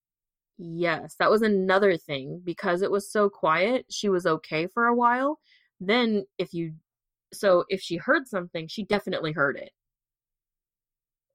yes 0.63 1.15
that 1.19 1.29
was 1.29 1.41
another 1.41 1.97
thing 1.97 2.41
because 2.43 2.81
it 2.81 2.89
was 2.89 3.11
so 3.11 3.29
quiet 3.29 3.85
she 3.89 4.07
was 4.07 4.25
okay 4.25 4.65
for 4.65 4.85
a 4.85 4.95
while 4.95 5.39
then 5.79 6.25
if 6.37 6.53
you 6.53 6.73
so 7.33 7.65
if 7.69 7.81
she 7.81 7.97
heard 7.97 8.27
something 8.27 8.67
she 8.67 8.83
definitely 8.83 9.31
heard 9.31 9.57
it. 9.57 9.71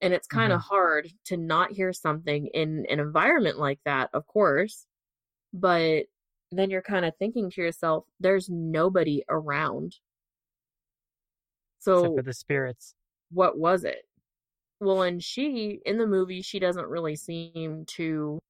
And 0.01 0.15
it's 0.15 0.29
kind 0.29 0.53
of 0.53 0.61
mm-hmm. 0.61 0.69
hard 0.69 1.09
to 1.25 1.37
not 1.37 1.73
hear 1.73 1.93
something 1.93 2.47
in 2.55 2.87
an 2.89 3.01
environment 3.01 3.59
like 3.59 3.81
that 3.85 4.11
of 4.15 4.27
course 4.27 4.87
but 5.53 6.05
then 6.53 6.71
you're 6.71 6.83
kind 6.83 7.05
of 7.05 7.17
thinking 7.19 7.51
to 7.51 7.61
yourself 7.61 8.05
there's 8.21 8.49
nobody 8.49 9.23
around. 9.29 9.97
Except 11.81 11.99
so 11.99 12.17
for 12.17 12.23
the 12.23 12.33
spirits. 12.33 12.95
what 13.31 13.59
was 13.59 13.85
it? 13.85 14.05
Well 14.81 15.03
and 15.03 15.23
she 15.23 15.81
in 15.85 15.99
the 15.99 16.07
movie 16.07 16.43
she 16.43 16.61
doesn't 16.61 16.87
really 16.87 17.17
seem 17.17 17.85
to 17.97 18.41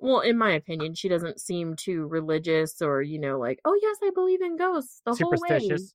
well 0.00 0.20
in 0.20 0.36
my 0.36 0.52
opinion 0.52 0.94
she 0.94 1.08
doesn't 1.08 1.40
seem 1.40 1.76
too 1.76 2.06
religious 2.06 2.80
or 2.82 3.02
you 3.02 3.18
know 3.18 3.38
like 3.38 3.60
oh 3.64 3.78
yes 3.82 3.96
i 4.02 4.10
believe 4.14 4.42
in 4.42 4.56
ghosts 4.56 5.02
the 5.04 5.14
whole 5.14 5.30
way. 5.30 5.36
Superstitious. 5.48 5.94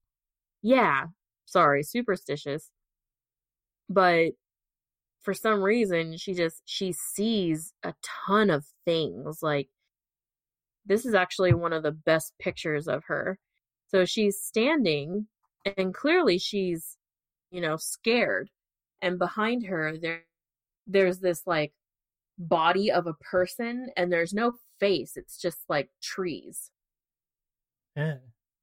yeah 0.62 1.06
sorry 1.45 1.84
superstitious. 1.84 2.72
But 3.89 4.32
for 5.22 5.34
some 5.34 5.62
reason 5.62 6.18
she 6.18 6.34
just 6.34 6.62
she 6.66 6.91
sees 6.91 7.74
a 7.84 7.93
ton 8.28 8.49
of 8.49 8.66
things 8.84 9.39
like 9.41 9.70
this 10.86 11.06
is 11.06 11.16
actually 11.16 11.53
one 11.53 11.74
of 11.74 11.82
the 11.82 11.91
best 11.91 12.34
pictures 12.39 12.88
of 12.88 13.03
her. 13.08 13.39
So 13.88 14.06
she's 14.06 14.38
standing 14.39 15.28
and 15.78 15.93
clearly 15.93 16.38
she's 16.38 16.97
you 17.51 17.62
know 17.62 17.78
scared. 17.78 18.49
And 19.01 19.20
behind 19.20 19.68
her 19.68 19.97
there 19.97 20.24
there's 20.88 21.20
this 21.20 21.43
like 21.45 21.74
body 22.38 22.92
of 22.92 23.08
a 23.08 23.14
person 23.16 23.90
and 23.96 24.12
there's 24.12 24.34
no 24.34 24.54
face 24.80 25.14
it's 25.16 25.38
just 25.38 25.60
like 25.70 25.90
trees 26.02 26.70
Yeah. 27.96 28.16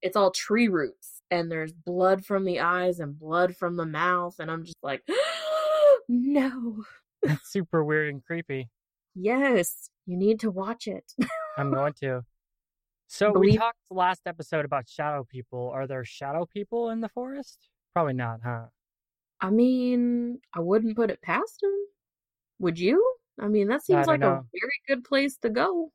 it's 0.03 0.17
all 0.17 0.31
tree 0.31 0.69
roots 0.69 1.23
and 1.31 1.51
there's 1.51 1.73
blood 1.73 2.25
from 2.25 2.45
the 2.45 2.61
eyes 2.61 3.01
and 3.01 3.19
blood 3.19 3.57
from 3.57 3.77
the 3.77 3.87
mouth 3.87 4.37
and 4.39 4.51
i'm 4.51 4.65
just 4.65 4.77
like 4.83 5.03
no 6.09 6.85
It's 7.23 7.51
super 7.51 7.83
weird 7.85 8.13
and 8.13 8.23
creepy. 8.25 8.69
yes 9.15 9.89
you 10.07 10.17
need 10.17 10.41
to 10.41 10.51
watch 10.51 10.87
it 10.87 11.13
I'm 11.57 11.71
going 11.75 11.93
to. 12.01 12.23
So 13.09 13.31
we 13.39 13.57
talked 13.59 13.77
last 13.91 14.23
episode 14.25 14.65
about 14.65 14.89
shadow 14.89 15.23
people. 15.31 15.71
Are 15.75 15.87
there 15.87 16.03
shadow 16.03 16.47
people 16.47 16.89
in 16.89 17.01
the 17.03 17.11
forest? 17.11 17.69
Probably 17.95 18.15
not, 18.15 18.41
huh? 18.45 18.65
i 19.41 19.51
mean 19.51 20.39
i 20.55 20.61
wouldn't 20.61 20.97
put 20.97 21.11
it 21.11 21.21
past 21.23 21.61
them. 21.63 21.75
would 22.61 22.79
you 22.79 23.05
i 23.43 23.49
mean 23.49 23.69
that 23.69 23.85
seems 23.85 24.07
like 24.07 24.23
a 24.23 24.43
very 24.53 24.81
good 24.89 25.05
place 25.05 25.37
to 25.37 25.51
go 25.51 25.91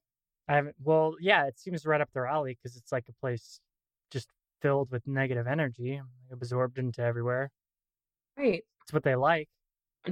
I 0.50 0.56
haven't. 0.56 0.78
Well, 0.82 1.16
yeah, 1.20 1.46
it 1.48 1.60
seems 1.60 1.86
right 1.86 2.00
up 2.00 2.10
their 2.14 2.26
alley 2.26 2.56
because 2.56 2.78
it's 2.78 2.94
like 2.94 3.04
a 3.10 3.14
place 3.20 3.60
just 4.12 4.30
filled 4.62 4.90
with 4.92 5.06
negative 5.06 5.46
energy, 5.46 6.02
absorbed 6.32 6.80
into 6.80 7.02
everywhere. 7.02 7.52
right 8.38 8.64
It's 8.84 8.94
what 8.94 9.04
they 9.04 9.16
like. 9.16 9.50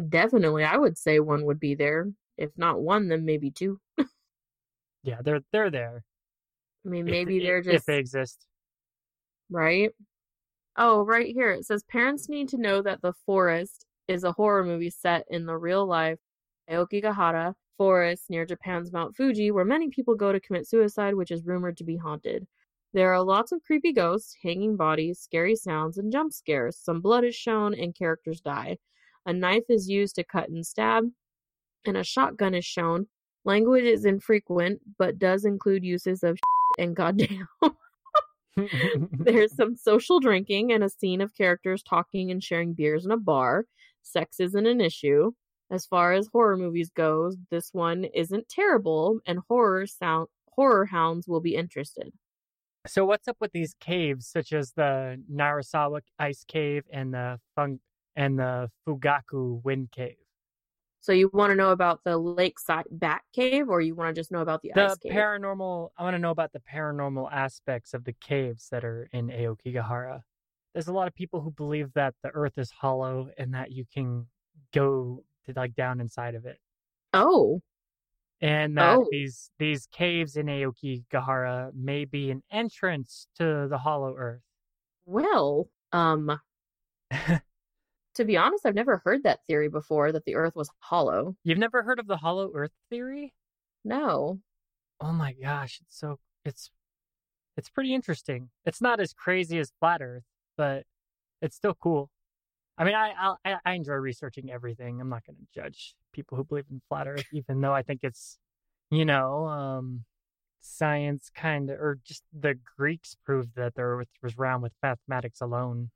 definitely 0.10 0.64
i 0.66 0.76
would 0.78 0.98
say 0.98 1.20
one 1.22 1.46
would 1.46 1.60
be 1.60 1.74
there 1.76 2.12
if 2.38 2.50
not 2.58 2.82
one 2.82 3.08
then 3.08 3.24
maybe 3.24 3.50
two 3.50 3.80
Yeah, 5.04 5.22
they're 5.24 5.40
they're 5.54 5.70
there. 5.72 6.04
i 6.86 6.90
mean 6.90 7.06
maybe 7.06 7.38
if, 7.38 7.44
they're 7.44 7.62
just 7.62 7.76
if 7.76 7.86
they 7.86 7.98
exist. 8.00 8.46
right? 9.50 9.92
Oh, 10.76 11.04
right 11.06 11.34
here 11.34 11.52
it 11.52 11.66
says 11.66 11.84
parents 11.84 12.28
need 12.28 12.50
to 12.50 12.58
know 12.58 12.82
that 12.82 13.02
The 13.02 13.14
Forest 13.26 13.86
is 14.10 14.26
a 14.26 14.34
horror 14.34 14.66
movie 14.66 14.90
set 14.90 15.24
in 15.30 15.46
the 15.46 15.56
real 15.58 15.86
life 15.86 16.20
Aokigahara 16.70 17.54
forest 17.78 18.30
near 18.30 18.46
Japan's 18.46 18.92
Mount 18.92 19.16
Fuji, 19.16 19.52
where 19.52 19.66
many 19.66 19.90
people 19.90 20.16
go 20.16 20.32
to 20.32 20.40
commit 20.40 20.68
suicide, 20.68 21.16
which 21.16 21.32
is 21.32 21.46
rumored 21.46 21.78
to 21.78 21.84
be 21.84 21.98
haunted. 21.98 22.48
There 22.94 23.14
are 23.14 23.22
lots 23.22 23.52
of 23.52 23.62
creepy 23.64 23.92
ghosts, 23.92 24.36
hanging 24.42 24.78
bodies, 24.78 25.20
scary 25.20 25.56
sounds, 25.56 25.98
and 25.98 26.12
jump 26.12 26.32
scares. 26.32 26.78
Some 26.78 27.02
blood 27.02 27.26
is 27.26 27.36
shown 27.36 27.74
and 27.74 27.94
characters 27.94 28.40
die. 28.40 28.78
A 29.26 29.34
knife 29.34 29.66
is 29.70 29.90
used 29.90 30.16
to 30.16 30.24
cut 30.24 30.50
and 30.50 30.66
stab, 30.66 31.04
and 31.86 31.98
a 31.98 32.04
shotgun 32.04 32.54
is 32.54 32.66
shown. 32.66 33.08
Language 33.44 33.84
is 33.84 34.06
infrequent, 34.06 34.80
but 34.98 35.20
does 35.20 35.46
include 35.46 35.84
uses 35.84 36.24
of 36.24 36.40
and 36.80 36.96
goddamn. 36.96 37.48
There's 39.12 39.54
some 39.54 39.76
social 39.76 40.22
drinking 40.22 40.72
and 40.72 40.84
a 40.84 40.90
scene 40.90 41.20
of 41.20 41.36
characters 41.36 41.84
talking 41.84 42.32
and 42.32 42.42
sharing 42.42 42.74
beers 42.74 43.06
in 43.06 43.12
a 43.12 43.18
bar. 43.18 43.66
Sex 44.04 44.40
isn't 44.40 44.66
an 44.66 44.80
issue. 44.80 45.34
As 45.72 45.86
far 45.86 46.14
as 46.14 46.28
horror 46.28 46.58
movies 46.58 46.90
goes, 46.92 47.38
this 47.50 47.74
one 47.74 48.06
isn't 48.06 48.50
terrible, 48.50 49.20
and 49.26 49.40
horror 49.50 49.88
sound 49.88 50.28
horror 50.50 50.86
hounds 50.86 51.28
will 51.28 51.42
be 51.42 51.56
interested. 51.56 52.14
so 52.88 53.04
what's 53.04 53.28
up 53.28 53.38
with 53.42 53.52
these 53.52 53.74
caves, 53.80 54.28
such 54.28 54.54
as 54.54 54.72
the 54.74 55.22
Narasawa 55.32 56.02
Ice 56.20 56.44
Cave 56.48 56.84
and 56.92 57.14
the 57.14 57.40
Fung 57.56 57.80
and 58.16 58.40
the 58.40 58.70
Fugaku 58.88 59.62
Wind 59.64 59.92
Cave? 59.92 60.18
So 61.02 61.12
you 61.12 61.30
want 61.34 61.52
to 61.52 61.56
know 61.56 61.72
about 61.72 62.04
the 62.04 62.18
lakeside 62.18 62.86
bat 62.90 63.22
cave, 63.34 63.70
or 63.70 63.82
you 63.82 63.96
want 63.96 64.16
to 64.16 64.20
just 64.20 64.32
know 64.32 64.42
about 64.42 64.62
the, 64.62 64.72
The 64.74 64.86
ice 64.86 64.98
cave? 64.98 65.12
paranormal. 65.12 65.90
I 65.98 66.04
want 66.04 66.14
to 66.16 66.20
know 66.20 66.32
about 66.32 66.54
the 66.54 66.62
paranormal 66.62 67.32
aspects 67.32 67.94
of 67.94 68.06
the 68.06 68.14
caves 68.14 68.70
that 68.70 68.84
are 68.86 69.08
in 69.12 69.28
Aokigahara. 69.28 70.22
There's 70.74 70.88
a 70.88 70.94
lot 70.94 71.08
of 71.08 71.16
people 71.16 71.42
who 71.42 71.52
believe 71.52 71.94
that 71.94 72.16
the 72.24 72.30
Earth 72.30 72.58
is 72.58 72.72
hollow 72.72 73.30
and 73.38 73.54
that 73.54 73.72
you 73.72 73.86
can 73.92 74.28
go 74.74 75.24
like 75.56 75.76
down 75.76 76.00
inside 76.02 76.36
of 76.36 76.46
it. 76.46 76.60
oh, 77.14 77.62
and 78.42 78.78
that 78.78 78.98
Oh. 78.98 79.08
these 79.12 79.50
these 79.60 79.88
caves 79.88 80.36
in 80.36 80.48
Aoki 80.48 81.04
Aokigahara 81.12 81.74
may 81.74 82.06
be 82.06 82.32
an 82.32 82.44
entrance 82.52 83.28
to 83.38 83.68
the 83.70 83.78
Hollow 83.78 84.16
Earth. 84.18 84.42
well, 85.06 85.70
um, 85.92 86.40
to 87.12 88.26
be 88.26 88.38
honest, 88.38 88.66
I've 88.66 88.76
never 88.76 89.02
heard 89.06 89.24
that 89.24 89.40
theory 89.48 89.70
before 89.70 90.12
that 90.12 90.26
the 90.26 90.36
Earth 90.36 90.56
was 90.56 90.70
hollow. 90.80 91.36
You've 91.44 91.58
never 91.58 91.84
heard 91.84 92.00
of 92.00 92.08
the 92.08 92.18
Hollow 92.18 92.52
Earth 92.54 92.72
theory? 92.90 93.34
No. 93.84 94.40
Oh 95.00 95.12
my 95.14 95.34
gosh, 95.34 95.80
it's 95.82 95.98
so 95.98 96.20
it's 96.44 96.70
it's 97.58 97.70
pretty 97.70 97.94
interesting. 97.94 98.50
It's 98.66 98.82
not 98.82 99.00
as 99.00 99.14
crazy 99.14 99.60
as 99.60 99.72
flat 99.80 100.02
Earth, 100.02 100.24
but 100.58 100.84
it's 101.42 101.56
still 101.56 101.76
cool. 101.76 102.10
I 102.78 102.84
mean, 102.84 102.94
I 102.96 103.36
I, 103.46 103.56
I 103.66 103.74
enjoy 103.74 103.94
researching 103.94 104.52
everything. 104.52 105.00
I'm 105.00 105.10
not 105.10 105.26
going 105.26 105.38
to 105.38 105.62
judge 105.62 105.96
people 106.14 106.38
who 106.38 106.44
believe 106.44 106.66
in 106.70 106.82
flat 106.90 107.08
Earth, 107.08 107.26
even 107.34 107.62
though 107.62 107.74
I 107.74 107.82
think 107.84 108.02
it's, 108.04 108.38
you 108.92 109.06
know, 109.06 109.46
um, 109.46 110.04
science 110.62 111.30
kind 111.34 111.70
of, 111.70 111.80
or 111.80 112.00
just 112.04 112.24
the 112.38 112.58
Greeks 112.78 113.16
proved 113.26 113.56
that 113.56 113.76
the 113.76 113.82
Earth 113.82 114.10
was 114.22 114.38
round 114.38 114.64
with 114.64 114.74
mathematics 114.84 115.42
alone. 115.42 115.90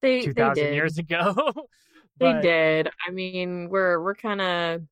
They 0.00 0.22
two 0.22 0.32
thousand 0.32 0.72
years 0.74 0.98
ago. 0.98 1.34
They 2.18 2.40
did. 2.40 2.88
I 3.08 3.10
mean, 3.10 3.68
we're 3.70 4.00
we're 4.00 4.14
kind 4.14 4.40
of 4.40 4.82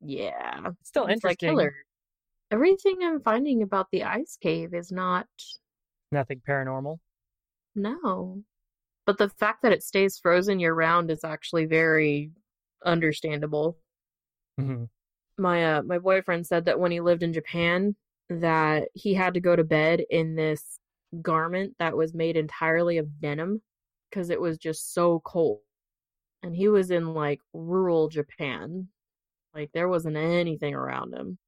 yeah. 0.00 0.70
Still 0.82 1.06
It's 1.06 1.22
like 1.22 1.42
interesting. 1.42 1.50
killer. 1.50 1.74
Everything 2.50 2.96
I'm 3.02 3.20
finding 3.20 3.62
about 3.62 3.88
the 3.92 4.04
ice 4.04 4.36
cave 4.40 4.74
is 4.74 4.90
not 4.90 5.26
Nothing 6.10 6.40
paranormal. 6.48 6.98
no. 7.74 8.42
But 9.06 9.18
the 9.18 9.28
fact 9.28 9.62
that 9.62 9.72
it 9.72 9.82
stays 9.82 10.18
frozen 10.18 10.60
year 10.60 10.74
round 10.74 11.10
is 11.10 11.24
actually 11.24 11.66
very 11.66 12.32
understandable. 12.84 13.78
hmm 14.58 14.84
my 15.38 15.64
uh, 15.76 15.82
my 15.82 15.98
boyfriend 15.98 16.46
said 16.46 16.64
that 16.66 16.78
when 16.78 16.92
he 16.92 17.00
lived 17.00 17.22
in 17.22 17.32
Japan 17.32 17.96
that 18.28 18.88
he 18.94 19.14
had 19.14 19.34
to 19.34 19.40
go 19.40 19.56
to 19.56 19.64
bed 19.64 20.02
in 20.10 20.34
this 20.34 20.78
garment 21.20 21.74
that 21.78 21.96
was 21.96 22.14
made 22.14 22.36
entirely 22.36 22.98
of 22.98 23.20
denim 23.20 23.60
because 24.08 24.30
it 24.30 24.40
was 24.40 24.58
just 24.58 24.94
so 24.94 25.20
cold. 25.24 25.60
And 26.42 26.54
he 26.56 26.68
was 26.68 26.90
in 26.90 27.14
like 27.14 27.40
rural 27.52 28.08
Japan. 28.08 28.88
Like 29.54 29.70
there 29.74 29.88
wasn't 29.88 30.16
anything 30.16 30.74
around 30.74 31.14
him. 31.14 31.38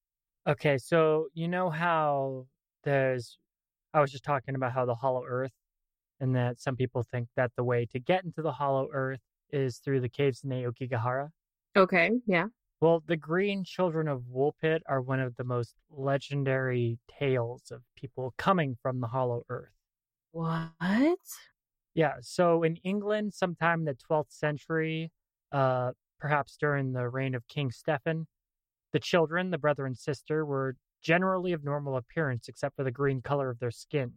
Okay, 0.46 0.76
so 0.78 1.28
you 1.34 1.48
know 1.48 1.70
how 1.70 2.46
there's 2.84 3.38
I 3.94 4.00
was 4.00 4.12
just 4.12 4.24
talking 4.24 4.54
about 4.56 4.72
how 4.72 4.86
the 4.86 4.94
hollow 4.94 5.24
earth 5.26 5.52
and 6.20 6.34
that 6.36 6.60
some 6.60 6.76
people 6.76 7.02
think 7.02 7.28
that 7.36 7.52
the 7.56 7.64
way 7.64 7.86
to 7.86 7.98
get 7.98 8.24
into 8.24 8.42
the 8.42 8.52
hollow 8.52 8.88
earth 8.92 9.20
is 9.50 9.78
through 9.78 10.00
the 10.00 10.08
caves 10.08 10.42
in 10.44 10.50
Aokigahara. 10.50 11.28
Okay, 11.76 12.10
yeah. 12.26 12.46
Well, 12.80 13.02
the 13.06 13.16
Green 13.16 13.64
Children 13.64 14.08
of 14.08 14.22
Woolpit 14.30 14.80
are 14.86 15.00
one 15.00 15.20
of 15.20 15.36
the 15.36 15.44
most 15.44 15.74
legendary 15.90 16.98
tales 17.08 17.70
of 17.70 17.82
people 17.96 18.34
coming 18.36 18.76
from 18.82 19.00
the 19.00 19.06
Hollow 19.06 19.42
Earth. 19.48 19.72
What? 20.32 21.18
Yeah, 21.94 22.16
so 22.20 22.62
in 22.62 22.76
England, 22.84 23.32
sometime 23.32 23.80
in 23.80 23.84
the 23.86 23.94
12th 23.94 24.32
century, 24.32 25.12
uh, 25.52 25.92
perhaps 26.18 26.56
during 26.58 26.92
the 26.92 27.08
reign 27.08 27.34
of 27.34 27.46
King 27.48 27.70
Stephen, 27.70 28.26
the 28.92 29.00
children, 29.00 29.50
the 29.50 29.58
brother 29.58 29.86
and 29.86 29.96
sister, 29.96 30.44
were 30.44 30.76
generally 31.00 31.52
of 31.52 31.64
normal 31.64 31.96
appearance 31.96 32.48
except 32.48 32.76
for 32.76 32.84
the 32.84 32.90
green 32.90 33.22
color 33.22 33.48
of 33.48 33.60
their 33.60 33.70
skin. 33.70 34.12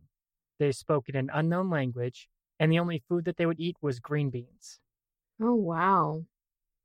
They 0.59 0.71
spoke 0.71 1.09
in 1.09 1.15
an 1.15 1.29
unknown 1.33 1.69
language, 1.69 2.29
and 2.59 2.71
the 2.71 2.79
only 2.79 3.03
food 3.07 3.25
that 3.25 3.37
they 3.37 3.45
would 3.45 3.59
eat 3.59 3.77
was 3.81 3.99
green 3.99 4.29
beans. 4.29 4.79
Oh, 5.41 5.53
wow. 5.53 6.25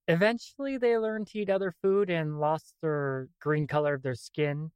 Eventually, 0.09 0.77
they 0.77 0.99
learned 0.99 1.29
to 1.29 1.39
eat 1.39 1.49
other 1.49 1.75
food 1.83 2.11
and 2.11 2.41
lost 2.41 2.75
their 2.83 3.29
green 3.41 3.67
color 3.67 3.95
of 3.95 4.03
their 4.03 4.15
skin, 4.15 4.73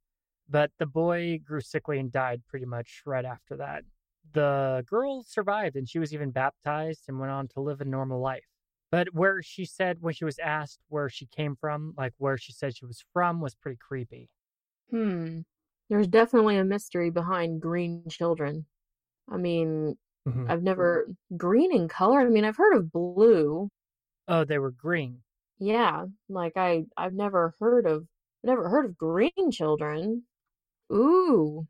but 0.49 0.71
the 0.79 0.85
boy 0.85 1.39
grew 1.43 1.61
sickly 1.61 1.99
and 1.99 2.11
died 2.11 2.41
pretty 2.47 2.65
much 2.65 3.01
right 3.05 3.25
after 3.25 3.57
that. 3.57 3.83
The 4.33 4.83
girl 4.87 5.23
survived 5.23 5.75
and 5.75 5.87
she 5.87 5.99
was 5.99 6.13
even 6.13 6.31
baptized 6.31 7.05
and 7.07 7.19
went 7.19 7.31
on 7.31 7.47
to 7.49 7.61
live 7.61 7.81
a 7.81 7.85
normal 7.85 8.19
life. 8.19 8.45
But 8.89 9.13
where 9.13 9.41
she 9.43 9.65
said, 9.65 9.97
when 10.01 10.13
she 10.13 10.25
was 10.25 10.39
asked 10.39 10.79
where 10.87 11.09
she 11.09 11.25
came 11.25 11.55
from, 11.55 11.93
like 11.97 12.13
where 12.17 12.37
she 12.37 12.53
said 12.53 12.75
she 12.75 12.85
was 12.85 13.03
from, 13.13 13.41
was 13.41 13.55
pretty 13.55 13.77
creepy. 13.77 14.29
Hmm. 14.89 15.41
There's 15.89 16.07
definitely 16.07 16.57
a 16.57 16.65
mystery 16.65 17.09
behind 17.09 17.61
green 17.61 18.05
children. 18.09 18.65
I 19.29 19.37
mean, 19.37 19.97
Mhm. 20.25 20.47
I've 20.47 20.63
never 20.63 21.07
green 21.37 21.73
in 21.75 21.87
color. 21.87 22.21
I 22.21 22.29
mean, 22.29 22.45
I've 22.45 22.57
heard 22.57 22.75
of 22.77 22.91
blue. 22.91 23.69
Oh, 24.29 24.45
they 24.45 24.57
were 24.57 24.71
green. 24.71 25.23
Yeah, 25.59 26.05
like 26.29 26.53
I 26.57 26.85
I've 26.97 27.13
never 27.13 27.53
heard 27.59 27.85
of 27.85 28.07
never 28.43 28.69
heard 28.69 28.85
of 28.85 28.97
green 28.97 29.51
children. 29.51 30.25
Ooh. 30.93 31.67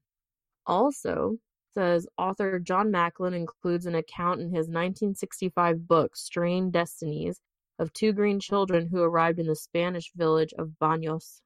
Also, 0.68 1.40
says 1.74 2.08
author 2.18 2.60
John 2.60 2.92
Macklin 2.92 3.34
includes 3.34 3.86
an 3.88 3.96
account 3.96 4.42
in 4.42 4.52
his 4.54 4.70
1965 4.70 5.88
book 5.88 6.16
Strange 6.18 6.74
Destinies 6.74 7.42
of 7.80 7.94
two 7.94 8.14
green 8.14 8.40
children 8.40 8.88
who 8.88 9.02
arrived 9.04 9.40
in 9.40 9.48
the 9.48 9.56
Spanish 9.56 10.12
village 10.16 10.54
of 10.58 10.72
Baños. 10.82 11.42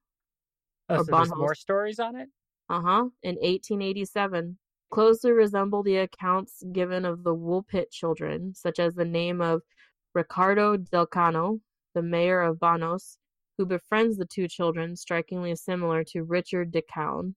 Oh, 0.89 1.01
so 1.03 1.11
there's 1.13 1.33
more 1.35 1.55
stories 1.55 1.99
on 1.99 2.15
it? 2.15 2.29
Uh-huh, 2.69 3.09
in 3.21 3.37
1887. 3.41 4.57
Closely 4.91 5.31
resemble 5.31 5.83
the 5.83 5.95
accounts 5.97 6.63
given 6.73 7.05
of 7.05 7.23
the 7.23 7.33
Woolpit 7.33 7.91
children, 7.91 8.53
such 8.53 8.77
as 8.77 8.93
the 8.93 9.05
name 9.05 9.39
of 9.39 9.61
Ricardo 10.13 10.75
Del 10.75 11.05
Cano, 11.05 11.61
the 11.93 12.01
mayor 12.01 12.41
of 12.41 12.59
Banos, 12.59 13.17
who 13.57 13.65
befriends 13.65 14.17
the 14.17 14.25
two 14.25 14.49
children, 14.49 14.97
strikingly 14.97 15.55
similar 15.55 16.03
to 16.03 16.23
Richard 16.23 16.71
de 16.71 16.81
Calne. 16.81 17.35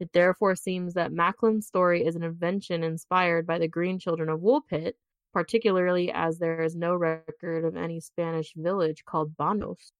It 0.00 0.12
therefore 0.12 0.56
seems 0.56 0.94
that 0.94 1.12
Macklin's 1.12 1.68
story 1.68 2.04
is 2.04 2.16
an 2.16 2.24
invention 2.24 2.82
inspired 2.82 3.46
by 3.46 3.58
the 3.58 3.68
Green 3.68 4.00
Children 4.00 4.28
of 4.28 4.40
Woolpit, 4.40 4.94
particularly 5.32 6.10
as 6.10 6.38
there 6.38 6.60
is 6.60 6.74
no 6.74 6.96
record 6.96 7.64
of 7.64 7.76
any 7.76 8.00
Spanish 8.00 8.52
village 8.56 9.04
called 9.04 9.36
Banos. 9.36 9.92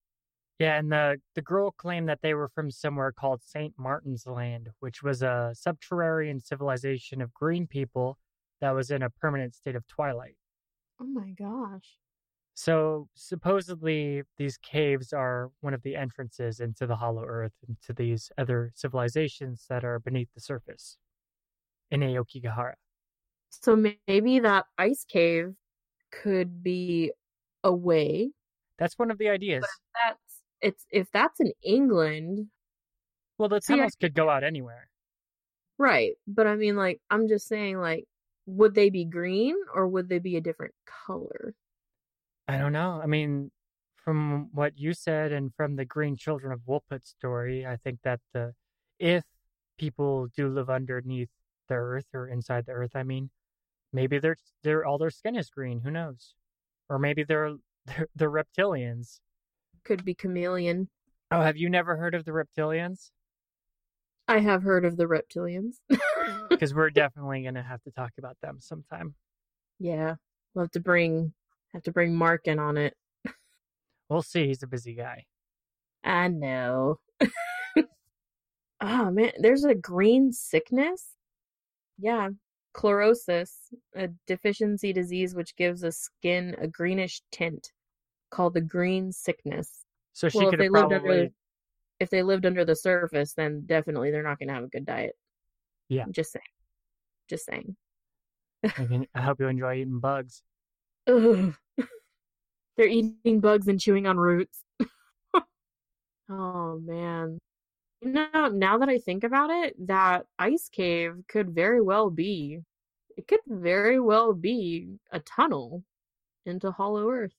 Yeah, 0.58 0.78
and 0.78 0.90
the, 0.90 1.18
the 1.34 1.42
girl 1.42 1.70
claimed 1.70 2.08
that 2.08 2.20
they 2.22 2.32
were 2.32 2.48
from 2.48 2.70
somewhere 2.70 3.12
called 3.12 3.42
St. 3.42 3.74
Martin's 3.78 4.26
Land, 4.26 4.70
which 4.80 5.02
was 5.02 5.22
a 5.22 5.52
subterranean 5.54 6.40
civilization 6.40 7.20
of 7.20 7.34
green 7.34 7.66
people 7.66 8.16
that 8.62 8.70
was 8.70 8.90
in 8.90 9.02
a 9.02 9.10
permanent 9.10 9.54
state 9.54 9.76
of 9.76 9.86
twilight. 9.86 10.36
Oh 10.98 11.04
my 11.04 11.30
gosh. 11.38 11.98
So 12.54 13.08
supposedly 13.14 14.22
these 14.38 14.56
caves 14.56 15.12
are 15.12 15.50
one 15.60 15.74
of 15.74 15.82
the 15.82 15.94
entrances 15.94 16.60
into 16.60 16.86
the 16.86 16.96
Hollow 16.96 17.24
Earth, 17.24 17.52
into 17.68 17.92
these 17.92 18.30
other 18.38 18.72
civilizations 18.74 19.66
that 19.68 19.84
are 19.84 19.98
beneath 19.98 20.32
the 20.34 20.40
surface 20.40 20.96
in 21.90 22.00
Aokigahara. 22.00 22.72
So 23.50 23.76
maybe 24.08 24.40
that 24.40 24.64
ice 24.78 25.04
cave 25.06 25.52
could 26.10 26.62
be 26.62 27.12
a 27.62 27.72
way. 27.72 28.30
That's 28.78 28.98
one 28.98 29.10
of 29.10 29.18
the 29.18 29.28
ideas. 29.28 29.66
That's 29.94 30.25
it's 30.60 30.84
if 30.90 31.10
that's 31.12 31.40
in 31.40 31.52
England, 31.62 32.48
Well, 33.38 33.48
the 33.48 33.60
See, 33.60 33.80
I- 33.80 33.88
could 34.00 34.14
go 34.14 34.28
out 34.30 34.44
anywhere. 34.44 34.88
right? 35.78 36.12
But 36.26 36.46
I 36.46 36.56
mean, 36.56 36.76
like, 36.76 37.00
I'm 37.10 37.28
just 37.28 37.46
saying, 37.48 37.78
like, 37.78 38.04
would 38.46 38.74
they 38.74 38.90
be 38.90 39.04
green 39.04 39.56
or 39.74 39.88
would 39.88 40.08
they 40.08 40.18
be 40.20 40.36
a 40.36 40.40
different 40.40 40.74
color? 40.86 41.54
I 42.48 42.58
don't 42.58 42.72
know. 42.72 43.00
I 43.02 43.06
mean, 43.06 43.50
from 43.96 44.50
what 44.52 44.78
you 44.78 44.94
said 44.94 45.32
and 45.32 45.52
from 45.54 45.74
the 45.76 45.84
Green 45.84 46.16
Children 46.16 46.52
of 46.52 46.60
Woolpit 46.60 47.04
story, 47.06 47.66
I 47.66 47.76
think 47.76 47.98
that 48.04 48.20
the 48.32 48.54
if 49.00 49.24
people 49.78 50.28
do 50.28 50.48
live 50.48 50.70
underneath 50.70 51.28
the 51.68 51.74
earth 51.74 52.06
or 52.14 52.28
inside 52.28 52.64
the 52.66 52.72
earth, 52.72 52.92
I 52.94 53.02
mean, 53.02 53.30
maybe 53.92 54.18
they're 54.20 54.36
they're 54.62 54.84
all 54.86 54.96
their 54.98 55.10
skin 55.10 55.34
is 55.36 55.50
green. 55.50 55.80
Who 55.80 55.90
knows? 55.90 56.34
Or 56.88 56.98
maybe 57.00 57.24
they're 57.24 57.56
they're, 57.86 58.08
they're 58.14 58.30
reptilians. 58.30 59.18
Could 59.86 60.04
be 60.04 60.14
chameleon. 60.14 60.88
Oh, 61.30 61.40
have 61.40 61.56
you 61.56 61.70
never 61.70 61.96
heard 61.96 62.16
of 62.16 62.24
the 62.24 62.32
reptilians? 62.32 63.10
I 64.26 64.40
have 64.40 64.64
heard 64.64 64.84
of 64.84 64.96
the 64.96 65.04
reptilians. 65.06 65.76
Because 66.50 66.74
we're 66.74 66.90
definitely 66.90 67.44
gonna 67.44 67.62
have 67.62 67.80
to 67.84 67.92
talk 67.92 68.10
about 68.18 68.36
them 68.42 68.56
sometime. 68.58 69.14
yeah, 69.78 70.16
we'll 70.54 70.64
have 70.64 70.72
to 70.72 70.80
bring 70.80 71.32
have 71.72 71.84
to 71.84 71.92
bring 71.92 72.16
Mark 72.16 72.48
in 72.48 72.58
on 72.58 72.76
it. 72.76 72.94
We'll 74.08 74.22
see. 74.22 74.46
He's 74.48 74.64
a 74.64 74.66
busy 74.66 74.94
guy. 74.94 75.24
I 76.02 76.26
know. 76.28 76.98
oh 78.80 79.10
man, 79.10 79.32
there's 79.38 79.64
a 79.64 79.74
green 79.74 80.32
sickness. 80.32 81.10
Yeah, 81.98 82.30
chlorosis, 82.74 83.52
a 83.94 84.08
deficiency 84.26 84.92
disease 84.92 85.34
which 85.34 85.54
gives 85.56 85.84
a 85.84 85.92
skin 85.92 86.56
a 86.58 86.66
greenish 86.66 87.22
tint, 87.30 87.70
called 88.36 88.54
the 88.54 88.60
green 88.60 89.12
sickness. 89.12 89.84
So 90.12 90.28
she 90.28 90.38
well, 90.38 90.48
if 90.48 90.50
could 90.50 90.60
they 90.60 90.64
have 90.64 90.72
lived 90.72 90.90
probably 90.90 91.18
under 91.18 91.30
if 91.98 92.10
they 92.10 92.22
lived 92.22 92.44
under 92.44 92.64
the 92.64 92.76
surface, 92.76 93.32
then 93.32 93.62
definitely 93.64 94.10
they're 94.10 94.22
not 94.22 94.38
going 94.38 94.48
to 94.48 94.54
have 94.54 94.64
a 94.64 94.68
good 94.68 94.84
diet. 94.84 95.14
Yeah. 95.88 96.04
just 96.10 96.32
saying. 96.32 96.42
Just 97.28 97.46
saying. 97.46 97.76
I, 98.64 98.68
can, 98.68 99.06
I 99.14 99.22
hope 99.22 99.40
you 99.40 99.48
enjoy 99.48 99.76
eating 99.76 100.00
bugs. 100.00 100.42
Ugh. 101.06 101.54
They're 102.76 102.88
eating 102.88 103.40
bugs 103.40 103.68
and 103.68 103.80
chewing 103.80 104.06
on 104.06 104.18
roots. 104.18 104.58
oh 106.28 106.78
man. 106.84 107.38
You 108.02 108.12
know, 108.12 108.48
now 108.48 108.78
that 108.78 108.90
I 108.90 108.98
think 108.98 109.24
about 109.24 109.48
it, 109.48 109.74
that 109.86 110.26
ice 110.38 110.68
cave 110.70 111.14
could 111.28 111.54
very 111.54 111.80
well 111.80 112.10
be 112.10 112.60
it 113.16 113.26
could 113.26 113.40
very 113.46 113.98
well 113.98 114.34
be 114.34 114.98
a 115.10 115.20
tunnel 115.20 115.82
into 116.44 116.70
Hollow 116.70 117.08
Earth. 117.10 117.32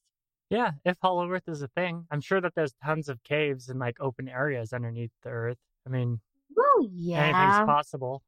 Yeah, 0.49 0.71
if 0.85 0.97
Hollow 1.01 1.29
Earth 1.29 1.47
is 1.47 1.61
a 1.61 1.67
thing, 1.69 2.05
I'm 2.09 2.21
sure 2.21 2.39
that 2.39 2.53
there's 2.55 2.73
tons 2.83 3.09
of 3.09 3.21
caves 3.23 3.69
and 3.69 3.79
like 3.79 3.97
open 3.99 4.29
areas 4.29 4.71
underneath 4.71 5.11
the 5.23 5.29
Earth. 5.29 5.57
I 5.85 5.89
mean, 5.89 6.21
Well, 6.55 6.79
anything's 6.79 6.95
yeah. 6.95 7.65
possible. 7.65 8.23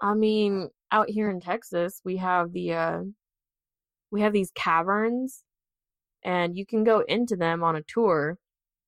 I 0.00 0.14
mean, 0.14 0.70
out 0.90 1.10
here 1.10 1.28
in 1.28 1.40
Texas, 1.40 2.00
we 2.04 2.16
have 2.16 2.52
the 2.52 2.72
uh 2.72 3.00
we 4.10 4.22
have 4.22 4.32
these 4.32 4.50
caverns 4.54 5.44
and 6.22 6.56
you 6.56 6.66
can 6.66 6.84
go 6.84 7.00
into 7.00 7.36
them 7.36 7.62
on 7.62 7.76
a 7.76 7.82
tour, 7.82 8.38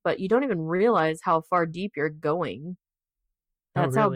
but 0.05 0.19
you 0.19 0.29
don't 0.29 0.45
even 0.45 0.63
realize 0.63 1.21
how 1.23 1.43
far 1.43 1.67
deep 1.67 1.93
you're 1.97 2.09
going. 2.09 2.77
That's 3.75 3.97
oh, 3.97 4.01
how 4.01 4.15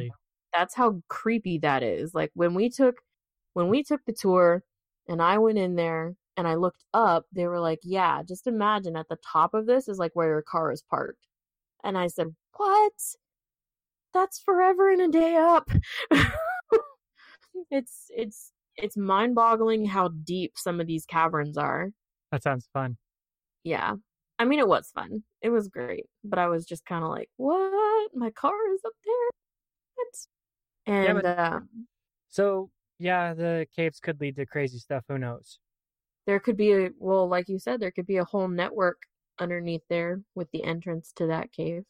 that's 0.55 0.75
how 0.75 1.03
creepy 1.09 1.59
that 1.59 1.83
is. 1.83 2.15
Like 2.15 2.31
when 2.35 2.55
we 2.55 2.71
took 2.71 2.97
when 3.53 3.69
we 3.69 3.83
took 3.83 4.05
the 4.07 4.13
tour 4.13 4.63
and 5.09 5.23
I 5.23 5.39
went 5.39 5.59
in 5.59 5.77
there 5.77 6.15
and 6.37 6.47
I 6.49 6.55
looked 6.55 6.85
up, 6.95 7.25
they 7.33 7.47
were 7.47 7.61
like, 7.61 7.81
"Yeah, 7.83 8.23
just 8.23 8.47
imagine 8.47 8.97
at 8.97 9.09
the 9.09 9.19
top 9.33 9.55
of 9.55 9.67
this 9.67 9.89
is 9.89 9.99
like 9.99 10.13
where 10.15 10.29
your 10.29 10.43
car 10.43 10.71
is 10.73 10.83
parked." 10.83 11.27
And 11.85 11.97
I 11.99 12.07
said, 12.09 12.35
"What? 12.57 12.93
That's 14.15 14.39
forever 14.41 14.91
and 14.91 15.03
a 15.03 15.09
day 15.09 15.37
up." 15.37 15.69
it's 17.71 18.07
it's 18.11 18.53
it's 18.77 18.97
mind-boggling 18.97 19.87
how 19.87 20.09
deep 20.09 20.53
some 20.57 20.81
of 20.81 20.87
these 20.87 21.07
caverns 21.07 21.57
are. 21.57 21.91
That 22.33 22.43
sounds 22.43 22.69
fun. 22.73 22.97
Yeah. 23.65 23.95
I 24.39 24.45
mean, 24.45 24.59
it 24.59 24.69
was 24.69 24.91
fun. 24.95 25.23
It 25.41 25.49
was 25.49 25.69
great, 25.69 26.05
but 26.23 26.39
I 26.39 26.49
was 26.49 26.67
just 26.67 26.85
kind 26.85 27.03
of 27.05 27.11
like, 27.11 27.31
"What? 27.39 28.11
My 28.15 28.31
car 28.31 28.53
is 28.75 28.81
up 28.85 28.93
there? 29.05 29.15
What?" 29.95 30.17
Yeah, 30.87 31.11
And 31.11 31.23
but- 31.23 31.39
um, 31.39 31.69
So 32.29 32.71
yeah, 32.99 33.33
the 33.35 33.67
caves 33.75 33.99
could 34.01 34.21
lead 34.21 34.37
to 34.37 34.47
crazy 34.47 34.79
stuff. 34.79 35.05
Who 35.09 35.19
knows? 35.19 35.59
There 36.27 36.41
could 36.41 36.57
be 36.57 36.73
a 36.73 36.91
well, 36.99 37.29
like 37.29 37.49
you 37.49 37.59
said, 37.59 37.81
there 37.81 37.91
could 37.93 38.07
be 38.07 38.17
a 38.17 38.25
whole 38.25 38.49
network 38.49 38.99
underneath 39.39 39.83
there 39.89 40.23
with 40.35 40.51
the 40.53 40.65
entrance 40.65 41.13
to 41.17 41.27
that 41.29 41.53
cave, 41.53 41.85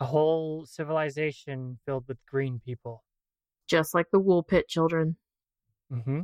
A 0.00 0.04
whole 0.06 0.66
civilization 0.66 1.78
filled 1.86 2.06
with 2.08 2.18
green 2.26 2.60
people. 2.64 3.02
just 3.68 3.94
like 3.94 4.06
the 4.12 4.20
Woolpit 4.20 4.68
children. 4.68 5.16
mm-hmm 5.90 6.20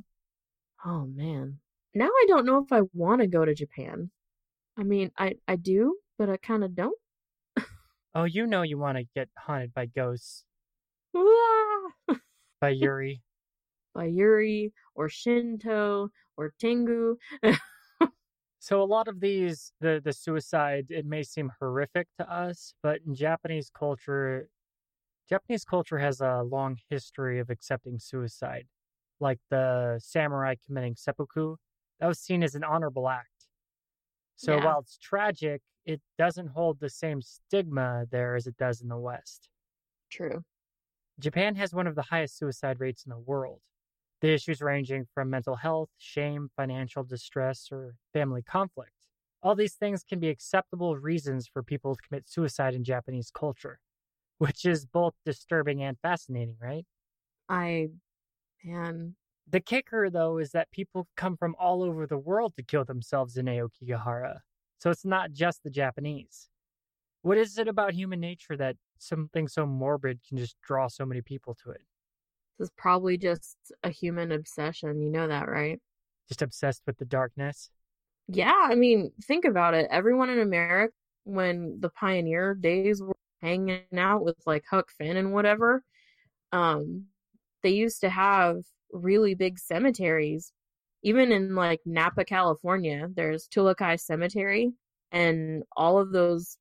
Oh 0.85 1.07
man. 1.07 1.59
Now 1.95 2.07
I 2.07 2.25
don't 2.29 2.45
know 2.47 2.59
if 2.63 2.71
I 2.73 2.83
want 2.93 3.21
to 3.23 3.27
go 3.27 3.45
to 3.45 3.55
Japan. 3.55 4.11
I 4.77 4.83
mean, 4.85 5.11
I 5.19 5.37
I 5.49 5.57
do, 5.57 5.97
but 6.19 6.29
I 6.29 6.37
kind 6.37 6.63
of 6.65 6.75
don't. 6.75 6.97
Oh, 8.15 8.25
you 8.25 8.47
know 8.47 8.63
you 8.63 8.79
want 8.79 8.99
to 8.99 9.05
get 9.15 9.29
haunted 9.39 9.73
by 9.75 9.87
ghosts 9.87 10.45
Ah! 11.17 12.17
by 12.61 12.71
Yuri. 12.71 13.23
By 13.99 14.05
Yuri 14.05 14.73
or 14.95 15.09
Shinto 15.09 16.11
or 16.37 16.55
Tengu. 16.61 17.17
So 18.61 18.83
a 18.83 18.85
lot 18.85 19.07
of 19.07 19.21
these, 19.21 19.73
the 19.81 20.01
the 20.05 20.13
suicide, 20.13 20.87
it 20.91 21.07
may 21.07 21.23
seem 21.23 21.53
horrific 21.61 22.09
to 22.19 22.29
us, 22.31 22.75
but 22.83 22.99
in 23.07 23.15
Japanese 23.15 23.71
culture, 23.71 24.49
Japanese 25.29 25.65
culture 25.65 25.99
has 25.99 26.21
a 26.21 26.43
long 26.43 26.77
history 26.91 27.39
of 27.39 27.51
accepting 27.51 27.99
suicide, 28.01 28.67
like 29.21 29.39
the 29.49 29.99
samurai 30.03 30.57
committing 30.67 30.97
seppuku. 30.97 31.55
That 32.01 32.09
was 32.09 32.19
seen 32.19 32.43
as 32.43 32.57
an 32.57 32.65
honorable 32.65 33.09
act. 33.09 33.47
So 34.37 34.57
Yeah. 34.57 34.65
while 34.65 34.81
it's 34.81 34.99
tragic, 34.99 35.63
it 35.85 36.01
doesn't 36.19 36.49
hold 36.49 36.81
the 36.81 36.91
same 36.91 37.23
stigma 37.23 38.07
there 38.11 38.35
as 38.35 38.47
it 38.49 38.57
does 38.57 38.81
in 38.83 38.89
the 38.89 38.99
West. 38.99 39.51
True. 40.11 40.45
Japan 41.21 41.55
has 41.55 41.73
one 41.73 41.87
of 41.87 41.95
the 41.95 42.03
highest 42.11 42.37
suicide 42.37 42.81
rates 42.81 43.05
in 43.07 43.11
the 43.11 43.19
world. 43.19 43.61
The 44.21 44.33
issues 44.35 44.61
ranging 44.61 45.07
from 45.15 45.31
mental 45.31 45.57
health, 45.57 45.91
shame, 45.99 46.51
financial 46.57 47.05
distress, 47.05 47.69
or 47.73 47.97
family 48.13 48.43
conflict. 48.43 48.93
All 49.43 49.55
these 49.55 49.75
things 49.75 50.03
can 50.05 50.19
be 50.21 50.29
acceptable 50.29 50.97
reasons 50.97 51.47
for 51.49 51.63
people 51.63 51.95
to 51.97 52.03
commit 52.03 52.29
suicide 52.29 52.75
in 52.75 52.85
Japanese 52.85 53.31
culture, 53.31 53.81
which 54.39 54.65
is 54.65 54.87
both 54.87 55.15
disturbing 55.25 55.83
and 55.83 55.99
fascinating, 56.01 56.57
right? 56.61 56.87
I 57.49 57.91
man, 58.65 59.17
The 59.49 59.61
kicker, 59.61 60.11
though, 60.11 60.39
is 60.39 60.53
that 60.53 60.71
people 60.71 61.09
come 61.17 61.37
from 61.37 61.57
all 61.59 61.83
over 61.83 62.07
the 62.07 62.19
world 62.19 62.55
to 62.57 62.63
kill 62.63 62.85
themselves 62.85 63.37
in 63.37 63.47
Aokigahara. 63.47 64.41
So 64.79 64.91
it's 64.91 65.05
not 65.05 65.33
just 65.33 65.63
the 65.65 65.71
Japanese. 65.71 66.51
What 67.23 67.39
is 67.39 67.59
it 67.59 67.69
about 67.69 67.95
human 67.95 68.21
nature 68.21 68.57
that 68.59 68.79
something 68.99 69.49
so 69.49 69.67
morbid 69.67 70.23
can 70.29 70.39
just 70.39 70.61
draw 70.63 70.89
so 70.89 71.07
many 71.07 71.23
people 71.23 71.55
to 71.65 71.71
it? 71.73 71.83
This 72.59 72.67
is 72.67 72.73
probably 72.77 73.17
just 73.17 73.57
a 73.83 73.91
human 73.91 74.33
obsession. 74.33 75.01
You 75.01 75.11
know 75.11 75.29
that, 75.29 75.49
right? 75.49 75.81
Just 76.29 76.43
obsessed 76.43 76.83
with 76.87 76.99
the 76.99 77.05
darkness? 77.05 77.71
Yeah, 78.27 78.55
I 78.55 78.75
mean, 78.75 79.13
think 79.23 79.45
about 79.45 79.75
it. 79.75 79.89
Everyone 79.91 80.29
in 80.29 80.41
America, 80.41 80.93
when 81.25 81.79
the 81.81 81.89
pioneer 81.91 82.55
days 82.55 83.03
were 83.03 83.17
hanging 83.41 83.83
out 83.97 84.25
with 84.25 84.37
like 84.47 84.65
Huck 84.71 84.91
Finn 84.91 85.17
and 85.17 85.33
whatever, 85.33 85.83
um, 86.53 87.07
they 87.63 87.71
used 87.71 88.01
to 88.03 88.11
have 88.11 88.57
really 88.93 89.35
big 89.35 89.59
cemeteries. 89.59 90.53
Even 91.03 91.31
in 91.31 91.55
like 91.55 91.81
Napa, 91.87 92.25
California, 92.25 93.09
there's 93.15 93.49
Tulocay 93.49 94.01
Cemetery, 94.01 94.73
and 95.13 95.63
all 95.77 95.99
of 95.99 96.11
those 96.11 96.59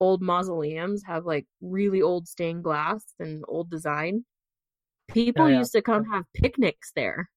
old 0.00 0.20
mausoleums 0.20 1.02
have 1.06 1.24
like 1.24 1.46
really 1.60 2.02
old 2.02 2.28
stained 2.28 2.64
glass 2.64 3.04
and 3.18 3.44
old 3.48 3.70
design. 3.70 4.24
People 5.08 5.44
oh, 5.44 5.48
yeah. 5.48 5.58
used 5.58 5.72
to 5.72 5.82
come 5.82 6.04
have 6.04 6.24
picnics 6.34 6.92
there. 6.94 7.30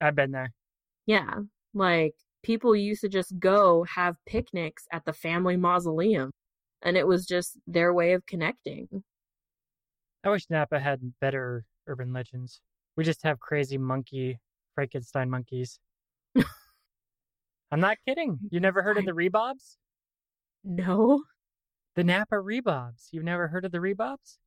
I've 0.00 0.16
been 0.16 0.32
there. 0.32 0.52
Yeah. 1.06 1.38
Like 1.74 2.14
people 2.42 2.74
used 2.74 3.02
to 3.02 3.08
just 3.08 3.38
go 3.38 3.84
have 3.84 4.16
picnics 4.26 4.84
at 4.92 5.04
the 5.04 5.12
family 5.12 5.56
mausoleum. 5.56 6.30
And 6.82 6.96
it 6.96 7.06
was 7.06 7.26
just 7.26 7.58
their 7.66 7.94
way 7.94 8.12
of 8.12 8.26
connecting. 8.26 8.88
I 10.24 10.30
wish 10.30 10.50
Napa 10.50 10.80
had 10.80 11.00
better 11.20 11.64
urban 11.86 12.12
legends. 12.12 12.60
We 12.96 13.04
just 13.04 13.22
have 13.22 13.38
crazy 13.38 13.78
monkey, 13.78 14.38
Frankenstein 14.74 15.30
monkeys. 15.30 15.78
I'm 17.70 17.80
not 17.80 17.98
kidding. 18.06 18.38
You 18.50 18.60
never 18.60 18.82
heard 18.82 18.98
of 18.98 19.06
the 19.06 19.12
Rebobs? 19.12 19.76
No, 20.64 21.22
The 21.96 22.04
Napa 22.04 22.36
Rebobs. 22.36 23.08
You've 23.10 23.24
never 23.24 23.48
heard 23.48 23.64
of 23.64 23.72
the 23.72 23.78
Rebobs? 23.78 24.38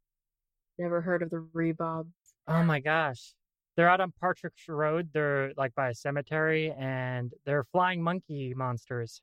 never 0.78 1.02
heard 1.02 1.22
of 1.22 1.30
the 1.30 1.46
Rebob. 1.54 2.08
Oh 2.48 2.64
my 2.64 2.80
gosh. 2.80 3.34
They're 3.76 3.90
out 3.90 4.02
on 4.02 4.14
Partrick 4.22 4.54
Road. 4.68 5.10
They're 5.14 5.52
like 5.58 5.76
by 5.76 5.90
a 5.90 5.94
cemetery 5.94 6.74
and 6.78 7.34
they're 7.46 7.66
flying 7.72 8.02
monkey 8.02 8.54
monsters. 8.56 9.22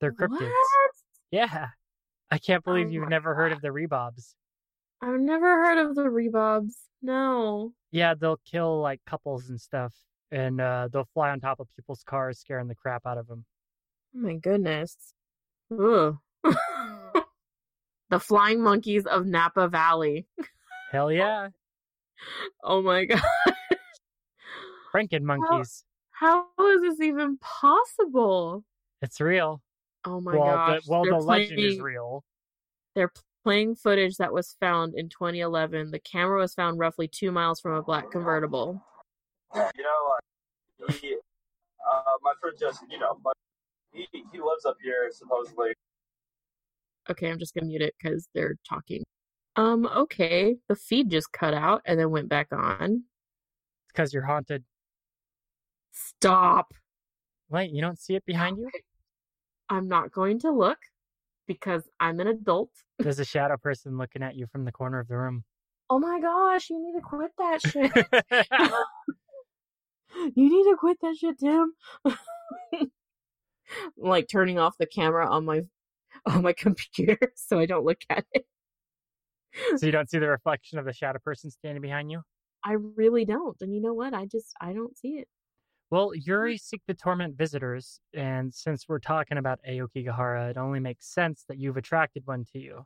They're 0.00 0.12
cryptids. 0.12 0.40
What? 0.40 0.90
Yeah. 1.30 1.68
I 2.30 2.38
can't 2.38 2.64
believe 2.64 2.88
Oh 2.88 2.90
you've 2.90 3.08
never 3.08 3.34
heard 3.34 3.52
of 3.52 3.60
the 3.60 3.68
Rebobs. 3.68 4.34
I've 5.00 5.20
never 5.20 5.64
heard 5.64 5.78
of 5.78 5.94
the 5.94 6.04
Rebobs. 6.04 6.72
No. 7.02 7.72
Yeah, 7.92 8.14
they'll 8.14 8.40
kill 8.50 8.80
like 8.80 9.00
couples 9.06 9.48
and 9.48 9.60
stuff 9.60 9.94
and 10.32 10.60
uh, 10.60 10.88
they'll 10.92 11.08
fly 11.14 11.30
on 11.30 11.40
top 11.40 11.60
of 11.60 11.68
people's 11.76 12.02
cars, 12.04 12.40
scaring 12.40 12.66
the 12.66 12.74
crap 12.74 13.06
out 13.06 13.18
of 13.18 13.28
them. 13.28 13.44
Oh 14.16 14.20
my 14.20 14.34
goodness. 14.34 14.96
Ugh. 15.70 16.16
the 18.10 18.18
flying 18.18 18.60
monkeys 18.60 19.06
of 19.06 19.26
Napa 19.26 19.68
Valley. 19.68 20.26
Hell 20.90 21.12
yeah. 21.12 21.48
Oh 22.62 22.82
my 22.82 23.04
god. 23.06 23.20
Franken 24.94 25.22
monkeys. 25.22 25.84
How 26.12 26.46
is 26.60 26.80
this 26.82 27.00
even 27.00 27.38
possible? 27.38 28.64
It's 29.02 29.20
real. 29.20 29.60
Oh 30.06 30.20
my 30.20 30.36
well, 30.36 30.44
gosh. 30.54 30.84
the, 30.84 30.90
well, 30.90 31.02
They're 31.02 31.12
the 31.12 31.18
legend 31.18 31.58
is 31.58 31.64
playing- 31.74 31.82
real. 31.82 32.24
They're 32.94 33.12
playing 33.42 33.74
footage 33.74 34.16
that 34.18 34.32
was 34.32 34.56
found 34.60 34.94
in 34.94 35.08
2011. 35.08 35.90
The 35.90 35.98
camera 35.98 36.38
was 36.38 36.54
found 36.54 36.78
roughly 36.78 37.08
two 37.08 37.32
miles 37.32 37.60
from 37.60 37.72
a 37.72 37.82
black 37.82 38.10
convertible. 38.10 38.80
You 39.54 39.60
know, 39.60 40.86
uh, 40.88 40.92
he, 40.92 41.14
uh, 41.14 42.02
my 42.22 42.32
friend 42.40 42.56
Justin, 42.58 42.88
you 42.90 42.98
know, 43.00 43.18
my, 43.24 43.32
he 43.92 44.06
he 44.12 44.38
lives 44.40 44.64
up 44.64 44.76
here 44.82 45.10
supposedly. 45.12 45.72
Okay, 47.10 47.30
I'm 47.30 47.38
just 47.38 47.54
gonna 47.54 47.66
mute 47.66 47.82
it 47.82 47.94
because 48.00 48.28
they're 48.34 48.54
talking. 48.68 49.02
Um, 49.56 49.86
okay. 49.86 50.56
The 50.68 50.76
feed 50.76 51.10
just 51.10 51.32
cut 51.32 51.54
out 51.54 51.82
and 51.84 51.98
then 51.98 52.10
went 52.10 52.28
back 52.28 52.48
on. 52.52 53.04
It's 53.84 53.92
because 53.92 54.12
you're 54.12 54.24
haunted. 54.24 54.64
Stop. 55.92 56.74
Wait, 57.48 57.70
you 57.70 57.80
don't 57.80 57.98
see 57.98 58.14
it 58.14 58.24
behind 58.26 58.58
you? 58.58 58.68
I'm 59.68 59.88
not 59.88 60.12
going 60.12 60.40
to 60.40 60.50
look 60.50 60.78
because 61.46 61.88
I'm 62.00 62.20
an 62.20 62.26
adult. 62.26 62.70
There's 62.98 63.18
a 63.18 63.24
shadow 63.24 63.56
person 63.56 63.96
looking 63.96 64.22
at 64.22 64.36
you 64.36 64.46
from 64.46 64.64
the 64.64 64.72
corner 64.72 64.98
of 64.98 65.08
the 65.08 65.16
room. 65.16 65.44
Oh 65.90 65.98
my 65.98 66.20
gosh, 66.20 66.70
you 66.70 66.82
need 66.82 66.98
to 66.98 67.00
quit 67.00 67.30
that 67.38 67.60
shit. 67.60 67.92
you 70.34 70.48
need 70.48 70.70
to 70.70 70.76
quit 70.78 70.98
that 71.02 71.16
shit, 71.16 71.38
Tim. 71.38 71.74
Like 73.96 74.28
turning 74.28 74.58
off 74.58 74.78
the 74.78 74.86
camera 74.86 75.28
on 75.28 75.44
my 75.44 75.62
on 76.26 76.42
my 76.42 76.52
computer 76.52 77.18
so 77.34 77.58
I 77.58 77.66
don't 77.66 77.84
look 77.84 78.00
at 78.10 78.24
it. 78.32 78.46
so 79.76 79.86
you 79.86 79.92
don't 79.92 80.10
see 80.10 80.18
the 80.18 80.28
reflection 80.38 80.78
of 80.78 80.84
the 80.84 80.92
shadow 80.92 81.18
person 81.24 81.50
standing 81.50 81.82
behind 81.82 82.10
you? 82.10 82.22
I 82.64 82.72
really 82.96 83.24
don't. 83.24 83.56
And 83.60 83.74
you 83.74 83.80
know 83.80 83.94
what? 83.94 84.14
I 84.14 84.26
just 84.26 84.54
I 84.60 84.72
don't 84.72 84.96
see 84.96 85.18
it. 85.18 85.28
Well, 85.90 86.12
Yuri 86.14 86.56
seek 86.56 86.80
to 86.88 86.94
torment 86.94 87.36
visitors, 87.36 88.00
and 88.14 88.52
since 88.52 88.86
we're 88.88 88.98
talking 88.98 89.38
about 89.38 89.60
Aoki 89.68 90.06
Aokigahara, 90.06 90.50
it 90.50 90.56
only 90.56 90.80
makes 90.80 91.06
sense 91.12 91.44
that 91.48 91.58
you've 91.58 91.76
attracted 91.76 92.22
one 92.26 92.44
to 92.52 92.58
you. 92.58 92.84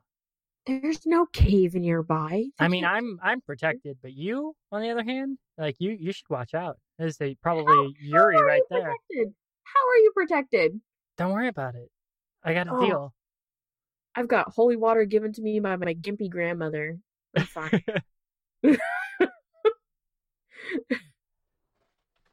There's 0.67 1.05
no 1.07 1.25
cave 1.27 1.73
nearby. 1.73 2.45
I 2.59 2.67
mean, 2.67 2.85
I'm 2.85 3.17
I'm 3.23 3.41
protected, 3.41 3.97
but 4.01 4.13
you, 4.13 4.53
on 4.71 4.81
the 4.81 4.89
other 4.91 5.03
hand, 5.03 5.37
like 5.57 5.77
you, 5.79 5.91
you 5.99 6.11
should 6.11 6.29
watch 6.29 6.53
out. 6.53 6.77
There's 6.99 7.19
a 7.21 7.35
probably 7.41 7.73
How- 7.73 7.93
Yuri 7.99 8.35
how 8.35 8.43
right 8.43 8.61
there. 8.69 8.81
Protected? 9.09 9.33
How 9.63 9.79
are 9.89 9.97
you 9.97 10.11
protected? 10.13 10.79
Don't 11.17 11.31
worry 11.31 11.47
about 11.47 11.75
it. 11.75 11.89
I 12.43 12.53
got 12.53 12.67
a 12.67 12.73
Oh. 12.73 12.79
deal. 12.85 13.13
I've 14.19 14.27
got 14.27 14.51
holy 14.51 14.75
water 14.75 15.05
given 15.05 15.31
to 15.31 15.41
me 15.41 15.61
by 15.61 15.77
my 15.77 15.93
gimpy 15.93 16.29
grandmother. 16.29 16.97
I'm 17.37 17.45
fine. 17.45 17.81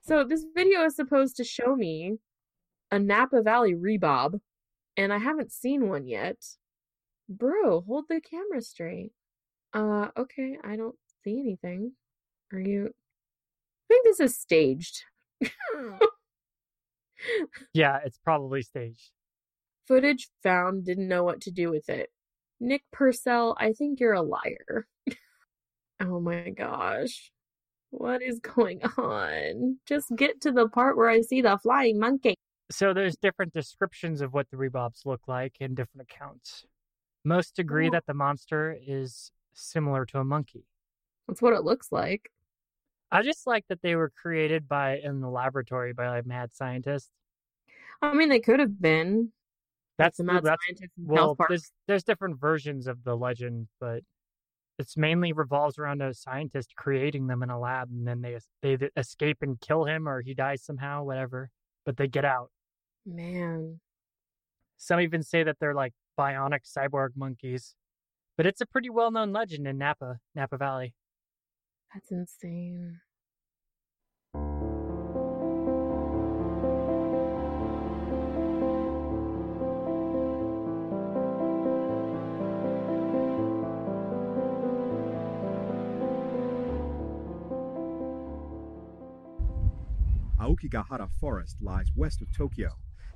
so 0.02 0.24
this 0.24 0.44
video 0.52 0.84
is 0.84 0.96
supposed 0.96 1.36
to 1.36 1.44
show 1.44 1.76
me 1.76 2.16
a 2.90 2.98
Napa 2.98 3.40
Valley 3.40 3.74
rebob, 3.74 4.40
and 4.96 5.12
I 5.12 5.18
haven't 5.18 5.52
seen 5.52 5.88
one 5.88 6.08
yet. 6.08 6.38
Bro, 7.28 7.82
hold 7.82 8.06
the 8.08 8.20
camera 8.20 8.62
straight. 8.62 9.12
Uh, 9.72 10.08
okay, 10.18 10.58
I 10.64 10.74
don't 10.74 10.96
see 11.22 11.38
anything. 11.38 11.92
Are 12.52 12.58
you? 12.58 12.86
I 12.88 13.86
think 13.86 14.04
this 14.04 14.18
is 14.18 14.36
staged. 14.36 15.04
yeah, 17.72 18.00
it's 18.04 18.18
probably 18.18 18.62
staged. 18.62 19.12
Footage 19.86 20.28
found 20.42 20.84
didn't 20.84 21.08
know 21.08 21.22
what 21.24 21.40
to 21.42 21.50
do 21.50 21.70
with 21.70 21.88
it. 21.88 22.10
Nick 22.60 22.82
Purcell, 22.92 23.56
I 23.58 23.72
think 23.72 24.00
you're 24.00 24.14
a 24.14 24.22
liar. 24.22 24.86
oh 26.00 26.20
my 26.20 26.50
gosh. 26.50 27.30
What 27.90 28.22
is 28.22 28.40
going 28.40 28.82
on? 28.98 29.78
Just 29.86 30.14
get 30.16 30.40
to 30.42 30.52
the 30.52 30.68
part 30.68 30.96
where 30.96 31.08
I 31.08 31.20
see 31.20 31.40
the 31.40 31.58
flying 31.62 31.98
monkey. 31.98 32.34
So 32.70 32.92
there's 32.92 33.16
different 33.16 33.52
descriptions 33.52 34.20
of 34.20 34.32
what 34.34 34.50
the 34.50 34.56
rebobs 34.56 35.06
look 35.06 35.28
like 35.28 35.56
in 35.60 35.74
different 35.74 36.08
accounts. 36.10 36.64
Most 37.24 37.58
agree 37.58 37.88
Oh. 37.88 37.92
that 37.92 38.06
the 38.06 38.14
monster 38.14 38.76
is 38.86 39.30
similar 39.54 40.04
to 40.06 40.18
a 40.18 40.24
monkey. 40.24 40.64
That's 41.28 41.40
what 41.42 41.54
it 41.54 41.62
looks 41.64 41.92
like. 41.92 42.30
I 43.12 43.22
just 43.22 43.46
like 43.46 43.64
that 43.68 43.82
they 43.82 43.94
were 43.94 44.10
created 44.10 44.66
by 44.68 44.98
in 44.98 45.20
the 45.20 45.28
laboratory 45.30 45.92
by 45.92 46.08
like 46.08 46.26
mad 46.26 46.52
scientists. 46.52 47.10
I 48.02 48.12
mean, 48.14 48.28
they 48.28 48.40
could 48.40 48.58
have 48.60 48.80
been. 48.80 49.32
That's 49.98 50.18
the 50.18 50.24
mad 50.24 50.44
that's 50.44 50.62
scientist 50.66 50.92
in 50.98 51.06
well, 51.06 51.36
there's 51.48 51.72
there's 51.86 52.04
different 52.04 52.38
versions 52.38 52.86
of 52.86 53.02
the 53.04 53.14
legend, 53.16 53.68
but 53.80 54.02
it's 54.78 54.96
mainly 54.96 55.32
revolves 55.32 55.78
around 55.78 56.02
a 56.02 56.12
scientist 56.12 56.74
creating 56.76 57.28
them 57.28 57.42
in 57.42 57.48
a 57.50 57.58
lab, 57.58 57.88
and 57.90 58.06
then 58.06 58.20
they 58.20 58.38
they 58.62 58.88
escape 58.96 59.38
and 59.40 59.60
kill 59.60 59.84
him, 59.84 60.06
or 60.08 60.20
he 60.20 60.34
dies 60.34 60.62
somehow, 60.62 61.02
whatever. 61.04 61.50
But 61.86 61.96
they 61.96 62.08
get 62.08 62.24
out. 62.24 62.50
Man, 63.06 63.80
Some 64.76 65.00
even 65.00 65.22
say 65.22 65.44
that 65.44 65.58
they're 65.60 65.74
like 65.74 65.94
bionic 66.18 66.60
cyborg 66.66 67.10
monkeys, 67.16 67.74
but 68.36 68.44
it's 68.46 68.60
a 68.60 68.66
pretty 68.66 68.90
well 68.90 69.10
known 69.10 69.32
legend 69.32 69.66
in 69.66 69.78
Napa 69.78 70.18
Napa 70.34 70.58
Valley. 70.58 70.94
that's 71.94 72.10
insane. 72.10 73.00
Aokigahara 90.56 91.08
Forest 91.20 91.56
lies 91.60 91.92
west 91.94 92.22
of 92.22 92.32
Tokyo. 92.32 92.70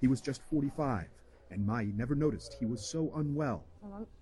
He 0.00 0.06
was 0.06 0.22
just 0.22 0.40
45, 0.50 1.06
and 1.50 1.66
Mai 1.66 1.84
never 1.94 2.14
noticed 2.14 2.56
he 2.58 2.66
was 2.66 2.80
so 2.86 3.12
unwell. 3.16 3.64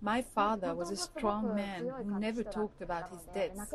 My 0.01 0.23
father 0.23 0.75
was 0.75 0.91
a 0.91 0.97
strong 0.97 1.55
man 1.55 1.89
who 2.05 2.19
never 2.19 2.43
talked 2.43 2.83
about 2.83 3.11
his 3.11 3.21
debts. 3.35 3.75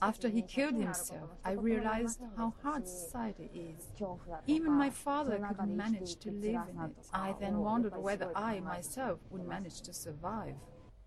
After 0.00 0.28
he 0.28 0.42
killed 0.42 0.74
himself, 0.74 1.30
I 1.44 1.52
realized 1.52 2.20
how 2.36 2.54
hard 2.62 2.86
society 2.86 3.50
is. 3.54 3.88
Even 4.46 4.72
my 4.72 4.90
father 4.90 5.38
couldn't 5.48 5.76
manage 5.76 6.16
to 6.16 6.30
live 6.30 6.62
in 6.70 6.80
it. 6.84 7.06
I 7.12 7.34
then 7.40 7.58
wondered 7.58 7.96
whether 7.96 8.30
I 8.36 8.60
myself 8.60 9.18
would 9.30 9.46
manage 9.46 9.80
to 9.82 9.92
survive. 9.92 10.54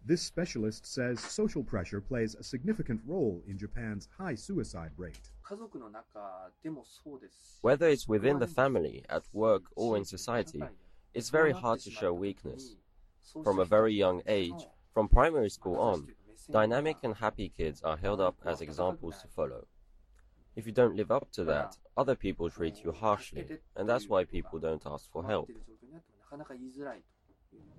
This 0.06 0.22
specialist 0.22 0.86
says 0.86 1.20
social 1.20 1.64
pressure 1.64 2.02
plays 2.02 2.36
a 2.36 2.44
significant 2.44 3.02
role 3.06 3.44
in 3.48 3.58
Japan's 3.58 4.08
high 4.18 4.36
suicide 4.36 4.92
rate. 4.98 5.30
Whether 7.62 7.88
it's 7.90 8.08
within 8.08 8.40
the 8.40 8.48
family, 8.48 9.04
at 9.10 9.24
work, 9.34 9.64
or 9.76 9.98
in 9.98 10.06
society, 10.06 10.64
it's 11.14 11.30
very 11.30 11.52
hard 11.52 11.80
to 11.82 11.92
show 11.92 12.14
weakness 12.14 12.76
from 13.44 13.60
a 13.60 13.66
very 13.66 13.94
young 13.94 14.22
age, 14.28 14.68
from 14.94 15.08
primary 15.08 15.50
school 15.50 15.78
on, 15.78 16.08
dynamic 16.52 16.98
and 17.04 17.16
happy 17.16 17.52
kids 17.56 17.82
are 17.84 17.98
held 17.98 18.20
up 18.20 18.36
as 18.46 18.62
examples 18.62 19.22
to 19.22 19.28
follow. 19.28 19.66
If 20.56 20.66
you 20.66 20.72
don't 20.72 20.96
live 20.96 21.12
up 21.12 21.32
to 21.34 21.44
that, 21.46 21.78
other 21.96 22.16
people 22.16 22.50
treat 22.50 22.84
you 22.84 22.92
harshly, 22.92 23.46
and 23.76 23.88
that's 23.88 24.10
why 24.10 24.26
people 24.26 24.60
don't 24.60 24.86
ask 24.86 25.12
for 25.12 25.26
help. 25.26 25.50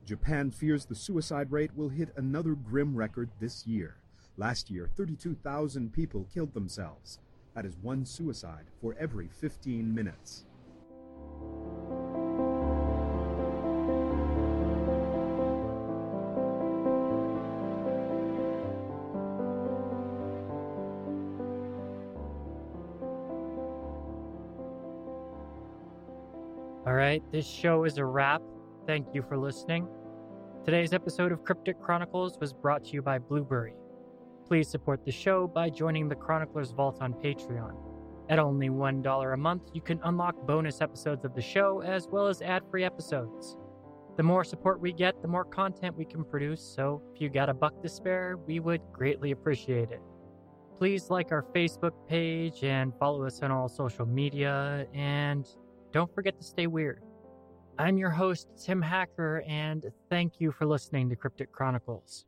Japan 0.07 0.51
fears 0.51 0.87
the 0.87 0.95
suicide 0.95 1.53
rate 1.53 1.77
will 1.77 1.89
hit 1.89 2.11
another 2.17 2.55
grim 2.55 2.97
record 2.97 3.31
this 3.39 3.67
year. 3.67 3.97
Last 4.37 4.71
year, 4.71 4.89
32,000 4.97 5.93
people 5.93 6.27
killed 6.33 6.55
themselves. 6.55 7.19
That 7.55 7.67
is 7.67 7.77
one 7.83 8.05
suicide 8.07 8.67
for 8.81 8.97
every 8.99 9.29
15 9.29 9.95
minutes. 9.95 10.47
Right, 27.11 27.33
this 27.33 27.45
show 27.45 27.83
is 27.83 27.99
a 27.99 28.05
wrap. 28.05 28.41
Thank 28.87 29.09
you 29.13 29.21
for 29.21 29.37
listening. 29.37 29.89
Today's 30.65 30.93
episode 30.93 31.33
of 31.33 31.43
Cryptic 31.43 31.81
Chronicles 31.81 32.39
was 32.39 32.53
brought 32.53 32.85
to 32.85 32.93
you 32.93 33.03
by 33.03 33.19
Blueberry. 33.19 33.75
Please 34.47 34.69
support 34.69 35.05
the 35.05 35.11
show 35.11 35.49
by 35.49 35.71
joining 35.71 36.09
the 36.09 36.15
Chroniclers 36.15 36.71
Vault 36.71 36.99
on 37.01 37.15
Patreon. 37.15 37.75
At 38.29 38.39
only 38.39 38.69
$1 38.69 39.35
a 39.35 39.37
month, 39.37 39.63
you 39.75 39.81
can 39.81 39.99
unlock 40.05 40.37
bonus 40.47 40.81
episodes 40.81 41.25
of 41.25 41.35
the 41.35 41.43
show 41.43 41.83
as 41.83 42.07
well 42.07 42.29
as 42.29 42.43
ad 42.43 42.63
free 42.71 42.85
episodes. 42.85 43.57
The 44.17 44.23
more 44.23 44.45
support 44.45 44.81
we 44.81 44.93
get, 44.93 45.21
the 45.21 45.27
more 45.27 45.45
content 45.45 45.97
we 45.97 46.05
can 46.05 46.23
produce, 46.23 46.63
so 46.63 47.03
if 47.13 47.21
you 47.21 47.29
got 47.29 47.49
a 47.49 47.55
buck 47.55 47.83
to 47.83 47.89
spare, 47.89 48.37
we 48.37 48.61
would 48.61 48.83
greatly 48.93 49.33
appreciate 49.33 49.91
it. 49.91 50.01
Please 50.79 51.11
like 51.11 51.33
our 51.33 51.43
Facebook 51.43 52.07
page 52.09 52.63
and 52.63 52.93
follow 53.01 53.25
us 53.27 53.41
on 53.43 53.51
all 53.51 53.69
social 53.69 54.07
media, 54.07 54.87
and 54.95 55.49
don't 55.93 56.13
forget 56.15 56.39
to 56.39 56.45
stay 56.45 56.67
weird. 56.67 57.03
I'm 57.79 57.97
your 57.97 58.11
host, 58.11 58.49
Tim 58.63 58.83
Hacker, 58.83 59.43
and 59.47 59.87
thank 60.09 60.41
you 60.41 60.53
for 60.53 60.67
listening 60.67 61.09
to 61.11 61.17
Cryptic 61.17 61.51
Chronicles. 61.51 62.27